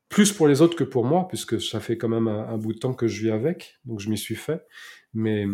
plus 0.09 0.33
pour 0.33 0.47
les 0.49 0.61
autres 0.61 0.75
que 0.75 0.83
pour 0.83 1.05
moi, 1.05 1.25
puisque 1.29 1.61
ça 1.61 1.79
fait 1.79 1.97
quand 1.97 2.09
même 2.09 2.27
un, 2.27 2.47
un 2.49 2.57
bout 2.57 2.73
de 2.73 2.79
temps 2.79 2.93
que 2.93 3.07
je 3.07 3.21
vis 3.23 3.31
avec, 3.31 3.79
donc 3.85 4.01
je 4.01 4.09
m'y 4.09 4.17
suis 4.17 4.35
fait. 4.35 4.65
Mais 5.13 5.45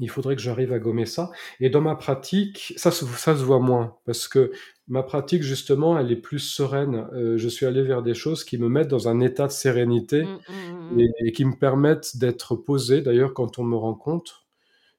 il 0.00 0.10
faudrait 0.10 0.34
que 0.36 0.42
j'arrive 0.42 0.72
à 0.72 0.78
gommer 0.78 1.06
ça. 1.06 1.30
Et 1.60 1.70
dans 1.70 1.80
ma 1.80 1.94
pratique, 1.94 2.74
ça, 2.76 2.90
se- 2.90 3.04
ça 3.04 3.36
se 3.36 3.42
voit 3.44 3.60
moins, 3.60 3.96
parce 4.06 4.26
que 4.28 4.50
ma 4.88 5.02
pratique, 5.02 5.42
justement, 5.42 5.98
elle 5.98 6.10
est 6.12 6.16
plus 6.16 6.40
sereine. 6.40 7.06
Euh, 7.14 7.38
je 7.38 7.48
suis 7.48 7.64
allé 7.66 7.82
vers 7.82 8.02
des 8.02 8.14
choses 8.14 8.44
qui 8.44 8.58
me 8.58 8.68
mettent 8.68 8.88
dans 8.88 9.08
un 9.08 9.20
état 9.20 9.46
de 9.46 9.52
sérénité 9.52 10.24
Mm, 10.24 10.38
mm, 10.48 10.94
mm, 10.96 11.00
et, 11.00 11.28
et 11.28 11.32
qui 11.32 11.44
me 11.44 11.56
permettent 11.58 12.16
d'être 12.16 12.56
posé. 12.56 13.00
D'ailleurs, 13.02 13.34
quand 13.34 13.58
on 13.58 13.64
me 13.64 13.76
rencontre, 13.76 14.44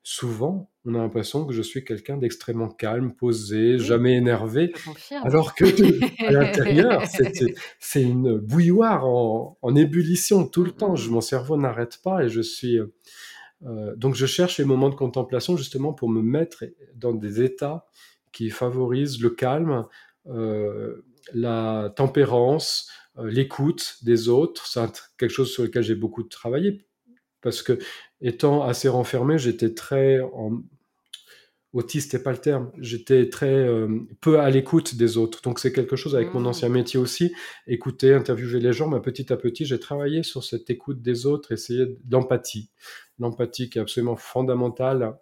souvent, 0.03 0.69
on 0.85 0.93
a 0.93 0.99
l'impression 0.99 1.45
que 1.45 1.53
je 1.53 1.61
suis 1.63 1.83
quelqu'un 1.83 2.17
d'extrêmement 2.17 2.69
calme, 2.69 3.13
posé, 3.13 3.73
Oui. 3.73 3.79
jamais 3.79 4.13
énervé. 4.15 4.71
Alors 5.23 5.55
que 5.55 5.65
à 6.27 6.31
l'intérieur, 6.31 7.03
c'est- 7.79 8.01
une 8.01 8.37
bouilloire 8.37 9.05
en, 9.07 9.57
en 9.61 9.75
ébullition 9.75 10.47
tout 10.47 10.63
le 10.63 10.71
temps. 10.71 10.95
Je, 10.95 11.09
mon 11.09 11.21
cerveau 11.21 11.57
n'arrête 11.57 11.99
pas 12.03 12.23
et 12.23 12.29
je 12.29 12.41
suis. 12.41 12.79
Euh, 13.63 13.95
donc 13.95 14.15
je 14.15 14.25
cherche 14.25 14.57
les 14.57 14.65
moments 14.65 14.89
de 14.89 14.95
contemplation 14.95 15.57
justement 15.57 15.93
pour 15.93 16.09
me 16.09 16.21
mettre 16.21 16.65
dans 16.95 17.13
des 17.13 17.41
états 17.41 17.85
qui 18.31 18.49
favorisent 18.49 19.21
le 19.21 19.29
calme, 19.29 19.85
euh, 20.27 21.05
la 21.33 21.93
tempérance, 21.95 22.89
euh, 23.17 23.29
l'écoute 23.29 23.97
des 24.03 24.27
autres. 24.29 24.67
C'est 24.67 24.81
quelque 25.17 25.31
chose 25.31 25.51
sur 25.51 25.63
lequel 25.63 25.83
j'ai 25.83 25.95
beaucoup 25.95 26.23
travaillé 26.23 26.85
parce 27.41 27.61
que 27.61 27.77
étant 28.21 28.63
assez 28.63 28.89
renfermé, 28.89 29.37
j'étais 29.37 29.73
très 29.73 30.19
en, 30.19 30.63
autiste 31.73 32.13
n'est 32.13 32.21
pas 32.21 32.31
le 32.31 32.39
terme. 32.39 32.71
J'étais 32.79 33.29
très 33.29 33.67
peu 34.21 34.39
à 34.39 34.49
l'écoute 34.49 34.95
des 34.95 35.17
autres. 35.17 35.41
Donc 35.43 35.59
c'est 35.59 35.73
quelque 35.73 35.95
chose 35.95 36.15
avec 36.15 36.33
mon 36.33 36.39
Mm. 36.39 36.47
ancien 36.47 36.69
métier 36.69 36.99
aussi. 36.99 37.33
Écouter, 37.67 38.13
interviewer 38.13 38.59
les 38.59 38.73
gens, 38.73 38.87
mais 38.87 38.99
petit 39.01 39.31
à 39.31 39.37
petit, 39.37 39.65
j'ai 39.65 39.79
travaillé 39.79 40.23
sur 40.23 40.43
cette 40.43 40.69
écoute 40.69 41.01
des 41.01 41.25
autres, 41.25 41.51
essayer 41.51 41.85
d'empathie. 42.05 42.71
L'empathie 43.19 43.69
qui 43.69 43.77
est 43.77 43.81
absolument 43.81 44.15
fondamentale 44.15 45.17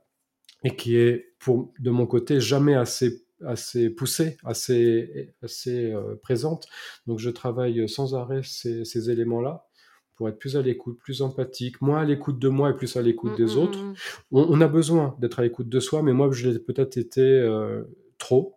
et 0.63 0.75
qui 0.75 0.97
est, 0.97 1.35
pour, 1.39 1.73
de 1.79 1.89
mon 1.89 2.05
côté, 2.05 2.39
jamais 2.39 2.73
assez, 2.73 3.25
assez 3.45 3.89
poussée, 3.89 4.37
assez, 4.43 5.33
assez 5.41 5.91
euh, 5.91 6.15
présente. 6.21 6.67
Donc 7.05 7.19
je 7.19 7.29
travaille 7.29 7.87
sans 7.87 8.15
arrêt 8.15 8.41
ces, 8.43 8.85
ces 8.85 9.09
éléments-là 9.09 9.67
pour 10.15 10.29
être 10.29 10.37
plus 10.37 10.55
à 10.57 10.61
l'écoute, 10.61 10.99
plus 10.99 11.21
empathique, 11.21 11.81
moins 11.81 12.01
à 12.01 12.05
l'écoute 12.05 12.39
de 12.39 12.47
moi 12.47 12.69
et 12.69 12.75
plus 12.75 12.95
à 12.97 13.01
l'écoute 13.01 13.33
Mm, 13.33 13.35
des 13.35 13.55
mm, 13.55 13.57
autres. 13.57 13.79
mm, 13.79 13.95
On, 14.31 14.45
on 14.49 14.61
a 14.61 14.67
besoin 14.67 15.15
d'être 15.19 15.39
à 15.39 15.43
l'écoute 15.43 15.69
de 15.69 15.79
soi, 15.79 16.03
mais 16.03 16.13
moi, 16.13 16.29
je 16.31 16.49
l'ai 16.49 16.59
peut-être 16.59 16.97
été 16.97 17.21
euh, 17.21 17.83
trop. 18.17 18.55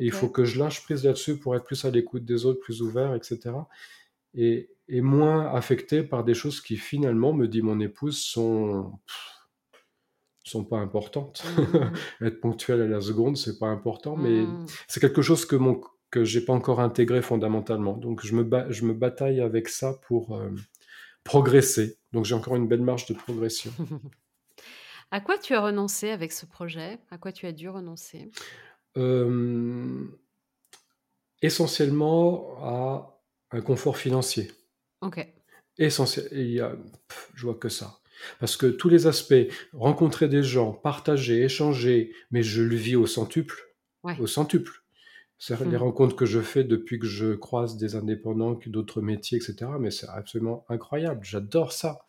Et 0.00 0.04
il 0.04 0.12
faut 0.12 0.28
que 0.28 0.44
je 0.44 0.58
lâche 0.58 0.82
prise 0.84 1.04
là-dessus 1.04 1.38
pour 1.38 1.56
être 1.56 1.64
plus 1.64 1.84
à 1.84 1.90
l'écoute 1.90 2.24
des 2.24 2.44
autres, 2.44 2.60
plus 2.60 2.82
ouvert, 2.82 3.14
etc. 3.14 3.54
Et, 4.34 4.70
et 4.88 5.00
moins 5.00 5.52
affecté 5.52 6.02
par 6.02 6.24
des 6.24 6.34
choses 6.34 6.60
qui 6.60 6.76
finalement, 6.76 7.32
me 7.32 7.46
dit 7.46 7.62
mon 7.62 7.80
épouse, 7.80 8.18
sont 8.18 8.98
sont 10.44 10.64
pas 10.64 10.78
importantes. 10.78 11.44
Mm, 11.56 12.24
être 12.24 12.40
ponctuel 12.40 12.80
à 12.80 12.86
la 12.86 13.00
seconde, 13.00 13.36
c'est 13.36 13.58
pas 13.58 13.68
important, 13.68 14.16
mais 14.16 14.44
c'est 14.86 15.00
quelque 15.00 15.22
chose 15.22 15.44
que 15.44 15.56
mon 15.56 15.80
que 16.10 16.24
j'ai 16.24 16.40
pas 16.42 16.54
encore 16.54 16.80
intégré 16.80 17.20
fondamentalement. 17.20 17.94
Donc 17.98 18.24
je 18.24 18.34
me 18.34 18.42
ba- 18.42 18.70
je 18.70 18.86
me 18.86 18.94
bataille 18.94 19.42
avec 19.42 19.68
ça 19.68 19.92
pour 20.06 20.36
euh, 20.36 20.50
progresser. 21.22 21.98
Donc 22.12 22.24
j'ai 22.24 22.34
encore 22.34 22.56
une 22.56 22.66
belle 22.66 22.80
marge 22.80 23.06
de 23.06 23.14
progression. 23.14 23.70
À 25.10 25.20
quoi 25.22 25.38
tu 25.38 25.54
as 25.54 25.62
renoncé 25.62 26.10
avec 26.10 26.32
ce 26.32 26.44
projet? 26.44 26.98
À 27.10 27.16
quoi 27.16 27.32
tu 27.32 27.46
as 27.46 27.52
dû 27.52 27.70
renoncer? 27.70 28.30
Euh, 28.98 30.04
essentiellement 31.40 32.56
à 32.60 33.18
un 33.52 33.60
confort 33.62 33.96
financier. 33.96 34.52
Ok. 35.00 35.26
Essentiel. 35.78 36.28
Il 36.32 36.50
y 36.50 36.60
a, 36.60 36.70
pff, 37.08 37.30
je 37.34 37.44
vois 37.44 37.54
que 37.54 37.68
ça. 37.68 37.98
Parce 38.40 38.56
que 38.56 38.66
tous 38.66 38.88
les 38.88 39.06
aspects, 39.06 39.46
rencontrer 39.72 40.28
des 40.28 40.42
gens, 40.42 40.72
partager, 40.72 41.42
échanger, 41.44 42.12
mais 42.32 42.42
je 42.42 42.62
le 42.62 42.74
vis 42.74 42.96
au 42.96 43.06
centuple. 43.06 43.56
Ouais. 44.02 44.16
Au 44.18 44.26
centuple. 44.26 44.72
C'est 45.38 45.60
Hmm. 45.60 45.70
les 45.70 45.76
rencontres 45.76 46.16
que 46.16 46.26
je 46.26 46.40
fais 46.40 46.64
depuis 46.64 46.98
que 46.98 47.06
je 47.06 47.34
croise 47.34 47.76
des 47.76 47.94
indépendants, 47.94 48.58
d'autres 48.66 49.00
métiers, 49.02 49.38
etc. 49.38 49.70
Mais 49.78 49.92
c'est 49.92 50.08
absolument 50.08 50.64
incroyable. 50.68 51.20
J'adore 51.22 51.72
ça. 51.72 52.00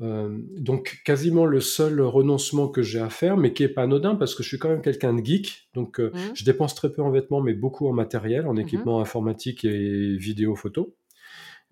Euh, 0.00 0.38
donc 0.56 1.02
quasiment 1.04 1.44
le 1.44 1.60
seul 1.60 2.00
renoncement 2.00 2.68
que 2.68 2.80
j'ai 2.80 3.00
à 3.00 3.10
faire, 3.10 3.36
mais 3.36 3.52
qui 3.52 3.64
est 3.64 3.68
pas 3.68 3.82
anodin 3.82 4.14
parce 4.14 4.34
que 4.34 4.42
je 4.42 4.48
suis 4.48 4.58
quand 4.58 4.70
même 4.70 4.80
quelqu'un 4.80 5.12
de 5.12 5.22
geek, 5.22 5.68
donc 5.74 6.00
euh, 6.00 6.10
Mhm. 6.14 6.30
je 6.34 6.44
dépense 6.44 6.74
très 6.74 6.90
peu 6.90 7.02
en 7.02 7.10
vêtements, 7.10 7.42
mais 7.42 7.52
beaucoup 7.52 7.86
en 7.86 7.92
matériel, 7.92 8.46
en 8.46 8.54
Mhm. 8.54 8.60
équipement 8.60 9.00
informatique 9.02 9.66
et 9.66 10.16
vidéo 10.16 10.56
photo. 10.56 10.96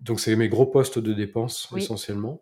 Donc 0.01 0.19
c'est 0.19 0.35
mes 0.35 0.47
gros 0.49 0.65
postes 0.65 0.97
de 0.99 1.13
dépenses 1.13 1.67
Oui. 1.71 1.81
essentiellement. 1.81 2.41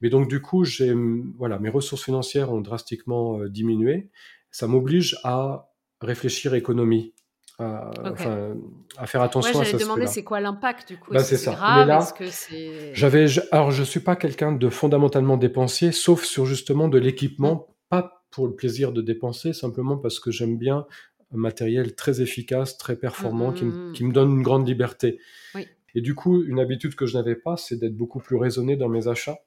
Mais 0.00 0.10
donc 0.10 0.28
du 0.28 0.40
coup, 0.42 0.64
j'ai 0.64 0.92
voilà, 1.38 1.58
mes 1.58 1.68
ressources 1.68 2.02
financières 2.04 2.52
ont 2.52 2.60
drastiquement 2.60 3.38
euh, 3.38 3.48
diminué. 3.48 4.10
Ça 4.50 4.66
m'oblige 4.66 5.16
à 5.22 5.70
réfléchir 6.00 6.54
économie, 6.54 7.14
à, 7.58 7.90
Ok. 8.04 8.10
enfin, 8.12 8.56
à 8.98 9.06
faire 9.06 9.20
Ouais, 9.20 9.26
attention 9.26 9.50
à 9.50 9.52
j'allais 9.64 9.70
cet 9.70 9.78
te 9.78 9.84
demander 9.84 10.06
c'est 10.08 10.24
quoi 10.24 10.40
l'impact 10.40 10.88
du 10.88 10.98
coup? 10.98 11.14
Est-ce 11.14 11.24
c'est 11.30 11.36
ça. 11.36 11.50
Mais 11.52 11.56
grave 11.56 11.86
là, 11.88 12.08
que 12.18 12.26
c'est. 12.30 12.94
J'avais, 12.94 13.28
je- 13.28 13.40
alors 13.52 13.70
je 13.70 13.82
suis 13.82 14.00
pas 14.00 14.16
quelqu'un 14.16 14.52
de 14.52 14.68
fondamentalement 14.68 15.36
dépensier, 15.36 15.92
sauf 15.92 16.24
sur 16.24 16.44
justement 16.44 16.88
de 16.88 16.98
Mm. 16.98 17.02
l'équipement, 17.02 17.66
pas 17.88 18.24
pour 18.30 18.46
le 18.48 18.54
plaisir 18.54 18.92
de 18.92 19.00
dépenser, 19.00 19.52
simplement 19.52 19.96
parce 19.96 20.18
que 20.20 20.30
j'aime 20.30 20.58
bien 20.58 20.86
un 21.32 21.36
matériel 21.38 21.94
très 21.94 22.20
efficace, 22.20 22.76
très 22.78 22.96
performant, 22.96 23.52
qui, 23.52 23.64
me- 23.64 23.70
Mm, 23.72 23.88
mm, 23.90 23.92
qui 23.92 24.04
me 24.04 24.12
donne 24.12 24.30
une 24.32 24.42
grande 24.42 24.66
liberté. 24.68 25.18
Oui. 25.54 25.66
Et 25.96 26.00
du 26.02 26.14
coup, 26.14 26.44
une 26.44 26.60
habitude 26.60 26.94
que 26.94 27.06
je 27.06 27.16
n'avais 27.18 27.34
pas, 27.34 27.56
c'est 27.56 27.76
d'être 27.76 27.96
beaucoup 27.96 28.20
plus 28.20 28.36
raisonné 28.36 28.76
dans 28.76 28.88
mes 28.88 29.08
achats. 29.08 29.38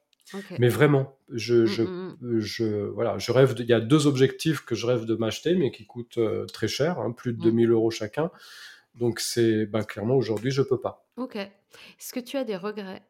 Mais 0.60 0.68
vraiment, 0.68 1.16
je, 1.32 1.62
Mm, 1.62 1.66
je, 1.66 1.82
mm, 1.82 2.16
mm. 2.20 2.38
je, 2.40 2.64
voilà, 2.90 3.18
je 3.18 3.32
rêve. 3.32 3.54
de- 3.54 3.62
Il 3.62 3.68
y 3.68 3.72
a 3.72 3.80
deux 3.80 4.06
objectifs 4.06 4.64
que 4.64 4.74
je 4.76 4.86
rêve 4.86 5.04
de 5.04 5.14
m'acheter, 5.16 5.54
mais 5.56 5.70
qui 5.72 5.86
coûtent 5.86 6.18
euh, 6.18 6.44
très 6.46 6.68
cher, 6.68 6.98
hein, 7.00 7.10
plus 7.12 7.32
de 7.32 7.38
Mm. 7.38 7.42
2000 7.42 7.70
euros 7.70 7.90
chacun. 7.90 8.30
Donc 8.96 9.18
c'est, 9.20 9.66
ben, 9.66 9.82
clairement 9.84 10.16
aujourd'hui, 10.16 10.50
je 10.50 10.62
peux 10.62 10.78
pas. 10.80 11.06
Ok. 11.16 11.36
Est-ce 11.36 12.12
que 12.12 12.20
tu 12.20 12.36
as 12.36 12.44
des 12.44 12.56
regrets? 12.56 13.02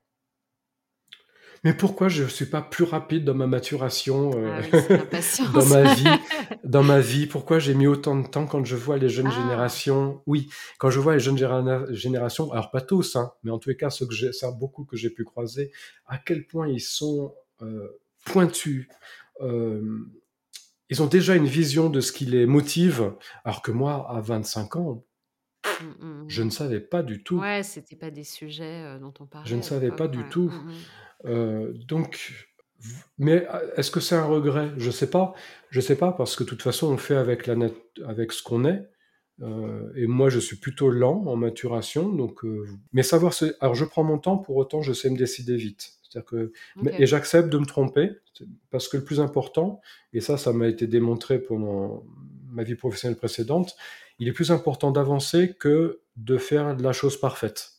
Mais 1.63 1.75
pourquoi 1.75 2.09
je 2.09 2.23
ne 2.23 2.29
suis 2.29 2.47
pas 2.47 2.63
plus 2.63 2.85
rapide 2.85 3.25
dans 3.25 3.35
ma 3.35 3.47
maturation 3.47 4.31
euh, 4.35 4.61
Ah 4.61 4.61
oui, 4.73 5.51
dans 5.55 5.67
ma 5.67 5.95
vie 5.95 6.07
Dans 6.65 6.83
ma 6.83 7.01
vie, 7.01 7.27
pourquoi 7.27 7.59
j'ai 7.59 7.75
mis 7.75 7.87
autant 7.87 8.17
de 8.19 8.27
temps 8.27 8.47
quand 8.47 8.65
je 8.65 8.77
vois 8.77 8.97
les 8.97 9.09
jeunes 9.11 9.27
Ah. 9.29 9.41
générations? 9.43 10.23
Oui, 10.27 10.49
quand 10.79 10.89
je 10.91 10.99
vois 11.01 11.15
les 11.15 11.21
jeunes 11.21 11.37
généra- 11.37 11.85
générations, 11.93 12.51
alors 12.53 12.71
pas 12.71 12.81
tous, 12.81 13.17
hein, 13.17 13.33
mais 13.43 13.51
en 13.51 13.59
tous 13.59 13.69
les 13.69 13.77
cas, 13.77 13.91
ceux 13.91 14.07
que 14.07 14.15
j'ai, 14.15 14.33
ça 14.33 14.51
beaucoup 14.53 14.85
que 14.85 14.97
j'ai 14.97 15.11
pu 15.11 15.25
croiser, 15.25 15.71
à 16.07 16.17
quel 16.19 16.47
point 16.47 16.67
ils 16.69 16.81
sont 16.81 17.35
euh, 17.63 17.89
pointus. 18.25 18.89
euh, 19.43 19.99
ils 20.89 21.03
ont 21.03 21.07
déjà 21.07 21.37
une 21.37 21.47
vision 21.47 21.89
de 21.91 22.01
ce 22.01 22.11
qui 22.11 22.25
les 22.27 22.47
motive, 22.47 23.13
alors 23.45 23.63
que 23.63 23.71
moi, 23.71 24.07
à 24.11 24.21
25 24.21 24.77
ans, 24.77 25.05
Mm, 25.83 26.05
mm, 26.07 26.25
je 26.29 26.43
mm. 26.43 26.45
ne 26.47 26.51
savais 26.51 26.81
pas 26.81 27.03
du 27.03 27.23
tout. 27.23 27.39
Ouais, 27.39 27.63
c'était 27.63 27.97
pas 27.97 28.11
des 28.11 28.25
sujets 28.25 28.99
dont 28.99 29.13
on 29.21 29.27
parlait. 29.27 29.49
Je 29.49 29.57
ne 29.57 29.63
savais 29.63 29.91
pas 29.91 30.09
du 30.09 30.25
tout. 30.31 30.49
Mm. 30.51 30.73
Euh, 31.27 31.73
donc, 31.87 32.49
mais 33.19 33.47
euh, 33.53 33.75
est-ce 33.77 33.91
que 33.91 34.01
c'est 34.01 34.15
un 34.17 34.25
regret? 34.25 34.71
Je 34.79 34.91
sais 34.91 35.11
pas. 35.11 35.35
Je 35.71 35.81
sais 35.81 35.97
pas 35.97 36.13
parce 36.13 36.37
que 36.37 36.45
de 36.45 36.49
toute 36.49 36.63
façon, 36.63 36.89
on 36.93 36.97
fait 36.97 37.17
avec 37.17 37.47
la 37.47 37.57
nat- 37.57 37.71
avec 38.07 38.33
ce 38.33 38.43
qu'on 38.43 38.65
est. 38.65 38.89
Euh, 39.43 39.91
et 39.97 40.07
moi, 40.07 40.29
je 40.29 40.39
suis 40.39 40.57
plutôt 40.57 40.91
lent 40.91 41.25
en 41.27 41.37
maturation. 41.37 42.09
Donc, 42.09 42.45
euh, 42.45 42.67
mais 42.93 43.03
savoir. 43.03 43.33
Alors, 43.61 43.75
je 43.75 43.85
prends 43.85 44.05
mon 44.05 44.19
temps. 44.19 44.39
Pour 44.39 44.57
autant, 44.57 44.83
je 44.83 44.93
sais 44.93 45.11
me 45.11 45.17
décider 45.17 45.57
vite. 45.57 45.93
C'est-à-dire 46.03 46.27
que 46.27 46.53
et 46.99 47.07
j'accepte 47.07 47.49
de 47.51 47.59
me 47.59 47.67
tromper 47.67 48.11
parce 48.71 48.89
que 48.89 48.97
le 48.97 49.05
plus 49.05 49.21
important, 49.21 49.81
et 50.13 50.21
ça, 50.21 50.37
ça 50.39 50.53
m'a 50.53 50.67
été 50.67 50.87
démontré 50.87 51.39
pendant 51.39 52.05
ma 52.49 52.65
vie 52.65 52.75
professionnelle 52.75 53.17
précédente, 53.19 53.77
il 54.19 54.27
est 54.27 54.33
plus 54.33 54.51
important 54.51 54.91
d'avancer 54.91 55.55
que 55.59 56.01
de 56.17 56.37
faire 56.37 56.77
la 56.77 56.93
chose 56.93 57.19
parfaite. 57.21 57.71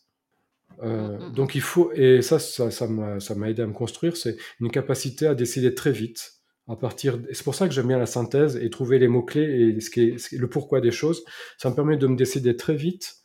Euh, 0.83 1.17
Mm, 1.19 1.27
mm, 1.29 1.33
donc 1.35 1.55
il 1.55 1.61
faut, 1.61 1.91
et 1.93 2.21
ça, 2.21 2.39
ça, 2.39 2.71
ça 2.71 2.87
m'a 2.87 3.19
ça 3.19 3.35
m'a 3.35 3.49
aidé 3.49 3.61
à 3.61 3.67
me 3.67 3.73
construire, 3.73 4.17
c'est 4.17 4.37
une 4.59 4.71
capacité 4.71 5.27
à 5.27 5.35
décider 5.35 5.73
très 5.75 5.91
vite. 5.91 6.33
À 6.67 6.75
partir, 6.75 7.19
c'est 7.33 7.43
pour 7.43 7.55
ça 7.55 7.67
que 7.67 7.73
j'aime 7.73 7.87
bien 7.87 7.97
la 7.99 8.05
synthèse 8.05 8.55
et 8.57 8.69
trouver 8.69 8.99
les 8.99 9.07
mots 9.07 9.23
clés 9.23 9.73
et 9.77 9.81
ce 9.81 9.89
qui 9.89 10.01
est, 10.09 10.17
ce 10.17 10.29
qui 10.29 10.35
est- 10.35 10.37
le 10.39 10.49
pourquoi 10.49 10.79
des 10.81 10.91
choses. 10.91 11.23
Ça 11.57 11.69
me 11.69 11.75
permet 11.75 11.97
de 11.97 12.07
me 12.07 12.15
décider 12.15 12.55
très 12.55 12.75
vite, 12.75 13.15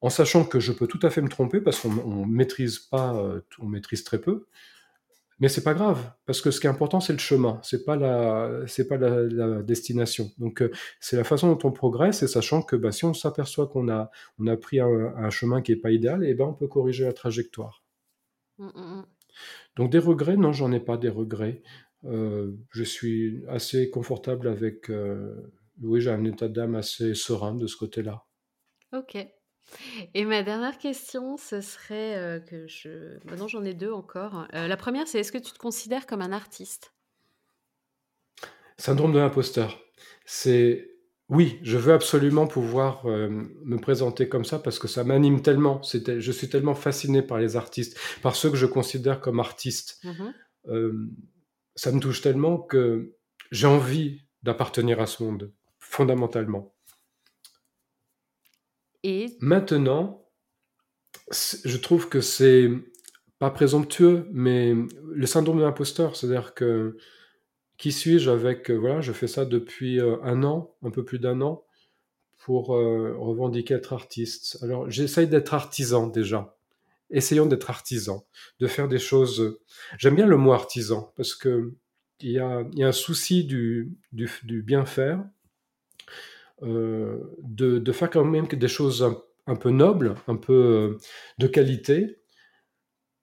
en 0.00 0.10
sachant 0.10 0.44
que 0.44 0.60
je 0.60 0.72
peux 0.72 0.86
tout 0.88 1.00
à 1.02 1.10
fait 1.10 1.22
me 1.22 1.28
tromper 1.28 1.60
parce 1.60 1.80
qu'on 1.80 1.96
on 1.98 2.26
maîtrise 2.26 2.78
pas, 2.80 3.14
euh, 3.16 3.40
on 3.60 3.66
maîtrise 3.68 4.04
très 4.04 4.20
peu. 4.20 4.46
Mais 5.42 5.48
c'est 5.48 5.64
pas 5.64 5.74
grave, 5.74 6.12
parce 6.24 6.40
que 6.40 6.52
ce 6.52 6.60
qui 6.60 6.68
est 6.68 6.70
important, 6.70 7.00
c'est 7.00 7.12
le 7.12 7.18
chemin, 7.18 7.58
c'est 7.64 7.84
pas 7.84 7.96
la, 7.96 8.62
c'est 8.68 8.86
pas 8.86 8.96
la, 8.96 9.22
la 9.22 9.62
destination. 9.62 10.30
Donc, 10.38 10.62
euh, 10.62 10.70
c'est 11.00 11.16
la 11.16 11.24
façon 11.24 11.52
dont 11.52 11.68
on 11.68 11.72
progresse, 11.72 12.22
et 12.22 12.28
sachant 12.28 12.62
que 12.62 12.76
bah, 12.76 12.92
si 12.92 13.04
on 13.04 13.12
s'aperçoit 13.12 13.66
qu'on 13.66 13.88
a, 13.88 14.12
on 14.38 14.46
a 14.46 14.56
pris 14.56 14.78
un, 14.78 14.86
un 14.86 15.30
chemin 15.30 15.60
qui 15.60 15.72
est 15.72 15.76
pas 15.76 15.90
idéal, 15.90 16.24
et 16.24 16.34
ben 16.34 16.44
on 16.44 16.54
peut 16.54 16.68
corriger 16.68 17.04
la 17.06 17.12
trajectoire. 17.12 17.82
Mm, 18.58 18.66
mm, 18.66 18.98
mm. 18.98 19.06
Donc 19.74 19.90
des 19.90 19.98
regrets, 19.98 20.36
non, 20.36 20.52
j'en 20.52 20.70
ai 20.70 20.78
pas 20.78 20.96
des 20.96 21.08
regrets. 21.08 21.64
Euh, 22.04 22.52
je 22.70 22.84
suis 22.84 23.42
assez 23.48 23.90
confortable 23.90 24.46
avec, 24.46 24.90
euh, 24.90 25.52
oui, 25.82 26.00
j'ai 26.00 26.10
un 26.10 26.24
état 26.24 26.46
d'âme 26.46 26.76
assez 26.76 27.14
serein 27.14 27.56
de 27.56 27.66
ce 27.66 27.76
côté-là. 27.76 28.22
Ok. 28.92 29.16
Et 30.14 30.24
ma 30.24 30.42
dernière 30.42 30.78
question, 30.78 31.36
ce 31.36 31.60
serait 31.60 32.16
euh, 32.16 32.40
que 32.40 32.66
je. 32.66 33.18
Maintenant, 33.24 33.48
j'en 33.48 33.64
ai 33.64 33.74
deux 33.74 33.92
encore. 33.92 34.46
Euh, 34.54 34.68
la 34.68 34.76
première, 34.76 35.08
c'est 35.08 35.20
est-ce 35.20 35.32
que 35.32 35.38
tu 35.38 35.52
te 35.52 35.58
considères 35.58 36.06
comme 36.06 36.22
un 36.22 36.32
artiste? 36.32 36.92
Syndrome 38.76 39.12
de 39.12 39.18
l'imposteur. 39.18 39.80
C'est 40.24 40.92
oui, 41.32 41.58
je 41.62 41.78
veux 41.78 41.94
absolument 41.94 42.46
pouvoir 42.46 43.06
euh, 43.06 43.30
me 43.64 43.78
présenter 43.78 44.28
comme 44.28 44.44
ça 44.44 44.58
parce 44.58 44.78
que 44.78 44.86
ça 44.86 45.02
m'anime 45.02 45.40
tellement. 45.40 45.82
C'était, 45.82 46.20
je 46.20 46.30
suis 46.30 46.50
tellement 46.50 46.74
fasciné 46.74 47.22
par 47.22 47.38
les 47.38 47.56
artistes, 47.56 47.98
par 48.20 48.36
ceux 48.36 48.50
que 48.50 48.56
je 48.56 48.66
considère 48.66 49.18
comme 49.18 49.40
artistes. 49.40 49.98
Euh, 50.68 50.92
ça 51.74 51.90
me 51.90 52.00
touche 52.00 52.20
tellement 52.20 52.58
que 52.58 53.14
j'ai 53.50 53.66
envie 53.66 54.26
d'appartenir 54.42 55.00
à 55.00 55.06
ce 55.06 55.22
monde, 55.22 55.52
fondamentalement. 55.78 56.71
Maintenant, 59.40 60.28
je 61.30 61.76
trouve 61.76 62.08
que 62.08 62.20
c'est 62.20 62.70
pas 63.38 63.50
présomptueux, 63.50 64.28
mais 64.32 64.74
le 65.12 65.26
syndrome 65.26 65.58
de 65.58 65.62
l'imposteur, 65.62 66.16
c'est-à-dire 66.16 66.54
que 66.54 66.96
qui 67.76 67.90
suis-je 67.90 68.30
avec, 68.30 68.70
euh, 68.70 68.76
voilà, 68.76 69.00
je 69.00 69.12
fais 69.12 69.26
ça 69.26 69.44
depuis 69.44 69.98
euh, 69.98 70.16
un 70.22 70.44
an, 70.44 70.76
un 70.84 70.90
peu 70.90 71.04
plus 71.04 71.18
d'un 71.18 71.40
an, 71.40 71.64
pour 72.38 72.76
euh, 72.76 73.16
revendiquer 73.18 73.74
être 73.74 73.92
artiste. 73.92 74.58
Alors, 74.62 74.88
j'essaye 74.88 75.26
d'être 75.26 75.52
artisan 75.52 76.06
déjà. 76.06 76.56
Essayons 77.10 77.46
d'être 77.46 77.70
artisan, 77.70 78.24
de 78.60 78.68
faire 78.68 78.86
des 78.86 79.00
choses. 79.00 79.58
J'aime 79.98 80.14
bien 80.14 80.26
le 80.26 80.36
mot 80.36 80.52
artisan 80.52 81.12
parce 81.16 81.34
que 81.34 81.74
il 82.20 82.30
y 82.30 82.38
a, 82.38 82.64
un 82.78 82.92
souci 82.92 83.44
du 83.44 83.96
bien 84.12 84.86
faire, 84.86 85.24
euh, 86.62 87.18
de, 87.42 87.78
de 87.78 87.92
faire 87.92 88.10
quand 88.10 88.24
même 88.24 88.46
des 88.46 88.68
choses 88.68 89.02
un, 89.02 89.16
un 89.46 89.56
peu 89.56 89.70
nobles, 89.70 90.14
un 90.28 90.36
peu 90.36 90.52
euh, 90.52 90.98
de 91.38 91.46
qualité, 91.46 92.18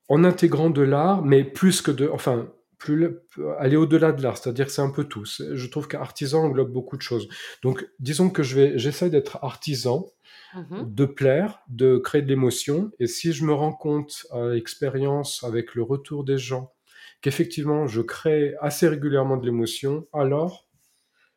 en 0.08 0.24
intégrant 0.24 0.70
de 0.70 0.82
l'art, 0.82 1.24
mais 1.24 1.44
plus 1.44 1.82
que 1.82 1.92
de, 1.92 2.10
enfin, 2.10 2.52
plus, 2.78 3.20
aller 3.60 3.76
au-delà 3.76 4.12
de 4.12 4.24
l'art, 4.24 4.38
c'est-à-dire 4.38 4.66
que 4.66 4.72
c'est 4.72 4.82
un 4.82 4.90
peu 4.90 5.04
tout. 5.04 5.26
Je 5.26 5.68
trouve 5.68 5.88
qu'artisan 5.88 6.46
englobe 6.46 6.72
beaucoup 6.72 6.98
de 6.98 7.02
choses. 7.02 7.28
Donc, 7.62 7.88
disons 8.00 8.30
que 8.30 8.42
je 8.42 8.56
vais, 8.56 8.80
j'essaie 8.80 9.10
d'être 9.10 9.40
artisan, 9.44 10.08
mmh 10.56 10.84
de 10.84 11.06
plaire, 11.06 11.62
de 11.68 11.98
créer 11.98 12.24
de 12.24 12.28
l'émotion, 12.28 12.92
et 13.00 13.06
si 13.08 13.34
je 13.34 13.44
me 13.46 13.54
rends 13.54 13.74
compte 13.74 14.26
à 14.32 14.48
l'expérience, 14.48 15.44
avec 15.44 15.76
le 15.76 15.84
retour 15.84 16.24
des 16.24 16.38
gens, 16.40 16.74
qu'effectivement 17.22 17.88
je 17.88 18.02
crée 18.02 18.56
assez 18.60 18.88
régulièrement 18.88 19.38
de 19.38 19.46
l'émotion, 19.46 20.08
alors 20.14 20.68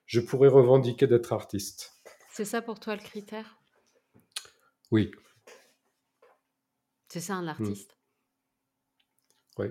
je 0.06 0.20
pourrais 0.20 0.48
revendiquer 0.48 1.06
d'être 1.06 1.32
artiste. 1.32 1.91
C'est 2.32 2.46
ça 2.46 2.62
pour 2.62 2.80
toi 2.80 2.96
le 2.96 3.02
critère? 3.02 3.58
Oui. 4.90 5.10
C'est 7.08 7.20
ça 7.20 7.34
un 7.34 7.42
mmh. 7.42 7.48
artiste? 7.48 7.98
Oui. 9.58 9.66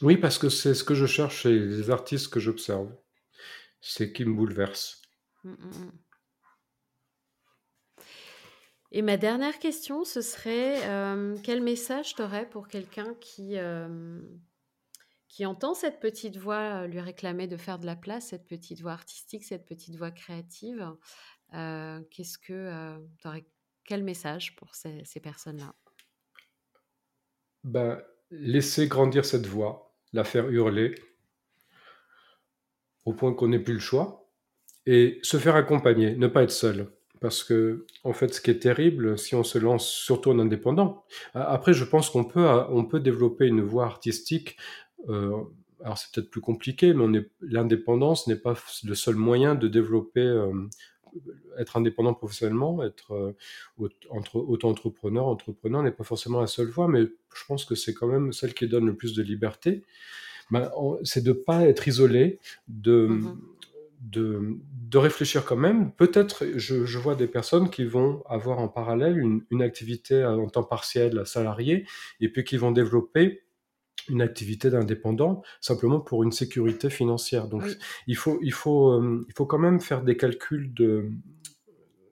Oui, 0.00 0.16
parce 0.16 0.38
que 0.38 0.48
c'est 0.48 0.72
ce 0.72 0.84
que 0.84 0.94
je 0.94 1.04
cherche 1.04 1.42
chez 1.42 1.58
les 1.58 1.90
artistes 1.90 2.32
que 2.32 2.40
j'observe. 2.40 2.90
C'est 3.82 4.10
qui 4.10 4.24
me 4.24 4.32
bouleverse. 4.32 5.02
Mmh, 5.44 5.50
mmh, 5.50 5.92
Et 8.92 9.02
ma 9.02 9.18
dernière 9.18 9.58
question, 9.58 10.04
ce 10.04 10.22
serait 10.22 10.80
quel 11.42 11.62
message 11.62 12.14
tu 12.14 12.22
aurais 12.22 12.48
pour 12.48 12.68
quelqu'un 12.68 13.14
qui, 13.20 13.58
qui 15.28 15.44
entend 15.46 15.74
cette 15.74 16.00
petite 16.00 16.36
voix 16.36 16.86
lui 16.86 17.00
réclamer 17.00 17.46
de 17.46 17.56
faire 17.56 17.78
de 17.78 17.86
la 17.86 17.96
place, 17.96 18.28
cette 18.28 18.46
petite 18.46 18.80
voix 18.80 18.92
artistique, 18.92 19.44
cette 19.44 19.66
petite 19.66 19.96
voix 19.96 20.10
créative 20.10 20.94
Qu'est-ce 21.50 22.36
que 22.38 22.98
aurais 23.24 23.46
quel 23.88 24.04
message 24.04 24.54
pour 24.56 24.74
ces, 24.74 25.20
personnes-là? 25.22 25.74
Ben, 27.64 28.02
Laisser 28.30 28.86
grandir 28.86 29.24
cette 29.24 29.46
voix 29.46 29.94
la 30.12 30.24
faire 30.24 30.50
hurler 30.50 30.94
au 33.06 33.14
point 33.14 33.32
qu'on 33.32 33.48
n'ait 33.48 33.58
plus 33.58 33.72
le 33.72 33.80
choix 33.80 34.30
et 34.84 35.18
se 35.22 35.38
faire 35.38 35.56
accompagner, 35.56 36.14
ne 36.16 36.26
pas 36.26 36.42
être 36.42 36.50
seul. 36.50 36.92
Parce 37.22 37.42
que, 37.42 37.86
en 38.04 38.12
fait, 38.12 38.34
ce 38.34 38.42
qui 38.42 38.50
est 38.50 38.58
terrible, 38.58 39.18
si 39.18 39.34
on 39.34 39.42
se 39.42 39.56
lance 39.56 39.88
surtout 39.88 40.30
en 40.30 40.38
indépendant, 40.38 41.06
après, 41.32 41.72
je 41.72 41.84
pense 41.84 42.10
qu'on 42.10 42.24
peut, 42.24 42.46
on 42.68 42.84
peut 42.84 43.00
développer 43.00 43.46
une 43.46 43.62
voie 43.62 43.86
artistique. 43.86 44.58
Euh, 45.08 45.42
alors, 45.82 45.98
c'est 45.98 46.12
peut-être 46.12 46.30
plus 46.30 46.40
compliqué, 46.40 46.92
mais 46.92 47.20
l'indépendance 47.40 48.26
n'est 48.26 48.36
pas 48.36 48.54
le 48.84 48.94
seul 48.94 49.14
moyen 49.14 49.54
de 49.54 49.68
développer 49.68 50.20
euh, 50.20 50.52
être 51.58 51.76
indépendant 51.76 52.14
professionnellement, 52.14 52.82
être 52.82 53.12
euh, 53.12 53.32
entre, 54.10 54.36
auto-entrepreneur, 54.36 55.26
entrepreneur 55.26 55.82
n'est 55.82 55.92
pas 55.92 56.04
forcément 56.04 56.40
la 56.40 56.46
seule 56.46 56.68
voie, 56.68 56.88
mais 56.88 57.02
je 57.02 57.44
pense 57.46 57.64
que 57.64 57.74
c'est 57.74 57.94
quand 57.94 58.08
même 58.08 58.32
celle 58.32 58.54
qui 58.54 58.66
donne 58.68 58.86
le 58.86 58.96
plus 58.96 59.14
de 59.14 59.22
liberté. 59.22 59.84
Ben, 60.50 60.70
c'est 61.04 61.22
de 61.22 61.30
ne 61.30 61.34
pas 61.34 61.68
être 61.68 61.86
isolé, 61.86 62.38
de, 62.68 63.06
mmh 63.06 63.40
de, 64.00 64.56
de, 64.88 64.98
réfléchir 64.98 65.44
quand 65.44 65.56
même. 65.56 65.90
Peut-être, 65.92 66.46
je, 66.54 66.84
je, 66.84 66.98
vois 66.98 67.16
des 67.16 67.26
personnes 67.26 67.68
qui 67.68 67.84
vont 67.84 68.22
avoir 68.28 68.60
en 68.60 68.68
parallèle 68.68 69.18
une, 69.18 69.42
une 69.50 69.60
activité 69.60 70.24
en 70.24 70.48
temps 70.48 70.62
partiel 70.62 71.22
salarié, 71.26 71.84
et 72.20 72.28
puis 72.28 72.44
qui 72.44 72.56
vont 72.56 72.70
développer 72.70 73.42
une 74.08 74.22
activité 74.22 74.70
d'indépendant 74.70 75.42
simplement 75.60 76.00
pour 76.00 76.22
une 76.22 76.32
sécurité 76.32 76.90
financière. 76.90 77.48
Donc 77.48 77.64
il, 78.06 78.16
faut, 78.16 78.38
il, 78.42 78.52
faut, 78.52 78.90
euh, 78.90 79.24
il 79.28 79.34
faut 79.34 79.46
quand 79.46 79.58
même 79.58 79.80
faire 79.80 80.02
des 80.02 80.16
calculs 80.16 80.72
de 80.74 81.10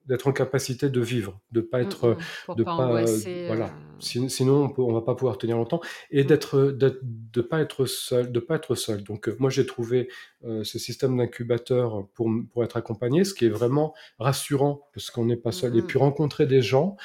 d'être 0.05 0.25
en 0.25 0.31
capacité 0.31 0.89
de 0.89 1.01
vivre, 1.01 1.41
de 1.51 1.59
pas 1.59 1.81
être, 1.81 2.15
mmh. 2.47 2.55
de 2.55 2.63
pas, 2.63 3.03
voilà. 3.47 3.65
Euh. 3.65 4.29
Sinon, 4.29 4.73
on, 4.77 4.87
ne 4.87 4.93
va 4.93 5.01
pas 5.01 5.15
pouvoir 5.15 5.37
tenir 5.37 5.57
longtemps 5.57 5.81
et 6.11 6.23
mmh. 6.23 6.27
d'être, 6.27 6.61
de 6.71 7.41
pas 7.41 7.59
être 7.59 7.85
seul, 7.85 8.31
de 8.31 8.39
pas 8.39 8.55
être 8.55 8.75
seul. 8.75 9.03
Donc, 9.03 9.27
euh, 9.27 9.35
moi, 9.37 9.49
j'ai 9.49 9.65
trouvé 9.65 10.07
ce 10.43 10.79
système 10.79 11.17
d'incubateur 11.17 12.07
pour 12.13 12.31
pour 12.53 12.63
être 12.63 12.77
accompagné, 12.77 13.25
ce 13.25 13.33
qui 13.33 13.47
est 13.47 13.49
vraiment 13.49 13.93
rassurant 14.17 14.87
parce 14.93 15.11
qu'on 15.11 15.25
n'est 15.25 15.35
pas 15.35 15.51
seul. 15.51 15.75
Et 15.75 15.81
puis 15.81 15.99
rencontrer 15.99 16.45
des 16.45 16.61
gens, 16.61 16.95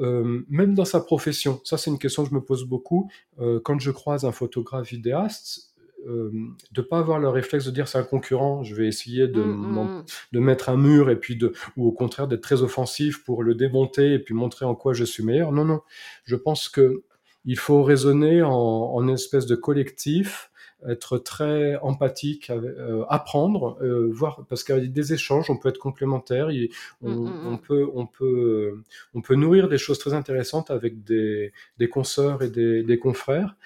euh, 0.00 0.44
même 0.48 0.74
dans 0.74 0.84
sa 0.84 1.00
profession, 1.00 1.60
ça 1.64 1.78
c'est 1.78 1.90
une 1.90 1.98
question 1.98 2.24
que 2.24 2.30
je 2.30 2.34
me 2.34 2.40
pose 2.40 2.64
beaucoup, 2.64 3.10
euh, 3.40 3.60
quand 3.62 3.78
je 3.78 3.90
croise 3.90 4.24
un 4.24 4.32
photographe 4.32 4.88
vidéaste, 4.88 5.74
euh, 6.06 6.30
de 6.70 6.82
pas 6.82 6.98
avoir 6.98 7.18
le 7.18 7.28
réflexe 7.28 7.64
de 7.64 7.70
dire 7.70 7.88
c'est 7.88 7.98
un 7.98 8.04
concurrent, 8.04 8.62
je 8.62 8.74
vais 8.74 8.86
essayer 8.86 9.26
de, 9.26 9.42
mmh, 9.42 9.56
mmh, 9.56 9.82
mmh. 9.82 10.04
de 10.32 10.40
mettre 10.40 10.68
un 10.68 10.76
mur 10.76 11.10
et 11.10 11.16
puis 11.16 11.36
de, 11.36 11.52
ou 11.76 11.88
au 11.88 11.92
contraire 11.92 12.28
d'être 12.28 12.42
très 12.42 12.62
offensif 12.62 13.24
pour 13.24 13.42
le 13.42 13.54
démonter 13.54 14.12
et 14.12 14.18
puis 14.18 14.34
montrer 14.34 14.66
en 14.66 14.74
quoi 14.74 14.92
je 14.92 15.04
suis 15.04 15.24
meilleur. 15.24 15.50
Non, 15.50 15.64
non, 15.64 15.80
je 16.24 16.36
pense 16.36 16.68
que 16.68 17.02
il 17.44 17.58
faut 17.58 17.82
raisonner 17.82 18.42
en, 18.42 18.50
en 18.50 19.08
espèce 19.08 19.46
de 19.46 19.56
collectif 19.56 20.50
être 20.86 21.18
très 21.18 21.76
empathique, 21.76 22.50
euh, 22.50 23.04
apprendre, 23.08 23.78
euh, 23.82 24.10
voir 24.12 24.44
parce 24.48 24.62
qu'il 24.62 24.76
y 24.76 24.78
a 24.78 24.86
des 24.86 25.12
échanges, 25.12 25.50
on 25.50 25.56
peut 25.56 25.68
être 25.68 25.78
complémentaires, 25.78 26.48
mmh, 26.48 26.68
on, 27.02 27.10
mmh, 27.10 27.50
mmh. 27.52 27.58
peut, 27.58 27.86
on 27.94 28.06
peut, 28.06 28.82
on 29.14 29.20
peut 29.22 29.34
nourrir 29.34 29.68
des 29.68 29.78
choses 29.78 29.98
très 29.98 30.14
intéressantes 30.14 30.70
avec 30.70 31.02
des, 31.04 31.52
des 31.78 31.88
consoeurs 31.88 32.42
et 32.42 32.50
des, 32.50 32.82
des 32.82 32.98
confrères. 32.98 33.56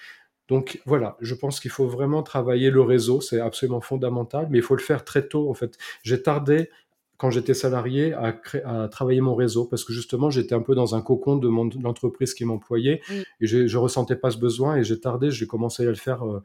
Donc 0.47 0.81
voilà, 0.85 1.17
je 1.21 1.33
pense 1.35 1.59
qu'il 1.59 1.71
faut 1.71 1.87
vraiment 1.87 2.23
travailler 2.23 2.71
le 2.71 2.81
réseau, 2.81 3.21
c'est 3.21 3.39
absolument 3.39 3.81
fondamental, 3.81 4.47
mais 4.49 4.57
il 4.57 4.63
faut 4.63 4.75
le 4.75 4.81
faire 4.81 5.05
très 5.05 5.27
tôt 5.27 5.49
en 5.49 5.53
fait. 5.53 5.77
J'ai 6.03 6.21
tardé 6.21 6.69
quand 7.17 7.29
j'étais 7.29 7.53
salarié 7.53 8.13
à, 8.13 8.35
à, 8.65 8.87
travailler 8.87 9.21
mon 9.21 9.35
réseau 9.35 9.65
parce 9.65 9.83
que 9.83 9.93
justement 9.93 10.31
j'étais 10.31 10.55
un 10.55 10.61
peu 10.61 10.73
dans 10.73 10.95
un 10.95 11.01
cocon 11.01 11.37
de, 11.37 11.47
mon, 11.47 11.69
l'entreprise 11.81 12.33
qui 12.33 12.45
m'employait 12.45 12.99
et 13.39 13.45
je, 13.45 13.67
je 13.67 13.77
ressentais 13.77 14.15
pas 14.15 14.31
ce 14.31 14.39
besoin 14.39 14.77
et 14.77 14.83
j'ai 14.83 14.99
tardé, 14.99 15.29
j'ai 15.29 15.45
commencé 15.45 15.83
à 15.83 15.89
le 15.89 15.95
faire 15.95 16.25
euh, 16.25 16.41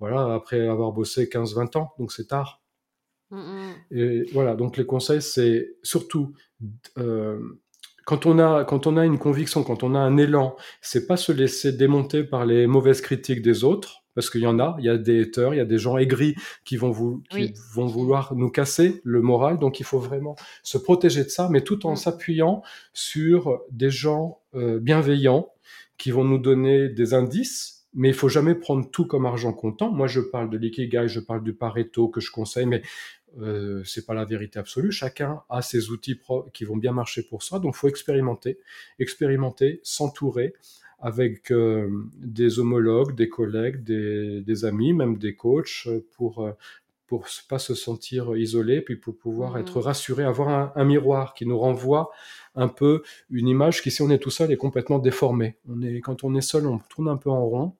voilà, 0.00 0.34
après 0.34 0.66
avoir 0.66 0.92
bossé 0.92 1.26
15-20 1.26 1.78
ans, 1.78 1.92
donc 1.98 2.10
c'est 2.10 2.26
tard. 2.26 2.62
Mmh, 3.30 3.36
mmh. 3.36 3.74
Et 3.92 4.22
voilà, 4.32 4.56
donc 4.56 4.76
les 4.76 4.86
conseils, 4.86 5.22
c'est 5.22 5.76
surtout 5.82 6.32
euh, 6.98 7.38
quand 8.06 8.26
on 8.26 8.38
a 8.38 8.64
quand 8.64 8.86
on 8.86 8.96
a 8.96 9.04
une 9.04 9.18
conviction, 9.18 9.62
quand 9.62 9.82
on 9.82 9.94
a 9.94 9.98
un 9.98 10.16
élan, 10.16 10.56
c'est 10.80 11.06
pas 11.06 11.16
se 11.16 11.30
laisser 11.30 11.72
démonter 11.72 12.24
par 12.24 12.44
les 12.44 12.66
mauvaises 12.66 13.02
critiques 13.02 13.42
des 13.42 13.62
autres, 13.62 14.04
parce 14.14 14.30
qu'il 14.30 14.40
y 14.40 14.46
en 14.46 14.58
a, 14.58 14.74
il 14.78 14.86
y 14.86 14.88
a 14.88 14.98
des 14.98 15.22
haters, 15.22 15.54
il 15.54 15.58
y 15.58 15.60
a 15.60 15.66
des 15.66 15.78
gens 15.78 15.96
aigris 15.96 16.34
qui 16.64 16.76
vont 16.76 16.90
vous 16.90 17.22
qui 17.30 17.54
vont 17.72 17.86
vouloir 17.86 18.34
nous 18.34 18.50
casser 18.50 19.00
le 19.04 19.20
moral, 19.20 19.58
donc 19.58 19.80
il 19.80 19.84
faut 19.84 20.00
vraiment 20.00 20.34
se 20.62 20.78
protéger 20.78 21.22
de 21.24 21.28
ça, 21.28 21.48
mais 21.50 21.60
tout 21.60 21.86
en 21.86 21.92
mmh. 21.92 21.96
s'appuyant 21.96 22.62
sur 22.94 23.60
des 23.70 23.90
gens 23.90 24.40
euh, 24.54 24.80
bienveillants 24.80 25.52
qui 25.98 26.10
vont 26.10 26.24
nous 26.24 26.38
donner 26.38 26.88
des 26.88 27.14
indices 27.14 27.79
mais 27.94 28.08
il 28.08 28.14
faut 28.14 28.28
jamais 28.28 28.54
prendre 28.54 28.88
tout 28.90 29.06
comme 29.06 29.26
argent 29.26 29.52
comptant. 29.52 29.90
Moi, 29.90 30.06
je 30.06 30.20
parle 30.20 30.50
de 30.50 30.58
l'ikigai, 30.58 31.08
je 31.08 31.20
parle 31.20 31.42
du 31.42 31.52
Pareto 31.52 32.08
que 32.08 32.20
je 32.20 32.30
conseille, 32.30 32.66
mais 32.66 32.82
euh, 33.38 33.82
c'est 33.84 34.06
pas 34.06 34.14
la 34.14 34.24
vérité 34.24 34.58
absolue. 34.58 34.92
Chacun 34.92 35.42
a 35.48 35.62
ses 35.62 35.90
outils 35.90 36.18
qui 36.52 36.64
vont 36.64 36.76
bien 36.76 36.92
marcher 36.92 37.22
pour 37.22 37.42
soi, 37.42 37.58
donc 37.58 37.74
faut 37.74 37.88
expérimenter, 37.88 38.58
expérimenter, 38.98 39.80
s'entourer 39.82 40.54
avec 40.98 41.50
euh, 41.50 41.88
des 42.18 42.58
homologues, 42.58 43.14
des 43.14 43.28
collègues, 43.28 43.82
des, 43.82 44.42
des, 44.42 44.64
amis, 44.64 44.92
même 44.92 45.16
des 45.16 45.34
coachs, 45.34 45.88
pour 46.16 46.44
euh, 46.44 46.52
pour 47.06 47.26
pas 47.48 47.58
se 47.58 47.74
sentir 47.74 48.36
isolé, 48.36 48.82
puis 48.82 48.94
pour 48.94 49.16
pouvoir 49.16 49.58
être 49.58 49.80
mmh. 49.80 49.82
rassuré, 49.82 50.22
avoir 50.22 50.48
un, 50.48 50.72
un, 50.76 50.84
miroir 50.84 51.34
qui 51.34 51.44
nous 51.44 51.58
renvoie 51.58 52.12
un 52.54 52.68
peu 52.68 53.02
une 53.30 53.48
image 53.48 53.82
qui, 53.82 53.90
si 53.90 54.00
on 54.00 54.10
est 54.10 54.18
tout 54.18 54.30
seul, 54.30 54.52
est 54.52 54.56
complètement 54.56 55.00
déformée. 55.00 55.56
On 55.68 55.82
est, 55.82 56.00
quand 56.00 56.22
on 56.22 56.36
est 56.36 56.40
seul, 56.40 56.68
on 56.68 56.78
tourne 56.78 57.08
un 57.08 57.16
peu 57.16 57.28
en 57.28 57.44
rond, 57.44 57.74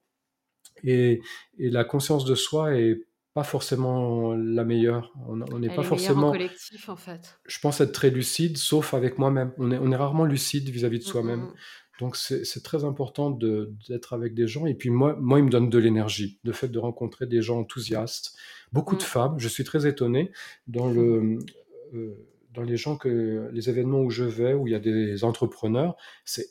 et, 0.84 1.20
la 1.58 1.84
conscience 1.84 2.24
de 2.24 2.34
soi 2.34 2.76
est 2.76 3.02
pas 3.34 3.44
forcément 3.44 4.34
la 4.34 4.64
meilleure. 4.64 5.12
On 5.28 5.58
n'est 5.58 5.74
pas 5.74 5.82
forcément. 5.82 6.28
En 6.28 6.32
collectif, 6.32 6.88
en 6.88 6.96
fait. 6.96 7.38
Je 7.46 7.58
pense 7.60 7.80
être 7.80 7.92
très 7.92 8.10
lucide, 8.10 8.56
sauf 8.56 8.94
avec 8.94 9.18
moi-même. 9.18 9.52
On 9.58 9.70
est, 9.70 9.78
on 9.78 9.92
est 9.92 9.96
rarement 9.96 10.24
lucide 10.24 10.68
vis-à-vis 10.68 10.98
de 10.98 11.04
mmh, 11.04 11.06
soi-même. 11.06 11.40
Mmh, 11.40 11.44
mmh. 11.44 11.54
Donc 12.00 12.16
c'est 12.16 12.62
très 12.62 12.84
important 12.84 13.30
d'être 13.30 14.14
avec 14.14 14.34
des 14.34 14.48
gens. 14.48 14.64
Et 14.66 14.74
puis 14.74 14.88
moi, 14.88 15.16
moi, 15.20 15.38
il 15.38 15.44
me 15.44 15.50
donne 15.50 15.68
de 15.68 15.78
l'énergie, 15.78 16.40
le 16.44 16.52
fait 16.52 16.68
de 16.68 16.78
rencontrer 16.78 17.26
des 17.26 17.42
gens 17.42 17.60
enthousiastes. 17.60 18.36
Beaucoup 18.72 18.96
de 18.96 19.02
femmes. 19.02 19.38
Je 19.38 19.48
suis 19.48 19.64
très 19.64 19.86
étonné 19.86 20.32
dans 20.66 20.88
le. 20.88 21.38
Euh, 21.92 22.14
dans 22.52 22.62
les 22.62 22.76
gens 22.76 22.96
que 22.96 23.48
les 23.52 23.68
événements 23.68 24.00
où 24.00 24.10
je 24.10 24.22
vais, 24.22 24.54
où 24.54 24.68
il 24.68 24.72
y 24.72 24.76
a 24.76 24.80
des 24.80 25.24
entrepreneurs, 25.24 25.96
c'est 26.24 26.46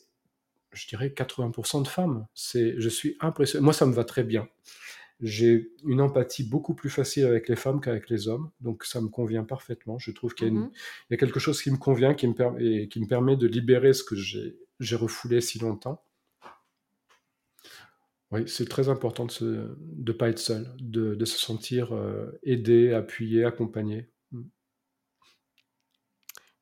je 0.79 0.87
dirais 0.87 1.09
80% 1.09 1.83
de 1.83 1.87
femmes. 1.87 2.25
C'est, 2.33 2.75
je 2.77 2.89
suis 2.89 3.17
impressionné. 3.19 3.63
Moi, 3.63 3.73
ça 3.73 3.85
me 3.85 3.93
va 3.93 4.05
très 4.05 4.23
bien. 4.23 4.47
J'ai 5.19 5.71
une 5.83 5.99
empathie 5.99 6.43
beaucoup 6.43 6.73
plus 6.73 6.89
facile 6.89 7.25
avec 7.25 7.49
les 7.49 7.57
femmes 7.57 7.81
qu'avec 7.81 8.09
les 8.09 8.29
hommes, 8.29 8.51
donc 8.61 8.85
ça 8.85 9.01
me 9.01 9.09
convient 9.09 9.43
parfaitement. 9.43 9.99
Je 9.99 10.11
trouve 10.11 10.33
qu'il 10.33 10.47
y 10.47 10.49
a, 10.49 10.53
mmh 10.53 10.71
il 11.09 11.13
y 11.13 11.15
a 11.15 11.17
quelque 11.17 11.39
chose 11.41 11.61
qui 11.61 11.71
me 11.71 11.77
convient, 11.77 12.13
qui 12.13 12.25
me, 12.27 12.33
permet, 12.33 12.87
qui 12.87 13.01
me 13.01 13.07
permet 13.07 13.35
de 13.35 13.45
libérer 13.45 13.91
ce 13.93 14.03
que 14.05 14.15
j'ai, 14.15 14.57
j'ai 14.79 14.95
refoulé 14.95 15.41
si 15.41 15.59
longtemps. 15.59 16.01
Oui, 18.31 18.47
c'est 18.47 18.69
très 18.69 18.87
important 18.87 19.25
de 19.25 19.75
ne 19.97 20.11
pas 20.13 20.29
être 20.29 20.39
seul, 20.39 20.67
de, 20.79 21.15
de 21.15 21.25
se 21.25 21.37
sentir 21.37 21.93
euh, 21.93 22.39
aidé, 22.43 22.93
appuyé, 22.93 23.43
accompagné. 23.43 24.07
Mmh. 24.31 24.43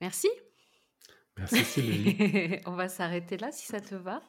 Merci. 0.02 0.30
Bah, 1.38 1.44
Merci 1.52 1.66
Sylvie. 1.66 2.60
On 2.66 2.72
va 2.72 2.88
s'arrêter 2.90 3.38
là 3.38 3.52
si 3.52 3.66
ça 3.68 3.80
te 3.80 3.96
va. 3.96 4.22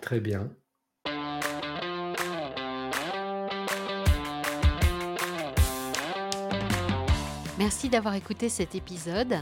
Très 0.00 0.20
bien. 0.20 0.50
Merci 7.58 7.88
d'avoir 7.88 8.14
écouté 8.14 8.48
cet 8.48 8.74
épisode. 8.74 9.36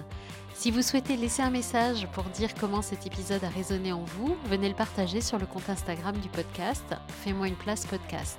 Si 0.55 0.71
vous 0.71 0.83
souhaitez 0.83 1.17
laisser 1.17 1.43
un 1.43 1.51
message 1.51 2.07
pour 2.13 2.25
dire 2.25 2.55
comment 2.55 2.83
cet 2.83 3.07
épisode 3.07 3.43
a 3.43 3.49
résonné 3.49 3.91
en 3.93 4.05
vous, 4.05 4.37
venez 4.47 4.69
le 4.69 4.75
partager 4.75 5.21
sur 5.21 5.39
le 5.39 5.47
compte 5.47 5.69
Instagram 5.69 6.17
du 6.19 6.29
podcast 6.29 6.85
Fais-moi 7.25 7.49
une 7.49 7.57
place 7.57 7.87
podcast. 7.87 8.39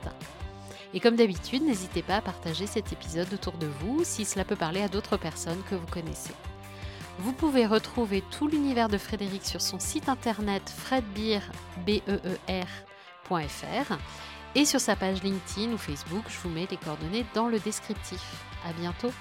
Et 0.94 1.00
comme 1.00 1.16
d'habitude, 1.16 1.64
n'hésitez 1.64 2.04
pas 2.04 2.18
à 2.18 2.22
partager 2.22 2.68
cet 2.68 2.94
épisode 2.94 3.34
autour 3.34 3.58
de 3.58 3.66
vous 3.66 4.04
si 4.04 4.26
cela 4.26 4.46
peut 4.46 4.56
parler 4.56 4.82
à 4.82 4.88
d'autres 4.88 5.18
personnes 5.18 5.64
que 5.70 5.76
vous 5.76 5.88
connaissez. 5.88 6.34
Vous 7.20 7.34
pouvez 7.34 7.66
retrouver 7.66 8.24
tout 8.32 8.48
l'univers 8.48 8.90
de 8.90 8.98
Frédéric 8.98 9.46
sur 9.46 9.62
son 9.62 9.80
site 9.80 10.10
internet 10.10 10.70
fredbeer.fr 10.70 11.98
et 14.56 14.66
sur 14.66 14.80
sa 14.80 14.96
page 14.96 15.24
LinkedIn 15.24 15.74
ou 15.74 15.78
Facebook, 15.78 16.24
je 16.28 16.38
vous 16.40 16.50
mets 16.50 16.68
les 16.70 16.78
coordonnées 16.78 17.26
dans 17.34 17.48
le 17.48 17.60
descriptif. 17.60 18.22
À 18.68 18.74
bientôt! 18.74 19.12